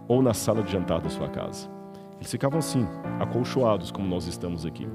ou 0.07 0.21
na 0.21 0.33
sala 0.33 0.61
de 0.61 0.71
jantar 0.71 0.99
da 0.99 1.09
sua 1.09 1.29
casa. 1.29 1.69
Eles 2.17 2.31
ficavam 2.31 2.59
assim, 2.59 2.85
acolchoados 3.19 3.91
como 3.91 4.07
nós 4.07 4.25
estamos 4.27 4.65
aqui. 4.65 4.87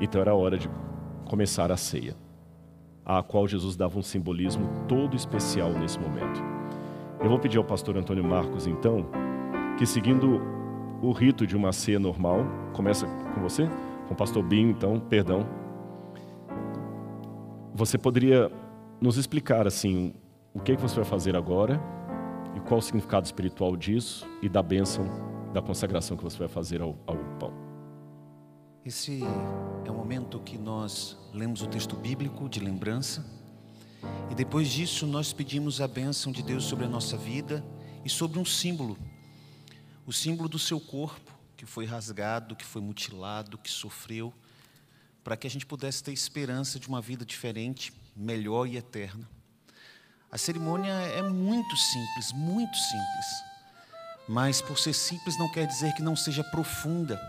Então 0.00 0.20
era 0.20 0.34
hora 0.34 0.56
de 0.56 0.70
começar 1.26 1.70
a 1.70 1.76
ceia, 1.76 2.16
a 3.04 3.22
qual 3.22 3.46
Jesus 3.46 3.76
dava 3.76 3.98
um 3.98 4.02
simbolismo 4.02 4.68
todo 4.88 5.16
especial 5.16 5.70
nesse 5.72 5.98
momento. 5.98 6.40
Eu 7.20 7.28
vou 7.28 7.38
pedir 7.38 7.58
ao 7.58 7.64
pastor 7.64 7.96
Antônio 7.96 8.24
Marcos, 8.24 8.66
então, 8.66 9.06
que 9.76 9.84
seguindo 9.84 10.40
o 11.02 11.10
rito 11.10 11.44
de 11.44 11.56
uma 11.56 11.72
ceia 11.72 11.98
normal, 11.98 12.46
começa 12.72 13.06
com 13.34 13.40
você, 13.40 13.66
com 14.06 14.14
o 14.14 14.16
pastor 14.16 14.42
Binho, 14.44 14.70
então, 14.70 15.00
perdão. 15.00 15.44
Você 17.74 17.98
poderia 17.98 18.50
nos 19.00 19.16
explicar, 19.16 19.66
assim, 19.66 20.14
o 20.54 20.60
que, 20.60 20.72
é 20.72 20.76
que 20.76 20.82
você 20.82 20.94
vai 20.94 21.04
fazer 21.04 21.34
agora 21.34 21.80
e 22.54 22.60
qual 22.60 22.78
o 22.78 22.82
significado 22.82 23.26
espiritual 23.26 23.76
disso 23.76 24.24
e 24.40 24.48
da 24.48 24.62
bênção, 24.62 25.04
da 25.52 25.60
consagração 25.60 26.16
que 26.16 26.22
você 26.22 26.38
vai 26.38 26.48
fazer 26.48 26.80
ao, 26.80 26.96
ao 27.04 27.16
pão? 27.40 27.52
Esse 28.84 29.22
é 29.84 29.90
o 29.90 29.94
momento 29.94 30.38
que 30.38 30.56
nós 30.56 31.18
lemos 31.34 31.62
o 31.62 31.66
texto 31.66 31.96
bíblico 31.96 32.48
de 32.48 32.60
lembrança 32.60 33.24
e 34.30 34.34
depois 34.34 34.68
disso, 34.68 35.06
nós 35.06 35.32
pedimos 35.32 35.80
a 35.80 35.88
bênção 35.88 36.32
de 36.32 36.42
Deus 36.42 36.64
sobre 36.64 36.84
a 36.84 36.88
nossa 36.88 37.16
vida 37.16 37.64
e 38.04 38.08
sobre 38.08 38.38
um 38.38 38.44
símbolo 38.44 38.96
o 40.06 40.12
símbolo 40.12 40.48
do 40.48 40.58
seu 40.58 40.80
corpo, 40.80 41.32
que 41.56 41.66
foi 41.66 41.84
rasgado, 41.84 42.56
que 42.56 42.64
foi 42.64 42.82
mutilado, 42.82 43.58
que 43.58 43.70
sofreu, 43.70 44.32
para 45.22 45.36
que 45.36 45.46
a 45.46 45.50
gente 45.50 45.64
pudesse 45.64 46.02
ter 46.02 46.12
esperança 46.12 46.78
de 46.78 46.88
uma 46.88 47.00
vida 47.00 47.24
diferente, 47.24 47.92
melhor 48.16 48.66
e 48.66 48.76
eterna. 48.76 49.28
A 50.30 50.38
cerimônia 50.38 50.90
é 50.90 51.22
muito 51.22 51.76
simples, 51.76 52.32
muito 52.32 52.76
simples. 52.76 53.26
Mas 54.28 54.60
por 54.62 54.78
ser 54.78 54.94
simples 54.94 55.38
não 55.38 55.50
quer 55.52 55.66
dizer 55.66 55.92
que 55.94 56.02
não 56.02 56.16
seja 56.16 56.42
profunda. 56.42 57.20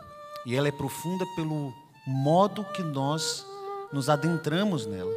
E 0.46 0.56
ela 0.56 0.68
é 0.68 0.72
profunda 0.72 1.26
pelo 1.36 1.74
modo 2.08 2.64
que 2.74 2.82
nós 2.82 3.46
nos 3.92 4.10
adentramos 4.10 4.86
nela. 4.86 5.14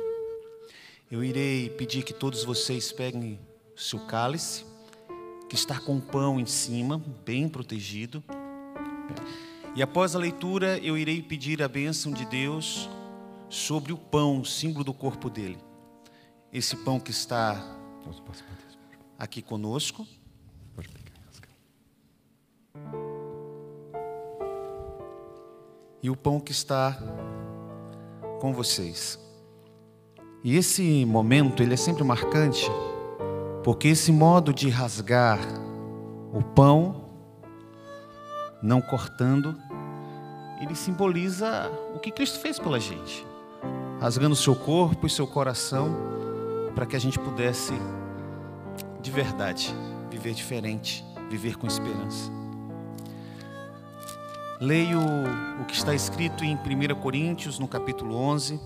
Eu 1.10 1.22
irei 1.22 1.70
pedir 1.70 2.02
que 2.02 2.12
todos 2.12 2.44
vocês 2.44 2.90
peguem 2.92 3.38
seu 3.76 4.00
cálice, 4.06 4.64
que 5.48 5.54
está 5.54 5.78
com 5.78 5.96
o 5.96 6.00
pão 6.00 6.40
em 6.40 6.46
cima, 6.46 7.02
bem 7.24 7.48
protegido. 7.48 8.22
E 9.74 9.82
após 9.82 10.14
a 10.14 10.18
leitura, 10.18 10.78
eu 10.78 10.96
irei 10.96 11.22
pedir 11.22 11.62
a 11.62 11.68
bênção 11.68 12.12
de 12.12 12.24
Deus 12.24 12.88
sobre 13.48 13.92
o 13.92 13.96
pão, 13.96 14.44
símbolo 14.44 14.84
do 14.84 14.94
corpo 14.94 15.30
dele. 15.30 15.58
Esse 16.52 16.76
pão 16.76 16.98
que 16.98 17.10
está 17.10 17.62
aqui 19.18 19.42
conosco. 19.42 20.06
E 26.02 26.10
o 26.10 26.16
pão 26.16 26.40
que 26.40 26.52
está 26.52 26.98
com 28.40 28.52
vocês. 28.52 29.18
E 30.44 30.56
esse 30.56 31.04
momento, 31.04 31.62
ele 31.62 31.74
é 31.74 31.76
sempre 31.76 32.04
marcante, 32.04 32.66
porque 33.66 33.88
esse 33.88 34.12
modo 34.12 34.54
de 34.54 34.68
rasgar 34.68 35.40
o 36.32 36.40
pão, 36.40 37.04
não 38.62 38.80
cortando, 38.80 39.56
ele 40.62 40.76
simboliza 40.76 41.68
o 41.92 41.98
que 41.98 42.12
Cristo 42.12 42.38
fez 42.38 42.60
pela 42.60 42.78
gente, 42.78 43.26
rasgando 44.00 44.36
seu 44.36 44.54
corpo 44.54 45.08
e 45.08 45.10
seu 45.10 45.26
coração, 45.26 45.90
para 46.76 46.86
que 46.86 46.94
a 46.94 46.98
gente 47.00 47.18
pudesse, 47.18 47.72
de 49.02 49.10
verdade, 49.10 49.74
viver 50.12 50.32
diferente, 50.32 51.04
viver 51.28 51.56
com 51.56 51.66
esperança. 51.66 52.30
Leio 54.60 55.00
o 55.60 55.64
que 55.64 55.74
está 55.74 55.92
escrito 55.92 56.44
em 56.44 56.54
1 56.54 56.94
Coríntios, 57.02 57.58
no 57.58 57.66
capítulo 57.66 58.14
11, 58.14 58.60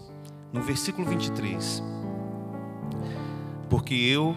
no 0.53 0.61
versículo 0.61 1.09
23. 1.09 1.83
Porque 3.71 3.95
eu 3.95 4.37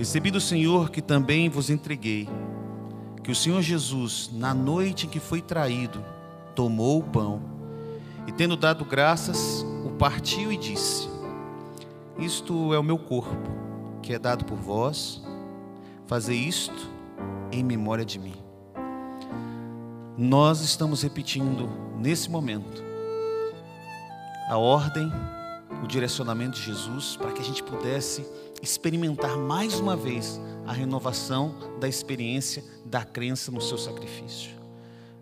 recebi 0.00 0.30
do 0.30 0.40
Senhor 0.40 0.88
que 0.88 1.02
também 1.02 1.50
vos 1.50 1.68
entreguei, 1.68 2.26
que 3.22 3.30
o 3.30 3.34
Senhor 3.34 3.60
Jesus, 3.60 4.30
na 4.32 4.54
noite 4.54 5.04
em 5.04 5.10
que 5.10 5.20
foi 5.20 5.42
traído, 5.42 6.02
tomou 6.54 7.00
o 7.00 7.02
pão 7.02 7.42
e, 8.26 8.32
tendo 8.32 8.56
dado 8.56 8.82
graças, 8.82 9.62
o 9.84 9.90
partiu 9.90 10.50
e 10.50 10.56
disse: 10.56 11.06
Isto 12.18 12.72
é 12.72 12.78
o 12.78 12.82
meu 12.82 12.96
corpo, 12.96 13.36
que 14.00 14.14
é 14.14 14.18
dado 14.18 14.46
por 14.46 14.56
vós, 14.56 15.22
fazer 16.06 16.34
isto 16.34 16.88
em 17.52 17.62
memória 17.62 18.04
de 18.04 18.18
mim. 18.18 18.36
Nós 20.16 20.62
estamos 20.62 21.02
repetindo 21.02 21.68
nesse 21.98 22.30
momento 22.30 22.82
a 24.48 24.56
ordem, 24.56 25.12
o 25.84 25.86
direcionamento 25.86 26.58
de 26.58 26.64
Jesus 26.64 27.16
para 27.16 27.32
que 27.32 27.42
a 27.42 27.44
gente 27.44 27.62
pudesse 27.62 28.26
experimentar 28.62 29.36
mais 29.36 29.78
uma 29.80 29.96
vez 29.96 30.40
a 30.66 30.72
renovação 30.72 31.54
da 31.80 31.88
experiência 31.88 32.62
da 32.84 33.04
crença 33.04 33.50
no 33.50 33.60
seu 33.60 33.78
sacrifício. 33.78 34.50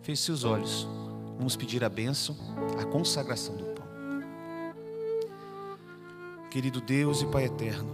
Feche 0.02 0.22
seus 0.22 0.44
olhos. 0.44 0.88
Vamos 1.36 1.54
pedir 1.54 1.84
a 1.84 1.88
bênção, 1.88 2.36
a 2.80 2.84
consagração 2.84 3.56
do 3.56 3.64
pão. 3.64 3.86
Querido 6.50 6.80
Deus 6.80 7.22
e 7.22 7.26
Pai 7.26 7.44
eterno, 7.44 7.90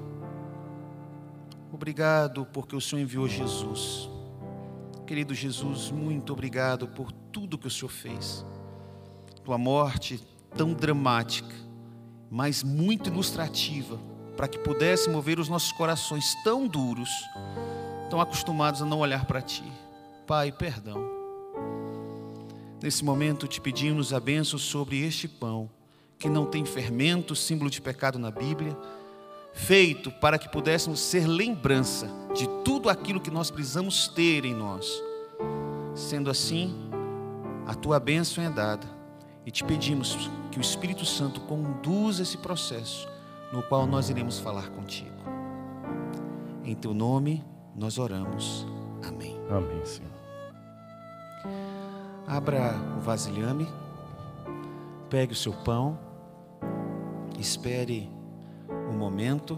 obrigado 1.70 2.46
porque 2.46 2.74
o 2.74 2.80
Senhor 2.80 3.02
enviou 3.02 3.28
Jesus. 3.28 4.08
Querido 5.06 5.34
Jesus, 5.34 5.90
muito 5.90 6.32
obrigado 6.32 6.88
por 6.88 7.12
tudo 7.12 7.58
que 7.58 7.66
o 7.66 7.70
Senhor 7.70 7.90
fez. 7.90 8.46
Tua 9.44 9.58
morte 9.58 10.18
tão 10.56 10.72
dramática, 10.72 11.54
mas 12.30 12.62
muito 12.62 13.10
ilustrativa, 13.10 13.98
para 14.36 14.48
que 14.48 14.58
pudesse 14.58 15.08
mover 15.08 15.38
os 15.38 15.48
nossos 15.48 15.72
corações 15.72 16.34
tão 16.42 16.66
duros, 16.66 17.10
tão 18.10 18.20
acostumados 18.20 18.82
a 18.82 18.84
não 18.84 18.98
olhar 18.98 19.24
para 19.26 19.40
Ti. 19.40 19.64
Pai, 20.26 20.50
perdão. 20.50 21.04
Nesse 22.82 23.04
momento 23.04 23.46
te 23.46 23.60
pedimos 23.60 24.12
a 24.12 24.20
bênção 24.20 24.58
sobre 24.58 25.00
este 25.06 25.28
pão, 25.28 25.70
que 26.18 26.28
não 26.28 26.46
tem 26.46 26.64
fermento, 26.64 27.34
símbolo 27.34 27.70
de 27.70 27.80
pecado 27.80 28.18
na 28.18 28.30
Bíblia, 28.30 28.76
feito 29.52 30.10
para 30.10 30.38
que 30.38 30.48
pudéssemos 30.48 31.00
ser 31.00 31.26
lembrança 31.26 32.10
de 32.34 32.48
tudo 32.64 32.88
aquilo 32.88 33.20
que 33.20 33.30
nós 33.30 33.50
precisamos 33.50 34.08
ter 34.08 34.44
em 34.44 34.54
nós. 34.54 34.86
Sendo 35.94 36.28
assim, 36.28 36.74
a 37.66 37.74
tua 37.74 38.00
bênção 38.00 38.42
é 38.42 38.50
dada 38.50 38.86
e 39.46 39.50
te 39.50 39.62
pedimos 39.62 40.28
que 40.50 40.58
o 40.58 40.60
Espírito 40.60 41.06
Santo 41.06 41.40
conduza 41.42 42.22
esse 42.22 42.36
processo 42.38 43.13
no 43.54 43.62
qual 43.62 43.86
nós 43.86 44.10
iremos 44.10 44.40
falar 44.40 44.68
contigo. 44.70 45.14
Em 46.64 46.74
teu 46.74 46.92
nome 46.92 47.44
nós 47.76 47.98
oramos. 47.98 48.66
Amém. 49.06 49.38
Amém, 49.48 49.84
Senhor. 49.84 50.10
Abra 52.26 52.74
o 52.96 53.00
vasilhame, 53.00 53.68
pegue 55.08 55.34
o 55.34 55.36
seu 55.36 55.52
pão, 55.52 55.96
espere 57.38 58.10
um 58.90 58.96
momento 58.96 59.56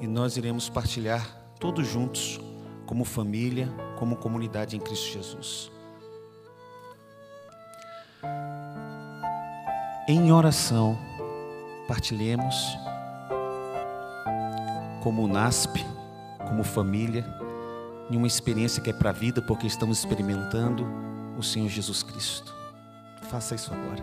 e 0.00 0.06
nós 0.06 0.36
iremos 0.36 0.68
partilhar 0.68 1.26
todos 1.58 1.88
juntos, 1.88 2.38
como 2.86 3.04
família, 3.04 3.68
como 3.98 4.14
comunidade 4.14 4.76
em 4.76 4.80
Cristo 4.80 5.12
Jesus. 5.12 5.72
Em 10.06 10.30
oração, 10.30 10.98
partilhemos 11.92 12.78
como 15.02 15.28
NASP, 15.28 15.84
como 16.48 16.64
família, 16.64 17.22
em 18.10 18.16
uma 18.16 18.26
experiência 18.26 18.82
que 18.82 18.88
é 18.88 18.94
para 18.94 19.10
a 19.10 19.12
vida, 19.12 19.42
porque 19.42 19.66
estamos 19.66 19.98
experimentando 19.98 20.86
o 21.36 21.42
Senhor 21.42 21.68
Jesus 21.68 22.02
Cristo. 22.02 22.54
Faça 23.24 23.54
isso 23.54 23.74
agora. 23.74 24.02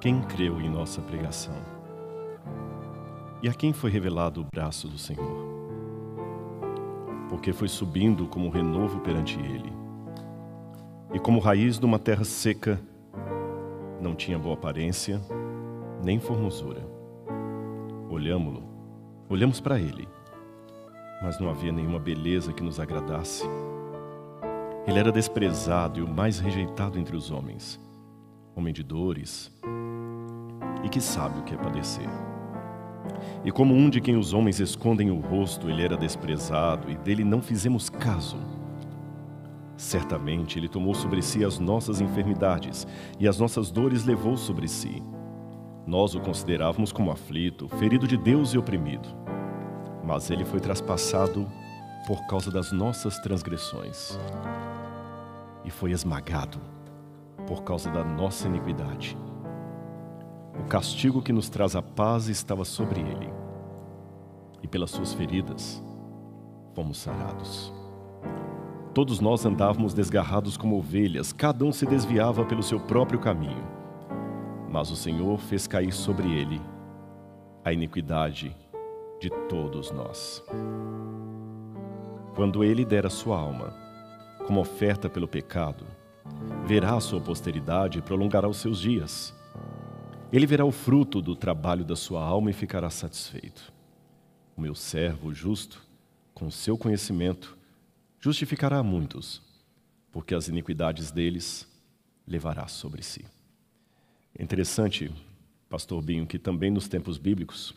Quem 0.00 0.22
creu 0.22 0.58
em 0.58 0.70
nossa 0.70 1.02
pregação? 1.02 1.83
E 3.44 3.48
a 3.48 3.52
quem 3.52 3.74
foi 3.74 3.90
revelado 3.90 4.40
o 4.40 4.46
braço 4.50 4.88
do 4.88 4.96
Senhor? 4.96 5.36
Porque 7.28 7.52
foi 7.52 7.68
subindo 7.68 8.26
como 8.26 8.48
renovo 8.48 9.00
perante 9.00 9.38
ele. 9.38 9.70
E 11.12 11.18
como 11.18 11.40
raiz 11.40 11.78
de 11.78 11.84
uma 11.84 11.98
terra 11.98 12.24
seca, 12.24 12.80
não 14.00 14.14
tinha 14.14 14.38
boa 14.38 14.54
aparência, 14.54 15.20
nem 16.02 16.18
formosura. 16.18 16.88
Olhamo-lo, 18.08 18.62
olhamos 19.28 19.60
para 19.60 19.78
ele, 19.78 20.08
mas 21.22 21.38
não 21.38 21.50
havia 21.50 21.70
nenhuma 21.70 21.98
beleza 21.98 22.50
que 22.50 22.62
nos 22.62 22.80
agradasse. 22.80 23.44
Ele 24.86 24.98
era 24.98 25.12
desprezado 25.12 26.00
e 26.00 26.02
o 26.02 26.08
mais 26.08 26.38
rejeitado 26.38 26.98
entre 26.98 27.14
os 27.14 27.30
homens, 27.30 27.78
homem 28.56 28.72
de 28.72 28.82
dores, 28.82 29.52
e 30.82 30.88
que 30.88 30.98
sabe 30.98 31.40
o 31.40 31.42
que 31.42 31.52
é 31.52 31.58
padecer. 31.58 32.08
E 33.44 33.50
como 33.50 33.74
um 33.74 33.90
de 33.90 34.00
quem 34.00 34.16
os 34.16 34.32
homens 34.32 34.60
escondem 34.60 35.10
o 35.10 35.20
rosto, 35.20 35.68
ele 35.68 35.82
era 35.82 35.96
desprezado 35.96 36.90
e 36.90 36.96
dele 36.96 37.24
não 37.24 37.42
fizemos 37.42 37.88
caso. 37.90 38.36
Certamente 39.76 40.58
ele 40.58 40.68
tomou 40.68 40.94
sobre 40.94 41.20
si 41.20 41.44
as 41.44 41.58
nossas 41.58 42.00
enfermidades 42.00 42.86
e 43.18 43.26
as 43.26 43.38
nossas 43.38 43.70
dores 43.70 44.04
levou 44.04 44.36
sobre 44.36 44.68
si. 44.68 45.02
Nós 45.86 46.14
o 46.14 46.20
considerávamos 46.20 46.92
como 46.92 47.10
aflito, 47.10 47.68
ferido 47.68 48.06
de 48.06 48.16
Deus 48.16 48.54
e 48.54 48.58
oprimido. 48.58 49.08
Mas 50.02 50.30
ele 50.30 50.44
foi 50.44 50.60
traspassado 50.60 51.46
por 52.06 52.26
causa 52.26 52.50
das 52.50 52.72
nossas 52.72 53.18
transgressões 53.18 54.18
e 55.64 55.70
foi 55.70 55.92
esmagado 55.92 56.60
por 57.46 57.62
causa 57.62 57.90
da 57.90 58.04
nossa 58.04 58.46
iniquidade. 58.46 59.16
O 60.58 60.64
castigo 60.64 61.20
que 61.20 61.32
nos 61.32 61.48
traz 61.48 61.74
a 61.74 61.82
paz 61.82 62.28
estava 62.28 62.64
sobre 62.64 63.00
ele, 63.00 63.32
e 64.62 64.68
pelas 64.68 64.90
suas 64.90 65.12
feridas 65.12 65.82
fomos 66.74 66.98
sarados. 66.98 67.72
Todos 68.92 69.20
nós 69.20 69.44
andávamos 69.44 69.92
desgarrados 69.92 70.56
como 70.56 70.78
ovelhas, 70.78 71.32
cada 71.32 71.64
um 71.64 71.72
se 71.72 71.84
desviava 71.84 72.44
pelo 72.44 72.62
seu 72.62 72.78
próprio 72.78 73.18
caminho. 73.18 73.66
Mas 74.70 74.90
o 74.90 74.96
Senhor 74.96 75.38
fez 75.38 75.66
cair 75.66 75.92
sobre 75.92 76.30
ele 76.30 76.60
a 77.64 77.72
iniquidade 77.72 78.54
de 79.20 79.30
todos 79.48 79.90
nós. 79.90 80.44
Quando 82.34 82.62
ele 82.62 82.84
der 82.84 83.06
a 83.06 83.10
sua 83.10 83.38
alma 83.38 83.74
como 84.46 84.60
oferta 84.60 85.08
pelo 85.08 85.26
pecado, 85.26 85.84
verá 86.66 86.94
a 86.94 87.00
sua 87.00 87.20
posteridade 87.20 87.98
e 87.98 88.02
prolongará 88.02 88.48
os 88.48 88.58
seus 88.58 88.78
dias. 88.78 89.34
Ele 90.34 90.48
verá 90.48 90.64
o 90.64 90.72
fruto 90.72 91.22
do 91.22 91.36
trabalho 91.36 91.84
da 91.84 91.94
sua 91.94 92.20
alma 92.20 92.50
e 92.50 92.52
ficará 92.52 92.90
satisfeito. 92.90 93.72
O 94.56 94.60
meu 94.60 94.74
servo 94.74 95.32
justo, 95.32 95.80
com 96.34 96.50
seu 96.50 96.76
conhecimento, 96.76 97.56
justificará 98.18 98.78
a 98.78 98.82
muitos, 98.82 99.40
porque 100.10 100.34
as 100.34 100.48
iniquidades 100.48 101.12
deles 101.12 101.68
levará 102.26 102.66
sobre 102.66 103.00
si. 103.00 103.24
É 104.36 104.42
interessante, 104.42 105.08
pastor 105.68 106.02
Binho, 106.02 106.26
que 106.26 106.36
também 106.36 106.68
nos 106.68 106.88
tempos 106.88 107.16
bíblicos, 107.16 107.72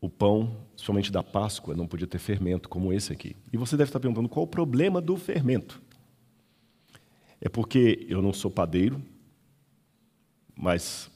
o 0.00 0.08
pão, 0.08 0.56
somente 0.76 1.10
da 1.10 1.24
Páscoa, 1.24 1.74
não 1.74 1.88
podia 1.88 2.06
ter 2.06 2.20
fermento 2.20 2.68
como 2.68 2.92
esse 2.92 3.12
aqui. 3.12 3.34
E 3.52 3.56
você 3.56 3.76
deve 3.76 3.88
estar 3.88 3.98
perguntando 3.98 4.28
qual 4.28 4.44
o 4.44 4.48
problema 4.48 5.00
do 5.00 5.16
fermento. 5.16 5.82
É 7.40 7.48
porque 7.48 8.06
eu 8.08 8.22
não 8.22 8.32
sou 8.32 8.52
padeiro, 8.52 9.02
mas, 10.58 11.08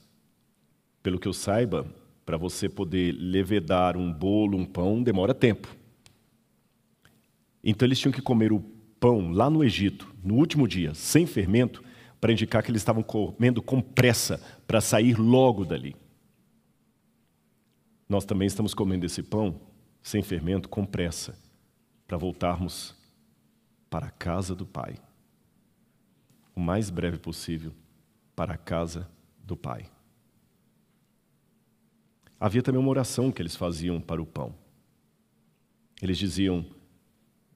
pelo 1.03 1.19
que 1.19 1.27
eu 1.27 1.33
saiba, 1.33 1.85
para 2.25 2.37
você 2.37 2.69
poder 2.69 3.11
levedar 3.11 3.97
um 3.97 4.11
bolo, 4.11 4.57
um 4.57 4.65
pão, 4.65 5.03
demora 5.03 5.33
tempo. 5.33 5.67
Então 7.61 7.85
eles 7.85 7.99
tinham 7.99 8.13
que 8.13 8.21
comer 8.21 8.53
o 8.53 8.61
pão 8.99 9.31
lá 9.31 9.49
no 9.49 9.61
Egito, 9.61 10.15
no 10.23 10.35
último 10.35 10.65
dia, 10.65 10.93
sem 10.93 11.25
fermento, 11.25 11.83
para 12.21 12.31
indicar 12.31 12.63
que 12.63 12.71
eles 12.71 12.81
estavam 12.81 13.03
comendo 13.03 13.61
com 13.61 13.81
pressa 13.81 14.41
para 14.65 14.79
sair 14.79 15.19
logo 15.19 15.65
dali. 15.65 15.93
Nós 18.07 18.23
também 18.23 18.47
estamos 18.47 18.73
comendo 18.73 19.05
esse 19.05 19.21
pão 19.21 19.59
sem 20.01 20.21
fermento, 20.21 20.69
com 20.69 20.85
pressa, 20.85 21.37
para 22.07 22.17
voltarmos 22.17 22.95
para 23.89 24.07
a 24.07 24.11
casa 24.11 24.55
do 24.55 24.65
Pai. 24.65 24.95
O 26.55 26.61
mais 26.61 26.89
breve 26.89 27.17
possível 27.17 27.73
para 28.35 28.53
a 28.53 28.57
casa 28.57 29.01
do 29.01 29.22
Pai. 29.57 29.89
Havia 32.39 32.61
também 32.61 32.79
uma 32.79 32.89
oração 32.89 33.31
que 33.31 33.41
eles 33.41 33.55
faziam 33.55 34.01
para 34.01 34.21
o 34.21 34.25
pão. 34.25 34.53
Eles 36.01 36.17
diziam: 36.17 36.65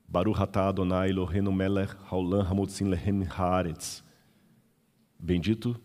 Baruch 0.07 0.41
atah 0.41 0.69
Adonai 0.69 1.09
Eloheinu 1.09 1.51
melech 1.51 1.93
haolam 2.09 2.45
hamotzin 2.45 2.85
lehem 2.85 3.23
haaretz. 3.23 4.03
Bendito 5.19 5.79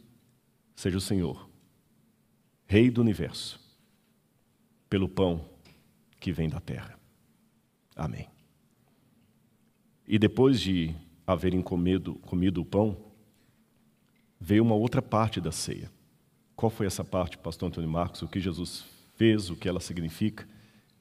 seja 0.74 0.98
o 0.98 1.00
Senhor, 1.00 1.48
Rei 2.66 2.90
do 2.90 3.00
universo, 3.00 3.60
pelo 4.88 5.08
pão 5.08 5.48
que 6.18 6.32
vem 6.32 6.48
da 6.48 6.60
terra. 6.60 6.98
Amém. 7.94 8.28
E 10.06 10.18
depois 10.18 10.60
de 10.60 10.94
haverem 11.26 11.60
comido, 11.60 12.14
comido 12.16 12.60
o 12.60 12.64
pão, 12.64 13.11
veio 14.42 14.64
uma 14.64 14.74
outra 14.74 15.00
parte 15.00 15.40
da 15.40 15.52
ceia. 15.52 15.88
Qual 16.56 16.68
foi 16.68 16.86
essa 16.86 17.04
parte, 17.04 17.38
pastor 17.38 17.68
Antônio 17.68 17.88
Marcos? 17.88 18.22
O 18.22 18.28
que 18.28 18.40
Jesus 18.40 18.84
fez, 19.14 19.48
o 19.48 19.54
que 19.54 19.68
ela 19.68 19.78
significa 19.78 20.46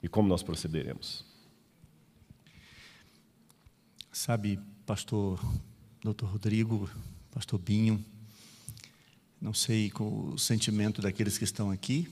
e 0.02 0.08
como 0.08 0.30
nós 0.30 0.44
procederemos? 0.44 1.26
Sabe, 4.12 4.60
pastor 4.86 5.44
doutor 6.04 6.28
Rodrigo, 6.28 6.88
pastor 7.32 7.60
Binho, 7.60 8.04
não 9.42 9.56
sei 9.56 9.90
com 9.90 10.30
o 10.30 10.38
sentimento 10.38 11.02
daqueles 11.02 11.38
que 11.38 11.44
estão 11.44 11.72
aqui 11.72 12.08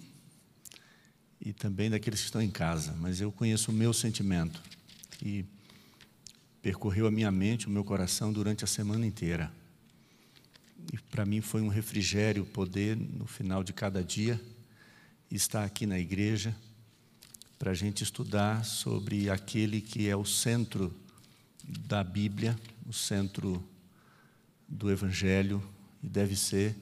e 1.40 1.54
também 1.54 1.92
daqueles 1.92 2.22
que 2.22 2.26
estão 2.26 2.42
em 2.42 2.50
casa, 2.50 2.96
mas 3.00 3.22
eu 3.22 3.32
conheço 3.32 3.70
o 3.70 3.74
meu 3.74 3.94
sentimento 3.94 4.60
e 5.24 5.46
percorreu 6.60 7.06
a 7.06 7.12
minha 7.12 7.32
mente, 7.32 7.68
o 7.68 7.70
meu 7.70 7.84
coração 7.84 8.34
durante 8.34 8.64
a 8.64 8.68
semana 8.68 9.06
inteira. 9.06 9.59
E 10.92 10.98
para 10.98 11.26
mim 11.26 11.42
foi 11.42 11.62
um 11.62 11.68
refrigério 11.68 12.46
poder, 12.46 12.96
no 12.96 13.26
final 13.26 13.64
de 13.64 13.74
cada 13.74 14.04
dia, 14.04 14.42
estar 15.30 15.64
aqui 15.64 15.86
na 15.86 16.00
igreja 16.00 16.56
para 17.58 17.72
a 17.72 17.76
gente 17.76 18.04
estudar 18.04 18.64
sobre 18.64 19.30
aquele 19.30 19.82
que 19.82 20.08
é 20.08 20.16
o 20.16 20.26
centro 20.26 20.96
da 21.64 22.04
Bíblia, 22.04 22.58
o 22.88 22.94
centro 22.94 23.64
do 24.68 24.90
Evangelho 24.90 25.62
e 26.02 26.08
deve 26.08 26.36
ser 26.36 26.76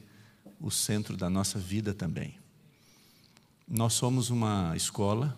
o 0.60 0.70
centro 0.70 1.18
da 1.18 1.30
nossa 1.30 1.60
vida 1.60 1.94
também. 1.94 2.38
Nós 3.68 3.94
somos 3.94 4.30
uma 4.30 4.74
escola, 4.76 5.38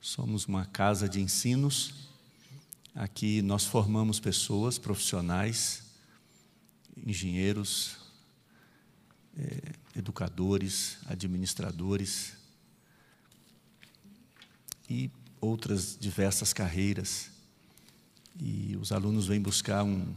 somos 0.00 0.46
uma 0.46 0.64
casa 0.66 1.08
de 1.08 1.20
ensinos. 1.20 2.08
Aqui 2.94 3.42
nós 3.42 3.64
formamos 3.64 4.20
pessoas 4.20 4.78
profissionais, 4.78 5.83
engenheiros, 6.96 7.96
é, 9.36 9.72
educadores, 9.96 10.98
administradores 11.06 12.34
e 14.88 15.10
outras 15.40 15.96
diversas 15.98 16.52
carreiras. 16.52 17.30
E 18.38 18.76
os 18.80 18.92
alunos 18.92 19.26
vêm 19.26 19.40
buscar 19.40 19.84
um, 19.84 20.12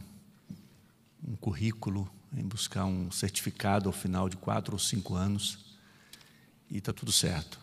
um 1.26 1.36
currículo, 1.36 2.10
vêm 2.32 2.46
buscar 2.46 2.84
um 2.84 3.10
certificado 3.10 3.88
ao 3.88 3.92
final 3.92 4.28
de 4.28 4.36
quatro 4.36 4.74
ou 4.74 4.78
cinco 4.78 5.14
anos, 5.14 5.76
e 6.70 6.78
está 6.78 6.92
tudo 6.92 7.12
certo. 7.12 7.58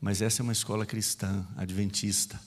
Mas 0.00 0.20
essa 0.20 0.42
é 0.42 0.44
uma 0.44 0.52
escola 0.52 0.84
cristã, 0.84 1.46
adventista. 1.56 2.40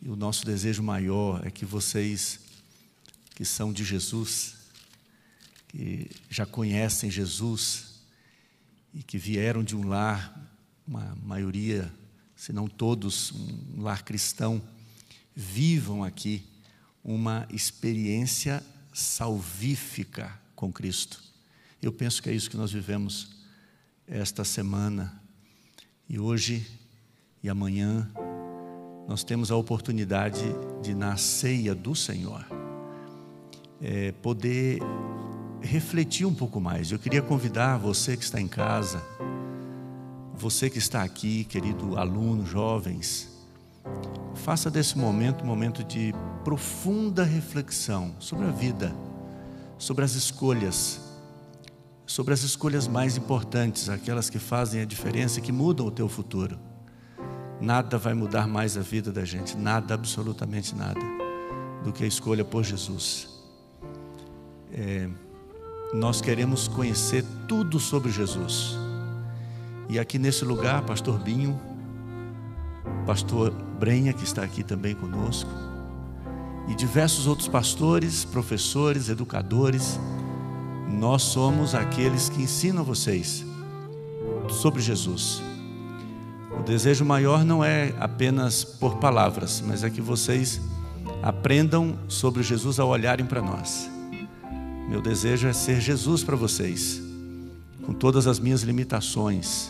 E 0.00 0.08
o 0.08 0.16
nosso 0.16 0.44
desejo 0.46 0.82
maior 0.82 1.44
é 1.46 1.50
que 1.50 1.64
vocês, 1.64 2.40
que 3.34 3.44
são 3.44 3.72
de 3.72 3.84
Jesus, 3.84 4.53
que 5.74 6.08
já 6.30 6.46
conhecem 6.46 7.10
Jesus 7.10 7.94
e 8.94 9.02
que 9.02 9.18
vieram 9.18 9.64
de 9.64 9.74
um 9.74 9.88
lar, 9.88 10.48
uma 10.86 11.16
maioria, 11.20 11.92
se 12.36 12.52
não 12.52 12.68
todos, 12.68 13.32
um 13.32 13.82
lar 13.82 14.04
cristão, 14.04 14.62
vivam 15.34 16.04
aqui 16.04 16.44
uma 17.02 17.44
experiência 17.50 18.62
salvífica 18.92 20.40
com 20.54 20.72
Cristo. 20.72 21.20
Eu 21.82 21.92
penso 21.92 22.22
que 22.22 22.30
é 22.30 22.32
isso 22.32 22.48
que 22.48 22.56
nós 22.56 22.70
vivemos 22.70 23.34
esta 24.06 24.44
semana 24.44 25.20
e 26.08 26.20
hoje 26.20 26.64
e 27.42 27.48
amanhã 27.48 28.08
nós 29.08 29.24
temos 29.24 29.50
a 29.50 29.56
oportunidade 29.56 30.44
de 30.84 30.94
na 30.94 31.16
ceia 31.16 31.74
do 31.74 31.96
Senhor 31.96 32.46
é, 33.80 34.12
poder 34.12 34.78
refletir 35.64 36.26
um 36.26 36.34
pouco 36.34 36.60
mais. 36.60 36.92
Eu 36.92 36.98
queria 36.98 37.22
convidar 37.22 37.78
você 37.78 38.16
que 38.16 38.22
está 38.22 38.40
em 38.40 38.46
casa, 38.46 39.02
você 40.34 40.68
que 40.68 40.78
está 40.78 41.02
aqui, 41.02 41.44
querido 41.44 41.96
aluno, 41.96 42.44
jovens, 42.44 43.32
faça 44.34 44.70
desse 44.70 44.98
momento 44.98 45.42
um 45.42 45.46
momento 45.46 45.82
de 45.82 46.14
profunda 46.44 47.24
reflexão 47.24 48.14
sobre 48.18 48.46
a 48.46 48.50
vida, 48.50 48.94
sobre 49.78 50.04
as 50.04 50.14
escolhas, 50.14 51.00
sobre 52.06 52.34
as 52.34 52.42
escolhas 52.42 52.86
mais 52.86 53.16
importantes, 53.16 53.88
aquelas 53.88 54.28
que 54.28 54.38
fazem 54.38 54.82
a 54.82 54.84
diferença 54.84 55.38
e 55.38 55.42
que 55.42 55.52
mudam 55.52 55.86
o 55.86 55.90
teu 55.90 56.08
futuro. 56.08 56.58
Nada 57.60 57.96
vai 57.96 58.12
mudar 58.12 58.46
mais 58.46 58.76
a 58.76 58.82
vida 58.82 59.10
da 59.10 59.24
gente, 59.24 59.56
nada, 59.56 59.94
absolutamente 59.94 60.74
nada, 60.74 61.00
do 61.82 61.92
que 61.92 62.04
a 62.04 62.06
escolha 62.06 62.44
por 62.44 62.62
Jesus. 62.62 63.28
É, 64.70 65.08
nós 65.94 66.20
queremos 66.20 66.66
conhecer 66.66 67.24
tudo 67.46 67.78
sobre 67.78 68.10
Jesus. 68.10 68.76
E 69.88 69.96
aqui 69.96 70.18
nesse 70.18 70.44
lugar, 70.44 70.82
Pastor 70.82 71.20
Binho, 71.20 71.58
Pastor 73.06 73.52
Brenha, 73.78 74.12
que 74.12 74.24
está 74.24 74.42
aqui 74.42 74.64
também 74.64 74.92
conosco, 74.92 75.50
e 76.66 76.74
diversos 76.74 77.28
outros 77.28 77.46
pastores, 77.46 78.24
professores, 78.24 79.08
educadores, 79.08 80.00
nós 80.88 81.22
somos 81.22 81.76
aqueles 81.76 82.28
que 82.28 82.42
ensinam 82.42 82.82
vocês 82.82 83.44
sobre 84.48 84.82
Jesus. 84.82 85.40
O 86.58 86.62
desejo 86.64 87.04
maior 87.04 87.44
não 87.44 87.62
é 87.62 87.94
apenas 88.00 88.64
por 88.64 88.96
palavras, 88.96 89.62
mas 89.64 89.84
é 89.84 89.90
que 89.90 90.00
vocês 90.00 90.60
aprendam 91.22 91.96
sobre 92.08 92.42
Jesus 92.42 92.80
ao 92.80 92.88
olharem 92.88 93.24
para 93.24 93.40
nós. 93.40 93.93
Meu 94.94 95.02
desejo 95.02 95.48
é 95.48 95.52
ser 95.52 95.80
Jesus 95.80 96.22
para 96.22 96.36
vocês, 96.36 97.02
com 97.84 97.92
todas 97.92 98.28
as 98.28 98.38
minhas 98.38 98.62
limitações. 98.62 99.68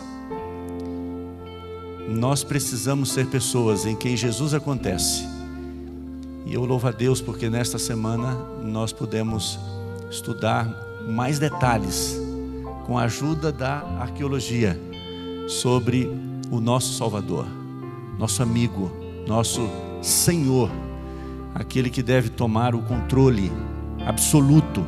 Nós 2.11 2.45
precisamos 2.45 3.11
ser 3.11 3.29
pessoas 3.29 3.87
em 3.87 3.97
quem 3.97 4.19
Jesus 4.19 4.53
acontece. 4.53 5.27
E 6.45 6.53
eu 6.53 6.67
louvo 6.67 6.89
a 6.89 6.91
Deus 6.91 7.23
porque 7.23 7.49
nesta 7.49 7.79
semana 7.79 8.35
nós 8.63 8.93
pudemos 8.93 9.59
estudar 10.11 10.69
mais 11.09 11.39
detalhes 11.39 12.21
com 12.85 12.99
a 12.99 13.05
ajuda 13.05 13.51
da 13.51 13.79
arqueologia 13.99 14.79
sobre 15.49 16.07
o 16.51 16.61
nosso 16.61 16.93
Salvador, 16.99 17.47
nosso 18.19 18.43
amigo, 18.43 18.93
nosso 19.27 19.71
Senhor, 20.03 20.71
aquele 21.55 21.89
que 21.89 22.03
deve 22.03 22.29
tomar 22.29 22.75
o 22.75 22.83
controle 22.83 23.51
absoluto 24.05 24.85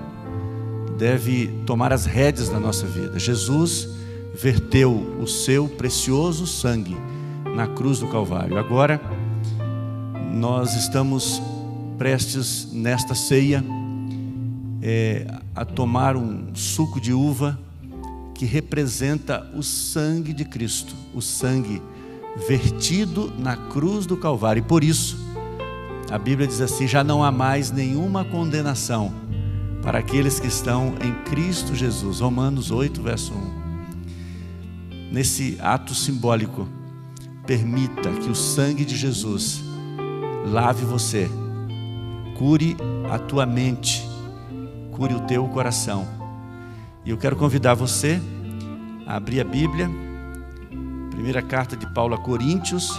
deve 0.96 1.48
tomar 1.66 1.92
as 1.92 2.06
rédeas 2.06 2.48
da 2.48 2.58
nossa 2.58 2.86
vida. 2.86 3.18
Jesus 3.18 3.88
verteu 4.34 4.92
o 5.20 5.26
seu 5.26 5.68
precioso 5.68 6.46
sangue 6.46 6.96
na 7.54 7.66
cruz 7.66 7.98
do 7.98 8.08
Calvário. 8.08 8.58
Agora, 8.58 9.00
nós 10.32 10.74
estamos 10.74 11.40
prestes 11.96 12.70
nesta 12.72 13.14
ceia 13.14 13.64
é, 14.82 15.26
a 15.54 15.64
tomar 15.64 16.16
um 16.16 16.54
suco 16.54 17.00
de 17.00 17.12
uva 17.12 17.58
que 18.34 18.44
representa 18.44 19.50
o 19.56 19.62
sangue 19.62 20.34
de 20.34 20.44
Cristo, 20.44 20.94
o 21.14 21.22
sangue 21.22 21.80
vertido 22.46 23.32
na 23.38 23.56
cruz 23.56 24.04
do 24.04 24.16
Calvário. 24.16 24.60
E 24.60 24.62
por 24.62 24.84
isso, 24.84 25.18
a 26.10 26.18
Bíblia 26.18 26.46
diz 26.46 26.60
assim: 26.60 26.86
já 26.86 27.02
não 27.02 27.24
há 27.24 27.32
mais 27.32 27.70
nenhuma 27.70 28.24
condenação 28.24 29.25
para 29.86 30.00
aqueles 30.00 30.40
que 30.40 30.48
estão 30.48 30.96
em 31.00 31.14
Cristo 31.30 31.72
Jesus. 31.72 32.18
Romanos 32.18 32.72
8, 32.72 33.00
verso 33.00 33.32
1. 33.32 35.12
Nesse 35.12 35.56
ato 35.60 35.94
simbólico, 35.94 36.66
permita 37.46 38.10
que 38.10 38.28
o 38.28 38.34
sangue 38.34 38.84
de 38.84 38.96
Jesus 38.96 39.62
lave 40.44 40.84
você, 40.84 41.30
cure 42.36 42.76
a 43.08 43.16
tua 43.16 43.46
mente, 43.46 44.02
cure 44.90 45.14
o 45.14 45.20
teu 45.20 45.46
coração. 45.46 46.04
E 47.04 47.10
eu 47.10 47.16
quero 47.16 47.36
convidar 47.36 47.74
você 47.74 48.20
a 49.06 49.14
abrir 49.14 49.40
a 49.40 49.44
Bíblia, 49.44 49.88
primeira 51.12 51.40
carta 51.40 51.76
de 51.76 51.86
Paulo 51.94 52.16
a 52.16 52.18
Coríntios, 52.18 52.90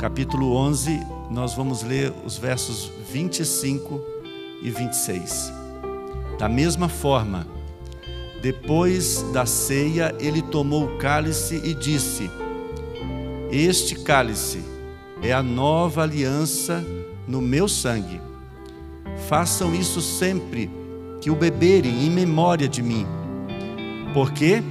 capítulo 0.00 0.56
11, 0.56 0.98
nós 1.30 1.54
vamos 1.54 1.84
ler 1.84 2.12
os 2.26 2.36
versos 2.36 2.90
25 3.12 4.11
e 4.62 4.70
26. 4.70 5.52
Da 6.38 6.48
mesma 6.48 6.88
forma, 6.88 7.46
depois 8.42 9.22
da 9.32 9.46
ceia, 9.46 10.14
ele 10.18 10.42
tomou 10.42 10.84
o 10.84 10.98
cálice 10.98 11.60
e 11.64 11.74
disse: 11.74 12.30
Este 13.50 13.94
cálice 13.94 14.62
é 15.22 15.32
a 15.32 15.42
nova 15.42 16.02
aliança 16.02 16.84
no 17.26 17.40
meu 17.40 17.68
sangue. 17.68 18.20
Façam 19.28 19.74
isso 19.74 20.00
sempre 20.00 20.68
que 21.20 21.30
o 21.30 21.36
beberem 21.36 22.04
em 22.04 22.10
memória 22.10 22.68
de 22.68 22.82
mim. 22.82 23.06
Porque 24.12 24.62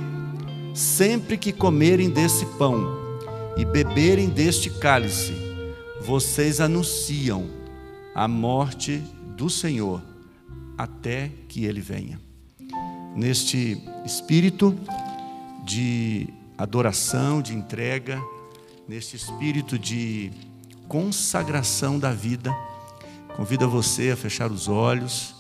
sempre 0.74 1.38
que 1.38 1.54
comerem 1.54 2.10
desse 2.10 2.46
pão 2.58 3.00
e 3.56 3.64
beberem 3.64 4.28
deste 4.28 4.70
cálice, 4.70 5.34
vocês 6.02 6.60
anunciam 6.60 7.46
a 8.14 8.28
morte 8.28 9.02
do 9.42 9.50
Senhor 9.50 10.04
até 10.78 11.32
que 11.48 11.66
ele 11.66 11.82
venha. 11.82 12.22
Neste 13.16 13.84
espírito 14.06 14.78
de 15.66 16.30
adoração, 16.56 17.42
de 17.42 17.56
entrega, 17.56 18.22
neste 18.88 19.16
espírito 19.16 19.80
de 19.80 20.32
consagração 20.88 21.98
da 21.98 22.14
vida, 22.14 22.56
convido 23.36 23.68
você 23.68 24.12
a 24.12 24.16
fechar 24.16 24.52
os 24.52 24.68
olhos, 24.68 25.34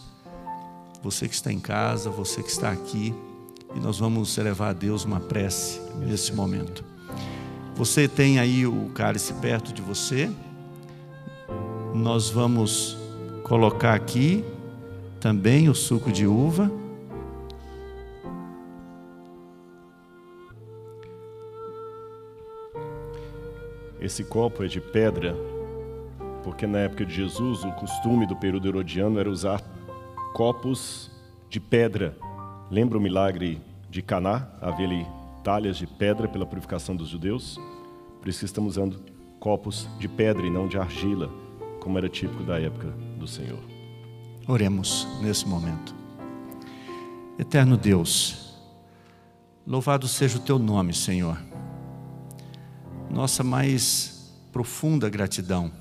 você 1.04 1.28
que 1.28 1.36
está 1.36 1.54
em 1.54 1.60
casa, 1.60 2.10
você 2.10 2.42
que 2.42 2.50
está 2.50 2.72
aqui, 2.72 3.14
e 3.76 3.80
nós 3.80 4.00
vamos 4.00 4.36
elevar 4.36 4.72
a 4.72 4.74
Deus 4.74 5.06
uma 5.06 5.20
prece 5.20 5.80
nesse 6.00 6.34
momento. 6.34 6.84
Você 7.76 8.08
tem 8.08 8.40
aí 8.40 8.66
o 8.66 8.90
cálice 8.96 9.32
perto 9.36 9.72
de 9.72 9.84
você, 9.84 10.28
nós 11.94 12.32
vamos 12.32 13.01
colocar 13.52 13.94
aqui 13.94 14.46
também 15.20 15.68
o 15.68 15.76
suco 15.76 16.10
de 16.10 16.26
uva. 16.26 16.72
Esse 24.00 24.24
copo 24.24 24.64
é 24.64 24.68
de 24.68 24.80
pedra, 24.80 25.36
porque 26.46 26.66
na 26.66 26.78
época 26.78 27.06
de 27.06 27.14
Jesus 27.14 27.66
o 27.66 27.72
costume 27.74 28.26
do 28.26 28.38
período 28.38 28.70
herodiano 28.70 29.20
era 29.20 29.30
usar 29.30 29.62
copos 30.34 31.12
de 31.50 31.60
pedra. 31.60 32.16
Lembra 32.70 32.98
o 32.98 33.02
milagre 33.02 33.62
de 33.90 34.02
Caná? 34.02 34.48
Havia 34.62 34.88
ali 34.88 35.08
talhas 35.44 35.76
de 35.76 35.86
pedra 35.86 36.26
pela 36.26 36.46
purificação 36.46 36.96
dos 36.96 37.10
judeus. 37.10 37.60
Por 38.22 38.30
isso 38.30 38.40
que 38.40 38.46
estamos 38.46 38.78
usando 38.78 38.98
copos 39.42 39.90
de 40.00 40.08
pedra 40.08 40.48
e 40.48 40.50
não 40.50 40.70
de 40.70 40.78
argila, 40.78 41.30
como 41.82 41.98
era 41.98 42.08
típico 42.08 42.44
da 42.44 42.62
época 42.62 42.88
do 43.18 43.28
Senhor. 43.28 43.60
Oremos 44.48 45.08
nesse 45.22 45.46
momento. 45.48 45.94
Eterno 47.38 47.76
Deus, 47.76 48.56
louvado 49.66 50.08
seja 50.08 50.38
o 50.38 50.42
teu 50.42 50.60
nome, 50.60 50.94
Senhor. 50.94 51.38
Nossa 53.10 53.44
mais 53.44 54.32
profunda 54.52 55.10
gratidão. 55.10 55.72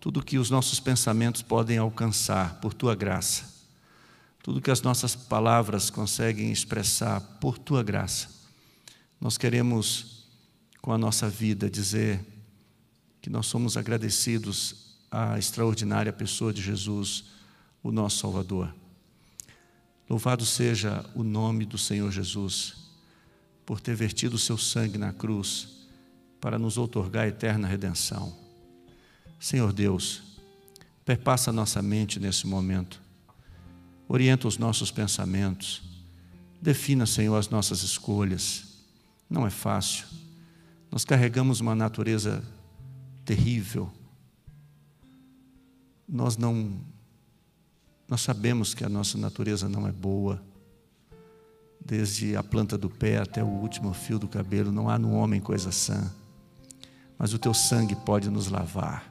Tudo 0.00 0.22
que 0.22 0.36
os 0.36 0.50
nossos 0.50 0.80
pensamentos 0.80 1.42
podem 1.42 1.78
alcançar 1.78 2.60
por 2.60 2.74
tua 2.74 2.94
graça. 2.94 3.50
Tudo 4.42 4.60
que 4.60 4.70
as 4.70 4.82
nossas 4.82 5.14
palavras 5.14 5.90
conseguem 5.90 6.50
expressar 6.50 7.20
por 7.40 7.56
tua 7.56 7.84
graça. 7.84 8.28
Nós 9.20 9.38
queremos, 9.38 10.26
com 10.80 10.92
a 10.92 10.98
nossa 10.98 11.28
vida, 11.28 11.70
dizer 11.70 12.31
que 13.22 13.30
nós 13.30 13.46
somos 13.46 13.76
agradecidos 13.76 14.96
à 15.08 15.38
extraordinária 15.38 16.12
pessoa 16.12 16.52
de 16.52 16.60
Jesus, 16.60 17.24
o 17.80 17.92
nosso 17.92 18.18
Salvador. 18.18 18.74
Louvado 20.10 20.44
seja 20.44 21.08
o 21.14 21.22
nome 21.22 21.64
do 21.64 21.78
Senhor 21.78 22.10
Jesus, 22.10 22.74
por 23.64 23.80
ter 23.80 23.94
vertido 23.94 24.34
o 24.34 24.38
seu 24.40 24.58
sangue 24.58 24.98
na 24.98 25.12
cruz 25.12 25.68
para 26.40 26.58
nos 26.58 26.76
outorgar 26.76 27.24
a 27.24 27.28
eterna 27.28 27.68
redenção. 27.68 28.36
Senhor 29.38 29.72
Deus, 29.72 30.22
perpassa 31.04 31.52
nossa 31.52 31.80
mente 31.80 32.18
nesse 32.18 32.44
momento, 32.48 33.00
orienta 34.08 34.48
os 34.48 34.58
nossos 34.58 34.90
pensamentos, 34.90 35.80
defina, 36.60 37.06
Senhor, 37.06 37.36
as 37.36 37.48
nossas 37.48 37.84
escolhas. 37.84 38.64
Não 39.30 39.46
é 39.46 39.50
fácil. 39.50 40.06
Nós 40.90 41.04
carregamos 41.04 41.60
uma 41.60 41.74
natureza 41.74 42.44
terrível. 43.24 43.90
Nós 46.08 46.36
não 46.36 46.80
nós 48.08 48.20
sabemos 48.20 48.74
que 48.74 48.84
a 48.84 48.90
nossa 48.90 49.16
natureza 49.16 49.68
não 49.70 49.88
é 49.88 49.92
boa. 49.92 50.42
Desde 51.80 52.36
a 52.36 52.42
planta 52.42 52.76
do 52.76 52.90
pé 52.90 53.16
até 53.16 53.42
o 53.42 53.46
último 53.46 53.94
fio 53.94 54.18
do 54.18 54.28
cabelo, 54.28 54.70
não 54.70 54.90
há 54.90 54.98
no 54.98 55.14
homem 55.14 55.40
coisa 55.40 55.72
sã. 55.72 56.12
Mas 57.18 57.32
o 57.32 57.38
teu 57.38 57.54
sangue 57.54 57.96
pode 57.96 58.28
nos 58.28 58.48
lavar. 58.48 59.10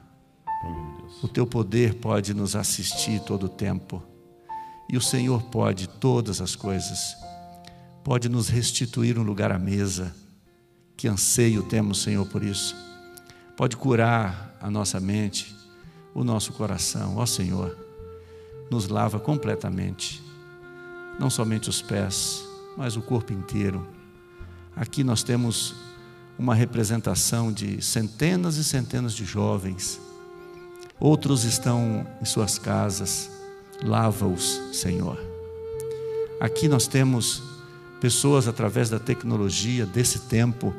O 1.20 1.26
teu 1.26 1.44
poder 1.44 1.94
pode 1.94 2.32
nos 2.32 2.54
assistir 2.54 3.20
todo 3.22 3.46
o 3.46 3.48
tempo. 3.48 4.00
E 4.88 4.96
o 4.96 5.00
Senhor 5.00 5.42
pode 5.44 5.88
todas 5.88 6.40
as 6.40 6.54
coisas. 6.54 7.16
Pode 8.04 8.28
nos 8.28 8.48
restituir 8.48 9.18
um 9.18 9.24
lugar 9.24 9.50
à 9.50 9.58
mesa. 9.58 10.14
Que 10.96 11.08
anseio 11.08 11.64
temos, 11.64 12.02
Senhor, 12.02 12.24
por 12.28 12.44
isso 12.44 12.91
pode 13.56 13.76
curar 13.76 14.56
a 14.60 14.70
nossa 14.70 14.98
mente, 15.00 15.54
o 16.14 16.24
nosso 16.24 16.52
coração. 16.52 17.16
Ó 17.16 17.26
Senhor, 17.26 17.76
nos 18.70 18.88
lava 18.88 19.20
completamente, 19.20 20.22
não 21.18 21.28
somente 21.28 21.68
os 21.68 21.82
pés, 21.82 22.44
mas 22.76 22.96
o 22.96 23.02
corpo 23.02 23.32
inteiro. 23.32 23.86
Aqui 24.74 25.04
nós 25.04 25.22
temos 25.22 25.74
uma 26.38 26.54
representação 26.54 27.52
de 27.52 27.82
centenas 27.82 28.56
e 28.56 28.64
centenas 28.64 29.12
de 29.12 29.24
jovens. 29.24 30.00
Outros 30.98 31.44
estão 31.44 32.06
em 32.20 32.24
suas 32.24 32.58
casas. 32.58 33.30
Lava-os, 33.82 34.60
Senhor. 34.72 35.18
Aqui 36.40 36.68
nós 36.68 36.86
temos 36.86 37.42
pessoas 38.00 38.48
através 38.48 38.88
da 38.88 38.98
tecnologia 38.98 39.84
desse 39.84 40.20
tempo 40.20 40.74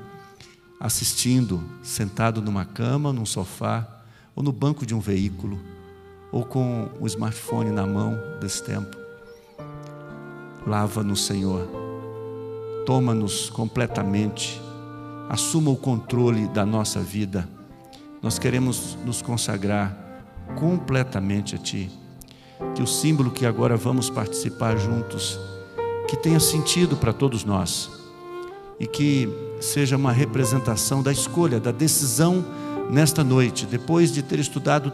assistindo, 0.83 1.63
sentado 1.81 2.41
numa 2.41 2.65
cama, 2.65 3.13
num 3.13 3.25
sofá, 3.25 3.87
ou 4.35 4.43
no 4.43 4.51
banco 4.51 4.85
de 4.85 4.93
um 4.93 4.99
veículo, 4.99 5.57
ou 6.29 6.43
com 6.43 6.89
o 6.99 7.07
smartphone 7.07 7.71
na 7.71 7.87
mão 7.87 8.19
desse 8.41 8.61
tempo. 8.65 8.97
Lava-nos, 10.67 11.25
Senhor. 11.25 11.69
Toma-nos 12.85 13.49
completamente. 13.49 14.61
Assuma 15.29 15.71
o 15.71 15.77
controle 15.77 16.49
da 16.49 16.65
nossa 16.65 16.99
vida. 16.99 17.47
Nós 18.21 18.37
queremos 18.37 18.97
nos 19.05 19.21
consagrar 19.21 19.97
completamente 20.59 21.55
a 21.55 21.57
Ti. 21.57 21.89
Que 22.75 22.83
o 22.83 22.87
símbolo 22.87 23.31
que 23.31 23.45
agora 23.45 23.77
vamos 23.77 24.09
participar 24.09 24.77
juntos, 24.77 25.39
que 26.09 26.17
tenha 26.17 26.41
sentido 26.41 26.97
para 26.97 27.13
todos 27.13 27.45
nós 27.45 28.02
e 28.79 28.87
que 28.87 29.29
seja 29.59 29.95
uma 29.95 30.11
representação 30.11 31.01
da 31.01 31.11
escolha, 31.11 31.59
da 31.59 31.71
decisão 31.71 32.43
nesta 32.89 33.23
noite, 33.23 33.65
depois 33.65 34.11
de 34.11 34.21
ter 34.21 34.39
estudado 34.39 34.91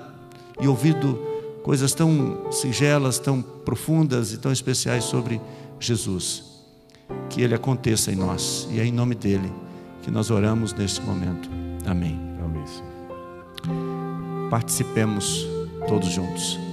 e 0.60 0.68
ouvido 0.68 1.20
coisas 1.64 1.94
tão 1.94 2.52
singelas, 2.52 3.20
tão 3.20 3.42
profundas 3.42 4.34
e 4.34 4.38
tão 4.38 4.52
especiais 4.52 5.04
sobre 5.04 5.42
Jesus. 5.80 6.44
Que 7.30 7.42
ele 7.42 7.56
aconteça 7.56 8.12
em 8.12 8.16
nós 8.16 8.68
e 8.72 8.80
é 8.80 8.86
em 8.86 8.92
nome 8.92 9.16
dele 9.16 9.52
que 10.04 10.12
nós 10.12 10.30
oramos 10.30 10.74
neste 10.74 11.02
momento. 11.02 11.50
Amém. 11.86 12.20
Amém. 12.44 12.64
Participemos 14.50 15.48
todos 15.88 16.10
juntos. 16.10 16.69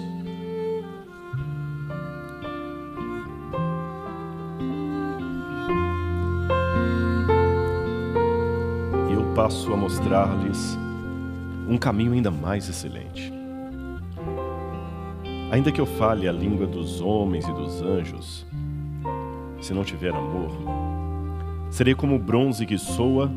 Passo 9.46 9.72
a 9.72 9.76
mostrar-lhes 9.76 10.76
um 11.68 11.78
caminho 11.78 12.14
ainda 12.14 12.32
mais 12.32 12.68
excelente. 12.68 13.32
Ainda 15.52 15.70
que 15.70 15.80
eu 15.80 15.86
fale 15.86 16.28
a 16.28 16.32
língua 16.32 16.66
dos 16.66 17.00
homens 17.00 17.46
e 17.46 17.52
dos 17.52 17.80
anjos, 17.80 18.44
se 19.60 19.72
não 19.72 19.84
tiver 19.84 20.12
amor, 20.12 20.50
serei 21.70 21.94
como 21.94 22.18
bronze 22.18 22.66
que 22.66 22.76
soa 22.76 23.30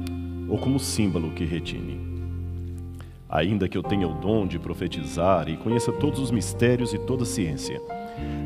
ou 0.47 0.57
como 0.57 0.79
símbolo 0.79 1.29
que 1.29 1.45
retine. 1.45 2.01
Ainda 3.29 3.69
que 3.69 3.77
eu 3.77 3.83
tenha 3.83 4.07
o 4.07 4.15
dom 4.15 4.47
de 4.47 4.57
profetizar 4.57 5.47
e 5.47 5.57
conheça 5.57 5.91
todos 5.91 6.19
os 6.19 6.31
mistérios 6.31 6.91
e 6.91 6.97
toda 6.97 7.21
a 7.21 7.27
ciência, 7.27 7.79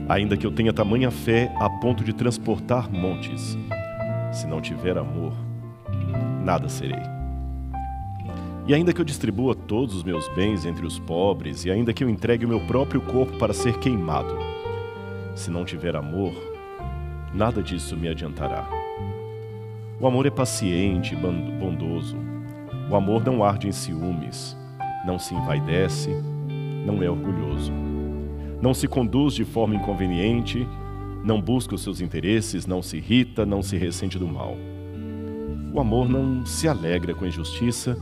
ainda 0.10 0.36
que 0.36 0.46
eu 0.46 0.52
tenha 0.52 0.74
tamanha 0.74 1.10
fé 1.10 1.50
a 1.62 1.70
ponto 1.70 2.04
de 2.04 2.12
transportar 2.12 2.92
montes, 2.92 3.58
se 4.34 4.48
não 4.48 4.60
tiver 4.60 4.98
amor, 4.98 5.32
nada 6.44 6.68
serei. 6.68 7.23
E 8.66 8.74
ainda 8.74 8.94
que 8.94 9.02
eu 9.02 9.06
distribua 9.06 9.54
todos 9.54 9.94
os 9.94 10.04
meus 10.04 10.28
bens 10.30 10.66
entre 10.66 10.86
os 10.86 10.98
pobres, 10.98 11.66
e 11.66 11.72
ainda 11.72 11.94
que 11.94 12.02
eu 12.02 12.10
entregue 12.10 12.46
o 12.46 12.48
meu 12.48 12.62
próprio 12.62 13.02
corpo 13.02 13.38
para 13.38 13.54
ser 13.54 13.78
queimado, 13.78 14.38
se 15.36 15.52
não 15.52 15.66
tiver 15.66 15.96
amor, 15.98 16.34
nada 17.34 17.62
disso 17.62 17.98
me 17.98 18.08
adiantará. 18.08 18.70
O 20.00 20.08
amor 20.08 20.26
é 20.26 20.30
paciente 20.30 21.14
e 21.14 21.18
bondoso. 21.18 22.18
O 22.90 22.96
amor 22.96 23.26
não 23.26 23.44
arde 23.44 23.68
em 23.68 23.72
ciúmes, 23.72 24.56
não 25.06 25.20
se 25.20 25.34
envaidece, 25.34 26.10
não 26.86 27.04
é 27.04 27.10
orgulhoso. 27.10 27.72
Não 28.62 28.74
se 28.74 28.88
conduz 28.88 29.34
de 29.34 29.44
forma 29.44 29.76
inconveniente, 29.76 30.66
não 31.22 31.42
busca 31.42 31.76
os 31.76 31.82
seus 31.82 32.00
interesses, 32.00 32.66
não 32.66 32.82
se 32.82 32.98
irrita, 32.98 33.46
não 33.46 33.62
se 33.62 33.76
ressente 33.76 34.18
do 34.18 34.28
mal. 34.28 34.56
O 35.74 35.80
amor 35.82 36.08
não 36.08 36.46
se 36.46 36.68
alegra 36.68 37.14
com 37.14 37.26
injustiça, 37.26 37.98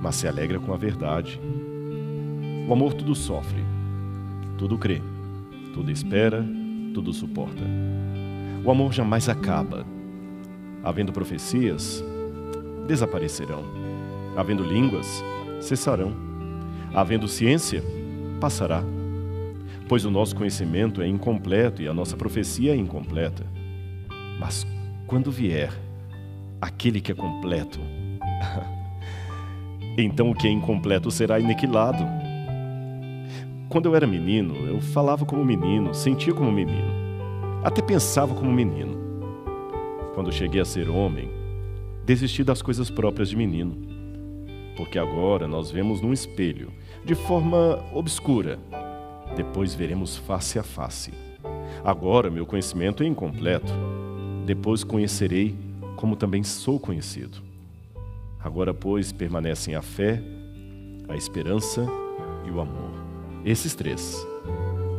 mas 0.00 0.16
se 0.16 0.28
alegra 0.28 0.58
com 0.58 0.72
a 0.72 0.76
verdade. 0.76 1.40
O 2.68 2.72
amor 2.72 2.94
tudo 2.94 3.14
sofre, 3.14 3.62
tudo 4.56 4.78
crê, 4.78 5.00
tudo 5.74 5.90
espera, 5.90 6.44
tudo 6.94 7.12
suporta. 7.12 7.62
O 8.64 8.70
amor 8.70 8.92
jamais 8.92 9.28
acaba. 9.28 9.86
Havendo 10.82 11.12
profecias, 11.12 12.02
desaparecerão. 12.86 13.64
Havendo 14.36 14.62
línguas, 14.62 15.22
cessarão. 15.60 16.12
Havendo 16.94 17.26
ciência, 17.28 17.82
passará. 18.40 18.82
Pois 19.88 20.04
o 20.04 20.10
nosso 20.10 20.36
conhecimento 20.36 21.00
é 21.00 21.08
incompleto 21.08 21.80
e 21.82 21.88
a 21.88 21.94
nossa 21.94 22.16
profecia 22.16 22.72
é 22.72 22.76
incompleta. 22.76 23.46
Mas 24.38 24.66
quando 25.06 25.30
vier 25.30 25.72
aquele 26.60 27.00
que 27.00 27.10
é 27.10 27.14
completo, 27.14 27.80
então 30.02 30.30
o 30.30 30.34
que 30.34 30.46
é 30.46 30.50
incompleto 30.50 31.10
será 31.10 31.36
aniquilado. 31.36 32.04
quando 33.68 33.86
eu 33.86 33.96
era 33.96 34.06
menino, 34.06 34.54
eu 34.66 34.80
falava 34.80 35.26
como 35.26 35.44
menino, 35.44 35.92
sentia 35.92 36.32
como 36.32 36.50
menino, 36.52 36.90
até 37.64 37.82
pensava 37.82 38.34
como 38.34 38.52
menino. 38.52 38.96
Quando 40.14 40.32
cheguei 40.32 40.60
a 40.60 40.64
ser 40.64 40.88
homem, 40.88 41.28
desisti 42.04 42.42
das 42.42 42.62
coisas 42.62 42.90
próprias 42.90 43.28
de 43.28 43.36
menino, 43.36 43.76
porque 44.76 44.98
agora 44.98 45.46
nós 45.46 45.70
vemos 45.70 46.00
num 46.00 46.12
espelho, 46.12 46.72
de 47.04 47.14
forma 47.14 47.84
obscura, 47.92 48.58
depois 49.36 49.74
veremos 49.74 50.16
face 50.16 50.58
a 50.58 50.62
face. 50.62 51.12
Agora 51.84 52.30
meu 52.30 52.46
conhecimento 52.46 53.02
é 53.02 53.06
incompleto, 53.06 53.72
depois 54.46 54.82
conhecerei 54.82 55.54
como 55.96 56.16
também 56.16 56.42
sou 56.44 56.78
conhecido. 56.78 57.47
Agora, 58.40 58.72
pois, 58.72 59.10
permanecem 59.10 59.74
a 59.74 59.82
fé, 59.82 60.22
a 61.08 61.16
esperança 61.16 61.84
e 62.46 62.50
o 62.50 62.60
amor. 62.60 62.92
Esses 63.44 63.74
três. 63.74 64.16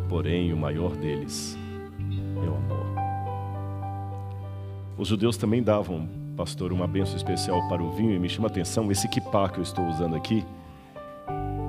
Porém, 0.10 0.52
o 0.52 0.58
maior 0.58 0.96
deles 0.96 1.58
é 2.44 2.50
o 2.50 2.56
amor. 2.56 2.86
Os 4.98 5.08
judeus 5.08 5.38
também 5.38 5.64
davam, 5.64 6.10
pastor, 6.36 6.74
uma 6.74 6.86
benção 6.86 7.16
especial 7.16 7.66
para 7.70 7.82
o 7.82 7.92
vinho 7.92 8.14
e 8.14 8.20
me 8.20 8.28
chama 8.28 8.48
a 8.48 8.52
atenção 8.52 8.92
esse 8.92 9.08
kipá 9.08 9.48
que 9.48 9.60
eu 9.60 9.64
estou 9.64 9.88
usando 9.88 10.16
aqui. 10.16 10.44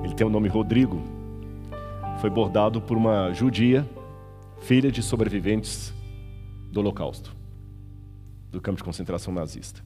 Ele 0.03 0.13
tem 0.13 0.27
o 0.27 0.29
nome 0.29 0.49
Rodrigo. 0.49 1.01
Foi 2.19 2.29
bordado 2.29 2.81
por 2.81 2.97
uma 2.97 3.31
judia, 3.31 3.89
filha 4.59 4.91
de 4.91 5.01
sobreviventes 5.01 5.93
do 6.69 6.81
Holocausto, 6.81 7.33
do 8.51 8.59
campo 8.59 8.77
de 8.77 8.83
concentração 8.83 9.33
nazista. 9.33 9.81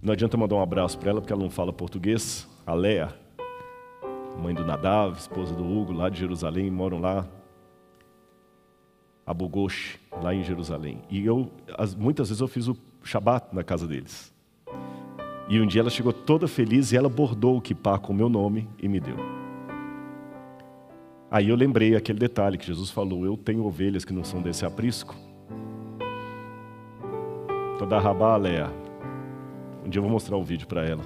Não 0.00 0.12
adianta 0.12 0.36
mandar 0.36 0.54
um 0.54 0.62
abraço 0.62 0.96
para 0.96 1.10
ela 1.10 1.20
porque 1.20 1.32
ela 1.32 1.42
não 1.42 1.50
fala 1.50 1.72
português. 1.72 2.48
A 2.64 2.72
Léa, 2.72 3.12
mãe 4.40 4.54
do 4.54 4.64
Nadav, 4.64 5.18
esposa 5.18 5.54
do 5.54 5.64
Hugo, 5.64 5.92
lá 5.92 6.08
de 6.08 6.20
Jerusalém, 6.20 6.70
moram 6.70 7.00
lá. 7.00 7.26
A 9.26 9.34
Bogosh, 9.34 9.98
lá 10.22 10.32
em 10.34 10.42
Jerusalém. 10.42 11.02
E 11.10 11.26
eu, 11.26 11.50
muitas 11.98 12.28
vezes 12.28 12.40
eu 12.40 12.48
fiz 12.48 12.68
o 12.68 12.76
Shabat 13.02 13.54
na 13.54 13.64
casa 13.64 13.86
deles. 13.86 14.32
E 15.48 15.60
um 15.60 15.66
dia 15.66 15.80
ela 15.80 15.90
chegou 15.90 16.12
toda 16.12 16.46
feliz 16.46 16.92
e 16.92 16.96
ela 16.96 17.08
bordou 17.08 17.56
o 17.56 17.60
kippah 17.60 17.98
com 17.98 18.12
o 18.12 18.16
meu 18.16 18.28
nome 18.28 18.68
e 18.78 18.88
me 18.88 19.00
deu. 19.00 19.16
Aí 21.30 21.48
eu 21.48 21.56
lembrei 21.56 21.94
aquele 21.96 22.18
detalhe 22.18 22.56
que 22.56 22.66
Jesus 22.66 22.90
falou: 22.90 23.26
Eu 23.26 23.36
tenho 23.36 23.64
ovelhas 23.64 24.04
que 24.04 24.12
não 24.12 24.24
são 24.24 24.40
desse 24.40 24.64
aprisco. 24.64 25.14
Toda 27.78 27.98
rabá, 27.98 28.36
Léa, 28.36 28.72
um 29.88 29.90
dia 29.90 30.00
eu 30.00 30.02
vou 30.02 30.12
mostrar 30.12 30.36
um 30.36 30.44
vídeo 30.44 30.66
para 30.68 30.86
ela. 30.86 31.02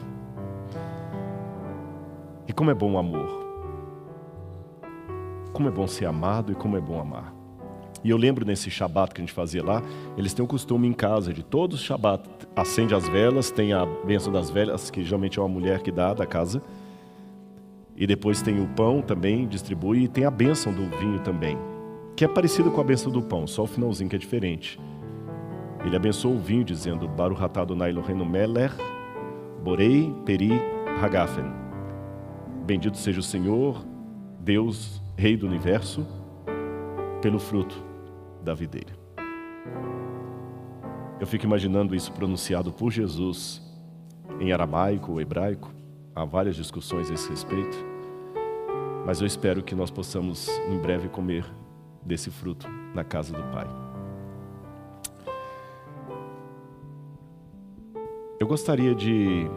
E 2.49 2.53
como 2.53 2.69
é 2.69 2.75
bom 2.75 2.95
o 2.95 2.99
amor. 2.99 3.41
Como 5.53 5.69
é 5.69 5.71
bom 5.71 5.87
ser 5.87 6.07
amado 6.07 6.51
e 6.51 6.55
como 6.57 6.77
é 6.77 6.81
bom 6.81 7.01
amar. 7.01 7.33
E 8.03 8.11
eu 8.11 8.17
lembro 8.17 8.45
nesse 8.45 8.69
Shabat 8.69 9.15
que 9.15 9.21
a 9.21 9.23
gente 9.23 9.33
fazia 9.33 9.65
lá, 9.65 9.81
eles 10.19 10.35
têm 10.35 10.45
o 10.45 10.49
costume 10.49 10.89
em 10.89 10.93
casa 10.93 11.33
de 11.33 11.45
todos 11.45 11.79
os 11.79 11.87
Shabat, 11.87 12.29
acende 12.57 12.93
as 12.93 13.07
velas, 13.07 13.53
tem 13.53 13.73
a 13.73 13.87
bênção 13.87 14.33
das 14.33 14.51
velas, 14.51 14.91
que 14.91 15.05
geralmente 15.05 15.39
é 15.39 15.43
uma 15.43 15.49
mulher 15.49 15.81
que 15.81 15.93
dá 15.93 16.13
da 16.13 16.27
casa. 16.27 16.61
E 17.97 18.05
depois 18.05 18.43
tem 18.43 18.61
o 18.61 18.67
pão 18.67 19.01
também, 19.01 19.47
distribui, 19.47 20.01
e 20.03 20.09
tem 20.09 20.25
a 20.25 20.31
bênção 20.31 20.73
do 20.73 20.85
vinho 20.99 21.21
também, 21.21 21.57
que 22.17 22.25
é 22.25 22.29
parecido 22.29 22.73
com 22.73 22.81
a 22.81 22.85
bênção 22.85 23.13
do 23.13 23.23
pão, 23.23 23.47
só 23.47 23.63
o 23.63 23.67
finalzinho 23.69 24.11
que 24.11 24.17
é 24.17 24.19
diferente. 24.19 24.81
Ele 25.85 25.97
abençoou 25.97 26.35
o 26.35 26.39
vinho, 26.39 26.65
dizendo: 26.65 27.09
Baruch 27.09 27.43
atah 27.43 27.63
Adonai 27.63 27.91
Eloheinu 27.91 28.25
melech, 28.25 28.75
borei 29.63 30.13
peri 30.25 30.53
hagafen. 31.03 31.45
Bendito 32.65 32.97
seja 32.97 33.21
o 33.21 33.23
Senhor, 33.23 33.85
Deus, 34.39 35.03
Rei 35.17 35.37
do 35.37 35.47
Universo, 35.47 36.07
pelo 37.21 37.39
fruto 37.39 37.83
da 38.43 38.55
videira. 38.55 39.03
Eu 41.21 41.27
fico 41.27 41.45
imaginando 41.45 41.95
isso 41.95 42.13
pronunciado 42.13 42.73
por 42.73 42.91
Jesus 42.91 43.63
em 44.41 44.53
aramaico 44.53 45.13
ou 45.13 45.21
hebraico. 45.21 45.73
Há 46.15 46.25
várias 46.25 46.57
discussões 46.57 47.11
a 47.11 47.15
esse 47.15 47.31
respeito. 47.31 47.77
Mas 49.07 49.21
eu 49.21 49.27
espero 49.27 49.63
que 49.63 49.75
nós 49.75 49.91
possamos 49.91 50.49
em 50.69 50.79
breve 50.79 51.09
comer 51.09 51.45
desse 52.05 52.31
fruto 52.31 52.69
na 52.95 53.05
casa 53.05 53.33
do 53.33 53.43
Pai. 53.53 53.82
Eu 58.43 58.49
gostaria 58.49 58.93
de, 58.93 59.49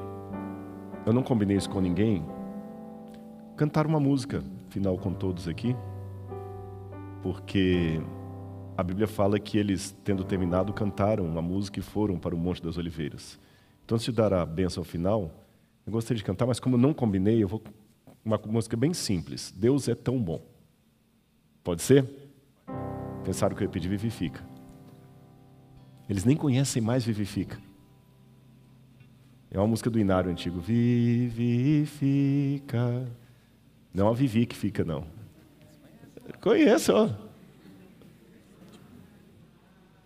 eu 1.07 1.11
não 1.11 1.23
combinei 1.23 1.57
isso 1.57 1.67
com 1.67 1.81
ninguém, 1.81 2.23
cantar 3.57 3.87
uma 3.87 3.99
música 3.99 4.43
final 4.69 4.95
com 4.95 5.11
todos 5.11 5.47
aqui, 5.47 5.75
porque 7.23 7.99
a 8.77 8.83
Bíblia 8.83 9.07
fala 9.07 9.39
que 9.39 9.57
eles, 9.57 9.97
tendo 10.03 10.23
terminado, 10.23 10.71
cantaram 10.71 11.25
uma 11.25 11.41
música 11.41 11.79
e 11.79 11.81
foram 11.81 12.19
para 12.19 12.35
o 12.35 12.37
Monte 12.37 12.61
das 12.61 12.77
Oliveiras. 12.77 13.39
Então, 13.83 13.95
antes 13.95 14.05
de 14.05 14.11
dar 14.11 14.31
a 14.31 14.45
benção 14.45 14.83
final, 14.83 15.31
eu 15.83 15.91
gostaria 15.91 16.19
de 16.19 16.23
cantar, 16.23 16.45
mas 16.45 16.59
como 16.59 16.77
não 16.77 16.93
combinei, 16.93 17.41
eu 17.41 17.47
vou 17.47 17.63
uma 18.23 18.39
música 18.45 18.77
bem 18.77 18.93
simples. 18.93 19.51
Deus 19.57 19.87
é 19.87 19.95
tão 19.95 20.21
bom. 20.21 20.43
Pode 21.63 21.81
ser? 21.81 22.07
Pensaram 23.23 23.55
que 23.55 23.63
eu 23.63 23.65
ia 23.65 23.71
pedir 23.71 23.89
Vivifica. 23.89 24.47
Eles 26.07 26.23
nem 26.23 26.37
conhecem 26.37 26.83
mais 26.83 27.03
Vivifica. 27.03 27.57
É 29.55 29.57
uma 29.57 29.67
música 29.67 29.89
do 29.89 29.97
Inário 29.97 30.29
antigo. 30.29 30.59
Vivifica. 30.59 31.95
Não 33.93 34.09
a 34.09 34.13
Vivi 34.13 34.45
que 34.45 34.53
fica, 34.53 34.83
não. 34.83 35.05
Conheço, 36.41 36.91
ó. 36.93 37.09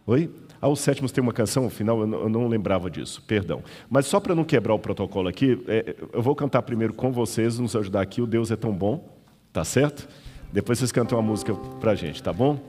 Oi? 0.06 0.30
Ah, 0.62 0.70
os 0.70 0.80
sétimos 0.82 1.12
tem 1.12 1.24
uma 1.24 1.34
canção, 1.34 1.64
no 1.64 1.72
final 1.72 2.00
eu 2.02 2.30
não, 2.30 2.48
lembrava 2.48 2.92
disso, 2.92 3.24
perdão. 3.24 3.64
Mas 3.90 4.06
só 4.06 4.20
para 4.20 4.36
não 4.36 4.44
quebrar 4.44 4.76
o 4.76 4.80
protocolo 4.80 5.28
aqui, 5.28 5.60
é, 5.68 5.96
eu 6.14 6.22
vou 6.22 6.36
cantar 6.36 6.62
primeiro 6.62 6.94
com 6.94 7.12
vocês, 7.12 7.58
nos 7.58 7.76
ajudar 7.76 8.02
aqui, 8.02 8.22
o 8.22 8.28
Deus 8.28 8.52
é 8.52 8.56
tão 8.56 8.72
bom, 8.72 9.04
tá 9.52 9.66
certo? 9.66 10.08
Depois 10.54 10.78
vocês 10.78 10.92
cantam 10.92 11.18
uma 11.18 11.28
música 11.28 11.56
para 11.56 11.96
gente, 11.96 12.22
tá 12.22 12.32
bom? 12.32 12.69